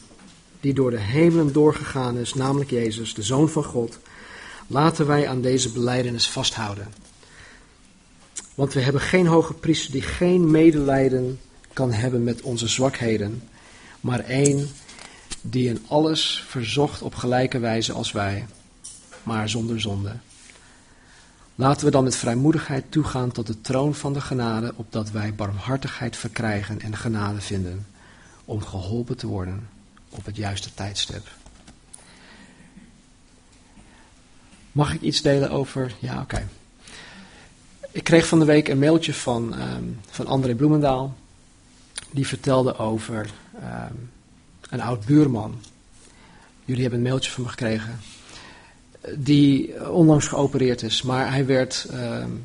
die 0.61 0.75
door 0.75 0.91
de 0.91 0.99
hemelen 0.99 1.53
doorgegaan 1.53 2.17
is, 2.17 2.35
namelijk 2.35 2.71
Jezus, 2.71 3.15
de 3.15 3.23
Zoon 3.23 3.49
van 3.49 3.65
God, 3.65 3.99
laten 4.67 5.07
wij 5.07 5.29
aan 5.29 5.41
deze 5.41 5.73
beleidenis 5.73 6.29
vasthouden. 6.29 6.89
Want 8.55 8.73
we 8.73 8.81
hebben 8.81 9.01
geen 9.01 9.27
hoge 9.27 9.55
priester 9.55 9.93
die 9.93 10.03
geen 10.03 10.51
medelijden 10.51 11.41
kan 11.73 11.93
hebben 11.93 12.25
met 12.25 12.43
onze 12.43 12.69
zwakheden, 12.69 13.49
maar 14.01 14.21
één 14.21 14.69
die 15.41 15.69
in 15.69 15.85
alles 15.89 16.45
verzocht 16.49 17.03
op 17.03 17.15
gelijke 17.15 17.59
wijze 17.59 17.93
als 17.93 18.13
wij, 18.13 18.47
maar 19.23 19.49
zonder 19.49 19.81
zonde. 19.81 20.17
Laten 21.61 21.85
we 21.85 21.91
dan 21.91 22.05
met 22.05 22.17
vrijmoedigheid 22.17 22.85
toegaan 22.89 23.31
tot 23.31 23.47
de 23.47 23.61
troon 23.61 23.95
van 23.95 24.13
de 24.13 24.21
genade, 24.21 24.73
opdat 24.77 25.11
wij 25.11 25.35
barmhartigheid 25.35 26.17
verkrijgen 26.17 26.81
en 26.81 26.97
genade 26.97 27.41
vinden, 27.41 27.87
om 28.45 28.63
geholpen 28.63 29.17
te 29.17 29.27
worden 29.27 29.69
op 30.11 30.25
het 30.25 30.37
juiste 30.37 30.75
tijdstip. 30.75 31.29
Mag 34.73 34.95
ik 34.95 35.01
iets 35.01 35.23
delen 35.23 35.51
over. 35.51 35.95
Ja, 35.99 36.21
oké. 36.21 36.49
Ik 37.91 38.05
kreeg 38.05 38.27
van 38.27 38.39
de 38.39 38.45
week 38.45 38.69
een 38.69 38.79
mailtje 38.79 39.15
van, 39.15 39.61
um, 39.61 40.01
van 40.11 40.27
André 40.27 40.55
Bloemendaal. 40.55 41.17
Die 42.11 42.27
vertelde 42.27 42.77
over 42.77 43.31
um, 43.55 44.11
een 44.71 44.81
oud 44.81 45.05
buurman. 45.05 45.61
Jullie 46.65 46.83
hebben 46.83 47.01
een 47.01 47.07
mailtje 47.07 47.31
van 47.31 47.43
me 47.43 47.49
gekregen. 47.49 48.01
Die 49.17 49.91
onlangs 49.91 50.27
geopereerd 50.27 50.83
is, 50.83 51.03
maar 51.03 51.31
hij 51.31 51.47
werd 51.47 51.87
um, 51.93 52.45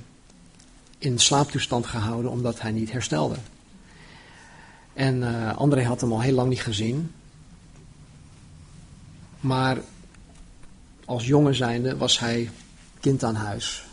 in 0.98 1.20
slaaptoestand 1.20 1.86
gehouden 1.86 2.32
omdat 2.32 2.62
hij 2.62 2.72
niet 2.72 2.92
herstelde. 2.92 3.36
En 4.94 5.22
uh, 5.22 5.58
André 5.58 5.84
had 5.84 6.02
hem 6.02 6.12
al 6.12 6.22
heel 6.22 6.34
lang 6.34 6.50
niet 6.50 6.62
gezien. 6.62 7.12
Maar 9.40 9.78
als 11.06 11.26
jongen 11.26 11.56
zijnde 11.56 11.98
was 11.98 12.20
hij 12.20 12.50
kind 13.00 13.24
aan 13.24 13.36
huis 13.36 13.86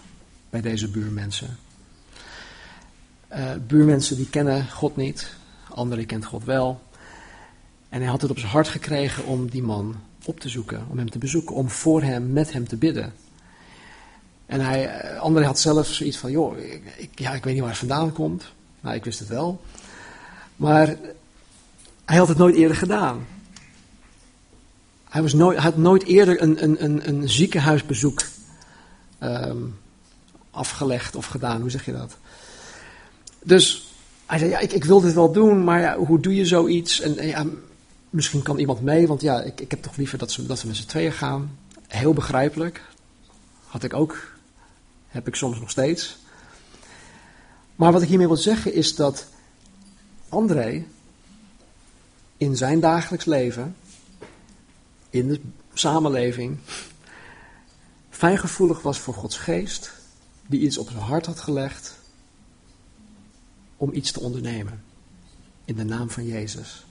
bij 0.50 0.60
deze 0.60 0.88
buurmensen. 0.88 1.56
Uh, 3.32 3.50
buurmensen 3.66 4.16
die 4.16 4.28
kennen 4.28 4.70
God 4.70 4.96
niet, 4.96 5.34
anderen 5.68 6.06
kent 6.06 6.24
God 6.24 6.44
wel. 6.44 6.82
En 7.88 8.00
hij 8.00 8.10
had 8.10 8.20
het 8.20 8.30
op 8.30 8.38
zijn 8.38 8.50
hart 8.50 8.68
gekregen 8.68 9.24
om 9.24 9.50
die 9.50 9.62
man 9.62 9.96
op 10.24 10.40
te 10.40 10.48
zoeken, 10.48 10.86
om 10.88 10.98
hem 10.98 11.10
te 11.10 11.18
bezoeken, 11.18 11.54
om 11.54 11.70
voor 11.70 12.02
hem, 12.02 12.32
met 12.32 12.52
hem 12.52 12.68
te 12.68 12.76
bidden. 12.76 13.12
En 14.46 14.60
hij, 14.60 14.88
eh, 14.88 15.20
André 15.20 15.44
had 15.44 15.58
zelf 15.58 15.86
zoiets 15.86 16.16
van, 16.16 16.30
joh, 16.30 16.58
ik, 16.96 17.10
ja, 17.14 17.32
ik 17.32 17.44
weet 17.44 17.52
niet 17.52 17.62
waar 17.62 17.70
het 17.70 17.78
vandaan 17.78 18.12
komt. 18.12 18.44
Nou, 18.80 18.96
ik 18.96 19.04
wist 19.04 19.18
het 19.18 19.28
wel. 19.28 19.60
Maar 20.56 20.96
hij 22.04 22.16
had 22.16 22.28
het 22.28 22.38
nooit 22.38 22.54
eerder 22.54 22.76
gedaan. 22.76 23.26
Hij, 25.08 25.22
was 25.22 25.32
nooit, 25.32 25.58
had 25.58 25.76
nooit 25.76 26.04
eerder 26.04 26.42
een, 26.42 26.62
een, 26.62 26.84
een, 26.84 27.08
een 27.08 27.28
ziekenhuisbezoek 27.28 28.22
um, 29.22 29.78
afgelegd 30.50 31.16
of 31.16 31.26
gedaan. 31.26 31.60
Hoe 31.60 31.70
zeg 31.70 31.84
je 31.84 31.92
dat? 31.92 32.16
Dus 33.42 33.92
hij 34.26 34.38
zei, 34.38 34.50
ja, 34.50 34.58
ik, 34.58 34.72
ik 34.72 34.84
wil 34.84 35.00
dit 35.00 35.14
wel 35.14 35.32
doen, 35.32 35.64
maar 35.64 35.80
ja, 35.80 35.96
hoe 35.96 36.20
doe 36.20 36.34
je 36.34 36.46
zoiets? 36.46 37.00
En 37.00 37.26
ja, 37.26 37.46
misschien 38.12 38.42
kan 38.42 38.58
iemand 38.58 38.80
mee, 38.80 39.06
want 39.06 39.20
ja, 39.20 39.42
ik, 39.42 39.60
ik 39.60 39.70
heb 39.70 39.82
toch 39.82 39.96
liever 39.96 40.18
dat, 40.18 40.32
ze, 40.32 40.46
dat 40.46 40.62
we 40.62 40.66
met 40.66 40.76
z'n 40.76 40.86
tweeën 40.86 41.12
gaan. 41.12 41.58
Heel 41.88 42.12
begrijpelijk. 42.12 42.82
Had 43.66 43.82
ik 43.82 43.94
ook. 43.94 44.32
Heb 45.08 45.26
ik 45.26 45.34
soms 45.34 45.60
nog 45.60 45.70
steeds. 45.70 46.18
Maar 47.76 47.92
wat 47.92 48.02
ik 48.02 48.08
hiermee 48.08 48.26
wil 48.26 48.36
zeggen 48.36 48.74
is 48.74 48.94
dat 48.94 49.26
André 50.28 50.84
in 52.36 52.56
zijn 52.56 52.80
dagelijks 52.80 53.24
leven 53.24 53.76
in 55.10 55.28
de 55.28 55.40
samenleving 55.72 56.58
fijngevoelig 58.10 58.82
was 58.82 58.98
voor 58.98 59.14
Gods 59.14 59.38
geest, 59.38 59.92
die 60.46 60.60
iets 60.60 60.78
op 60.78 60.88
zijn 60.88 61.02
hart 61.02 61.26
had 61.26 61.40
gelegd 61.40 61.98
om 63.76 63.92
iets 63.92 64.12
te 64.12 64.20
ondernemen 64.20 64.84
in 65.64 65.74
de 65.74 65.84
naam 65.84 66.10
van 66.10 66.26
Jezus. 66.26 66.84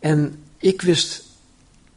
En 0.00 0.42
ik 0.56 0.82
wist 0.82 1.24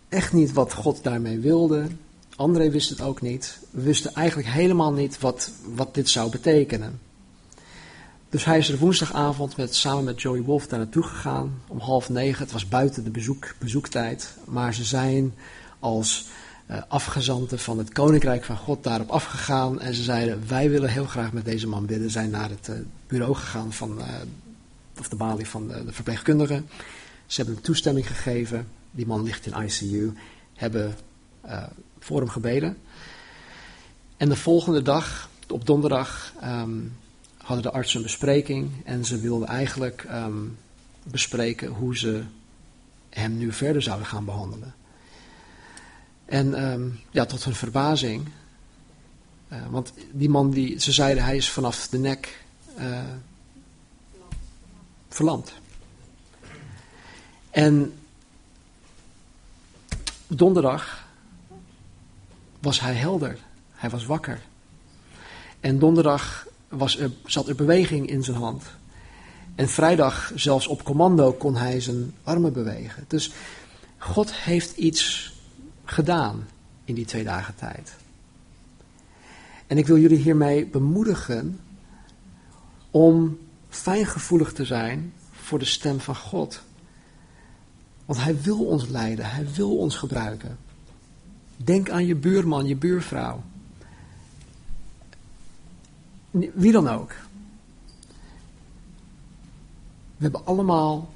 echt 0.10 0.34
niet 0.34 0.54
wat 0.54 0.74
God 0.74 1.04
daarmee 1.04 1.40
wilde. 1.40 1.88
André 2.36 2.70
wist 2.70 2.90
het 2.90 3.02
ook 3.02 3.22
niet. 3.22 3.60
We 3.70 3.82
wisten 3.82 4.14
eigenlijk 4.14 4.48
helemaal 4.48 4.94
niet 4.94 5.20
wat, 5.20 5.52
wat 5.76 5.94
dit 5.94 6.10
zou 6.10 6.32
betekenen. 6.32 7.00
Dus 8.30 8.46
hij 8.46 8.58
is 8.58 8.70
er 8.70 8.78
woensdagavond 8.78 9.58
met, 9.58 9.76
samen 9.76 10.04
met 10.04 10.22
Joey 10.22 10.42
Wolf 10.42 10.68
daar 10.68 10.80
naartoe 10.80 11.04
gegaan. 11.04 11.62
Om 11.68 11.80
half 11.80 12.10
negen. 12.10 12.44
Het 12.44 12.52
was 12.52 12.68
buiten 12.68 13.04
de 13.04 13.10
bezoek, 13.10 13.54
bezoektijd. 13.60 14.36
Maar 14.46 14.74
ze 14.74 14.84
zijn 14.84 15.34
als 15.80 16.28
uh, 16.72 16.78
afgezanten 16.88 17.60
van 17.60 17.78
het 17.78 17.92
Koninkrijk 17.92 18.44
van 18.44 18.58
God 18.58 18.84
daarop 18.84 19.10
afgegaan. 19.10 19.80
En 19.80 19.94
ze 19.94 20.04
zeiden, 20.04 20.44
wij 20.48 20.70
willen 20.70 20.90
heel 20.90 21.06
graag 21.06 21.34
met 21.34 21.46
deze 21.46 21.68
man 21.68 21.86
bidden. 21.86 22.10
Zijn 22.10 22.30
naar 22.30 22.50
het 22.50 22.68
uh, 22.68 22.76
bureau 23.08 23.36
gegaan 23.36 23.74
van, 23.74 23.98
uh, 23.98 24.06
of 25.00 25.10
de 25.10 25.16
balie 25.16 25.48
van 25.48 25.68
de, 25.68 25.86
de. 25.86 26.64
Ze 27.26 27.36
hebben 27.36 27.54
hem 27.54 27.64
toestemming 27.64 28.08
gegeven. 28.08 28.68
Die 28.92 29.06
man 29.06 29.24
ligt 29.24 29.46
in 29.46 29.64
ICU. 29.64 30.14
Hebben 30.54 30.96
voor 32.00 32.20
hem 32.20 32.30
gebeden. 32.30 32.78
En 34.18 34.30
de 34.30 34.36
volgende 34.36 34.82
dag, 34.82 35.30
op 35.48 35.66
donderdag... 35.66 36.34
Um, 36.44 36.94
hadden 37.44 37.64
de 37.64 37.72
artsen 37.72 37.98
een 37.98 38.04
bespreking 38.04 38.72
en 38.86 39.06
ze 39.06 39.20
wilden 39.20 39.48
eigenlijk 39.48 40.06
um, 40.12 40.58
bespreken 41.04 41.68
hoe 41.68 41.98
ze 41.98 42.24
hem 43.10 43.38
nu 43.38 43.52
verder 43.52 43.82
zouden 43.82 44.08
gaan 44.08 44.26
behandelen. 44.26 44.76
En 46.26 46.72
um, 46.72 47.00
ja, 47.12 47.26
tot 47.26 47.44
hun 47.44 47.56
verbazing, 47.56 48.28
uh, 49.52 49.58
want 49.70 49.94
die 50.12 50.30
man 50.30 50.52
die, 50.52 50.80
ze 50.80 50.92
zeiden 50.92 51.24
hij 51.24 51.36
is 51.36 51.50
vanaf 51.50 51.88
de 51.88 51.98
nek 51.98 52.44
uh, 52.80 53.00
verlamd. 55.10 55.54
En 57.54 57.94
donderdag 60.28 61.08
was 62.60 62.80
hij 62.80 62.94
helder, 62.94 63.38
hij 63.72 63.90
was 63.90 64.06
wakker. 64.06 64.42
En 65.60 65.80
donderdag 65.80 66.48
was 66.68 66.98
er, 66.98 67.12
zat 67.26 67.48
er 67.48 67.56
beweging 67.56 68.08
in 68.08 68.24
zijn 68.24 68.38
hand. 68.38 68.64
En 69.56 69.70
vrijdag, 69.70 70.32
zelfs 70.36 70.68
op 70.68 70.84
commando, 70.84 71.32
kon 71.32 71.56
hij 71.56 71.82
zijn 71.82 72.14
armen 72.24 72.54
bewegen. 72.54 73.06
Dus 73.08 73.32
God 73.98 74.34
heeft 74.34 74.78
iets 74.78 75.34
gedaan 75.86 76.48
in 76.86 76.96
die 76.96 77.06
twee 77.06 77.24
dagen 77.24 77.56
tijd. 77.56 77.96
En 79.68 79.78
ik 79.78 79.88
wil 79.88 79.98
jullie 79.98 80.18
hiermee 80.18 80.66
bemoedigen 80.66 81.60
om 82.92 83.38
fijngevoelig 83.70 84.54
te 84.54 84.66
zijn 84.66 85.14
voor 85.32 85.60
de 85.60 85.66
stem 85.66 86.00
van 86.00 86.16
God. 86.16 86.62
Want 88.06 88.24
hij 88.24 88.42
wil 88.42 88.66
ons 88.66 88.88
leiden, 88.88 89.30
hij 89.30 89.48
wil 89.54 89.78
ons 89.78 89.96
gebruiken. 89.96 90.58
Denk 91.58 91.90
aan 91.90 92.06
je 92.06 92.16
buurman, 92.16 92.66
je 92.66 92.76
buurvrouw. 92.76 93.44
Wie 96.32 96.72
dan 96.72 96.88
ook. 96.88 97.14
We 100.18 100.30
hebben 100.30 100.46
allemaal 100.46 101.14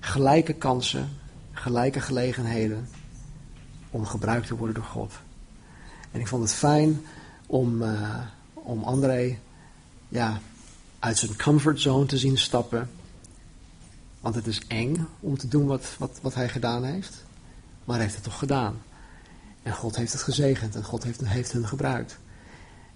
gelijke 0.00 0.52
kansen, 0.52 1.08
gelijke 1.52 2.00
gelegenheden 2.00 2.88
om 3.90 4.04
gebruikt 4.04 4.46
te 4.46 4.56
worden 4.56 4.74
door 4.74 4.84
God. 4.84 5.12
En 6.10 6.20
ik 6.20 6.26
vond 6.26 6.42
het 6.42 6.54
fijn 6.54 7.00
om, 7.46 7.82
uh, 7.82 8.18
om 8.52 8.82
André 8.82 9.38
ja, 10.08 10.40
uit 10.98 11.18
zijn 11.18 11.36
comfortzone 11.36 12.06
te 12.06 12.18
zien 12.18 12.38
stappen. 12.38 12.90
Want 14.20 14.34
het 14.34 14.46
is 14.46 14.60
eng 14.66 15.06
om 15.20 15.38
te 15.38 15.48
doen 15.48 15.66
wat, 15.66 15.94
wat, 15.98 16.18
wat 16.22 16.34
hij 16.34 16.48
gedaan 16.48 16.84
heeft. 16.84 17.24
Maar 17.84 17.96
hij 17.96 18.04
heeft 18.04 18.14
het 18.14 18.24
toch 18.24 18.38
gedaan. 18.38 18.82
En 19.62 19.72
God 19.72 19.96
heeft 19.96 20.12
het 20.12 20.22
gezegend 20.22 20.74
en 20.74 20.84
God 20.84 21.02
heeft, 21.02 21.20
heeft 21.24 21.52
hen 21.52 21.68
gebruikt. 21.68 22.18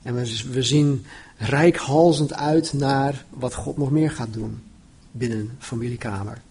En 0.02 0.14
we, 0.50 0.62
zien 0.62 1.06
rijkhalzend 1.36 2.34
uit 2.34 2.72
naar 2.72 3.24
wat 3.30 3.54
God 3.54 3.76
nog 3.76 3.90
meer 3.90 4.10
gaat 4.10 4.32
doen. 4.32 4.62
binnen 5.10 5.56
familiekamer. 5.58 6.42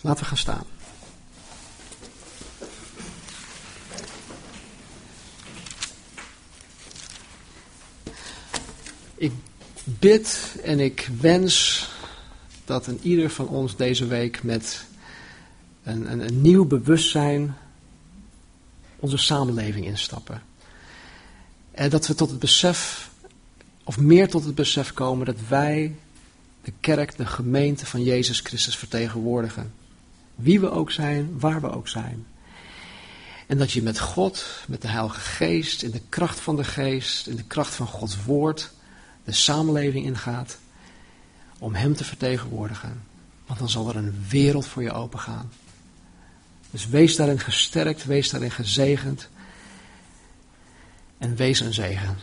Laten 0.00 0.22
we 0.22 0.28
gaan 0.28 0.36
staan. 0.36 0.64
Ik 9.14 9.32
bid 9.84 10.56
en 10.62 10.80
ik 10.80 11.10
wens 11.20 11.88
dat 12.66 12.86
een 12.86 12.98
ieder 13.02 13.30
van 13.30 13.48
ons 13.48 13.76
deze 13.76 14.06
week 14.06 14.42
met 14.42 14.84
een, 15.82 16.12
een, 16.12 16.20
een 16.20 16.40
nieuw 16.40 16.64
bewustzijn 16.64 17.56
onze 18.96 19.16
samenleving 19.16 19.86
instappen. 19.86 20.42
En 21.70 21.90
dat 21.90 22.06
we 22.06 22.14
tot 22.14 22.30
het 22.30 22.38
besef, 22.38 23.10
of 23.84 23.98
meer 23.98 24.28
tot 24.28 24.44
het 24.44 24.54
besef 24.54 24.92
komen, 24.92 25.26
dat 25.26 25.36
wij 25.48 25.94
de 26.62 26.72
kerk, 26.80 27.16
de 27.16 27.26
gemeente 27.26 27.86
van 27.86 28.02
Jezus 28.02 28.40
Christus 28.40 28.76
vertegenwoordigen. 28.76 29.72
Wie 30.34 30.60
we 30.60 30.70
ook 30.70 30.90
zijn, 30.90 31.38
waar 31.38 31.60
we 31.60 31.70
ook 31.70 31.88
zijn. 31.88 32.26
En 33.46 33.58
dat 33.58 33.72
je 33.72 33.82
met 33.82 34.00
God, 34.00 34.44
met 34.68 34.82
de 34.82 34.88
Heilige 34.88 35.20
Geest, 35.20 35.82
in 35.82 35.90
de 35.90 36.02
kracht 36.08 36.40
van 36.40 36.56
de 36.56 36.64
Geest, 36.64 37.26
in 37.26 37.36
de 37.36 37.44
kracht 37.44 37.74
van 37.74 37.86
Gods 37.86 38.24
Woord, 38.24 38.70
de 39.24 39.32
samenleving 39.32 40.04
ingaat 40.04 40.58
om 41.58 41.74
Hem 41.74 41.94
te 41.94 42.04
vertegenwoordigen. 42.04 43.02
Want 43.46 43.58
dan 43.58 43.68
zal 43.68 43.88
er 43.88 43.96
een 43.96 44.24
wereld 44.28 44.66
voor 44.66 44.82
je 44.82 44.92
opengaan. 44.92 45.50
Dus 46.70 46.88
wees 46.88 47.16
daarin 47.16 47.40
gesterkt, 47.40 48.04
wees 48.04 48.30
daarin 48.30 48.50
gezegend. 48.50 49.28
En 51.18 51.36
wees 51.36 51.60
een 51.60 51.74
zegen. 51.74 52.18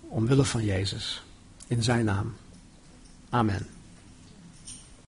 Omwille 0.00 0.44
van 0.44 0.64
Jezus. 0.64 1.22
In 1.66 1.82
zijn 1.82 2.04
naam. 2.04 2.34
Amen. 3.30 3.75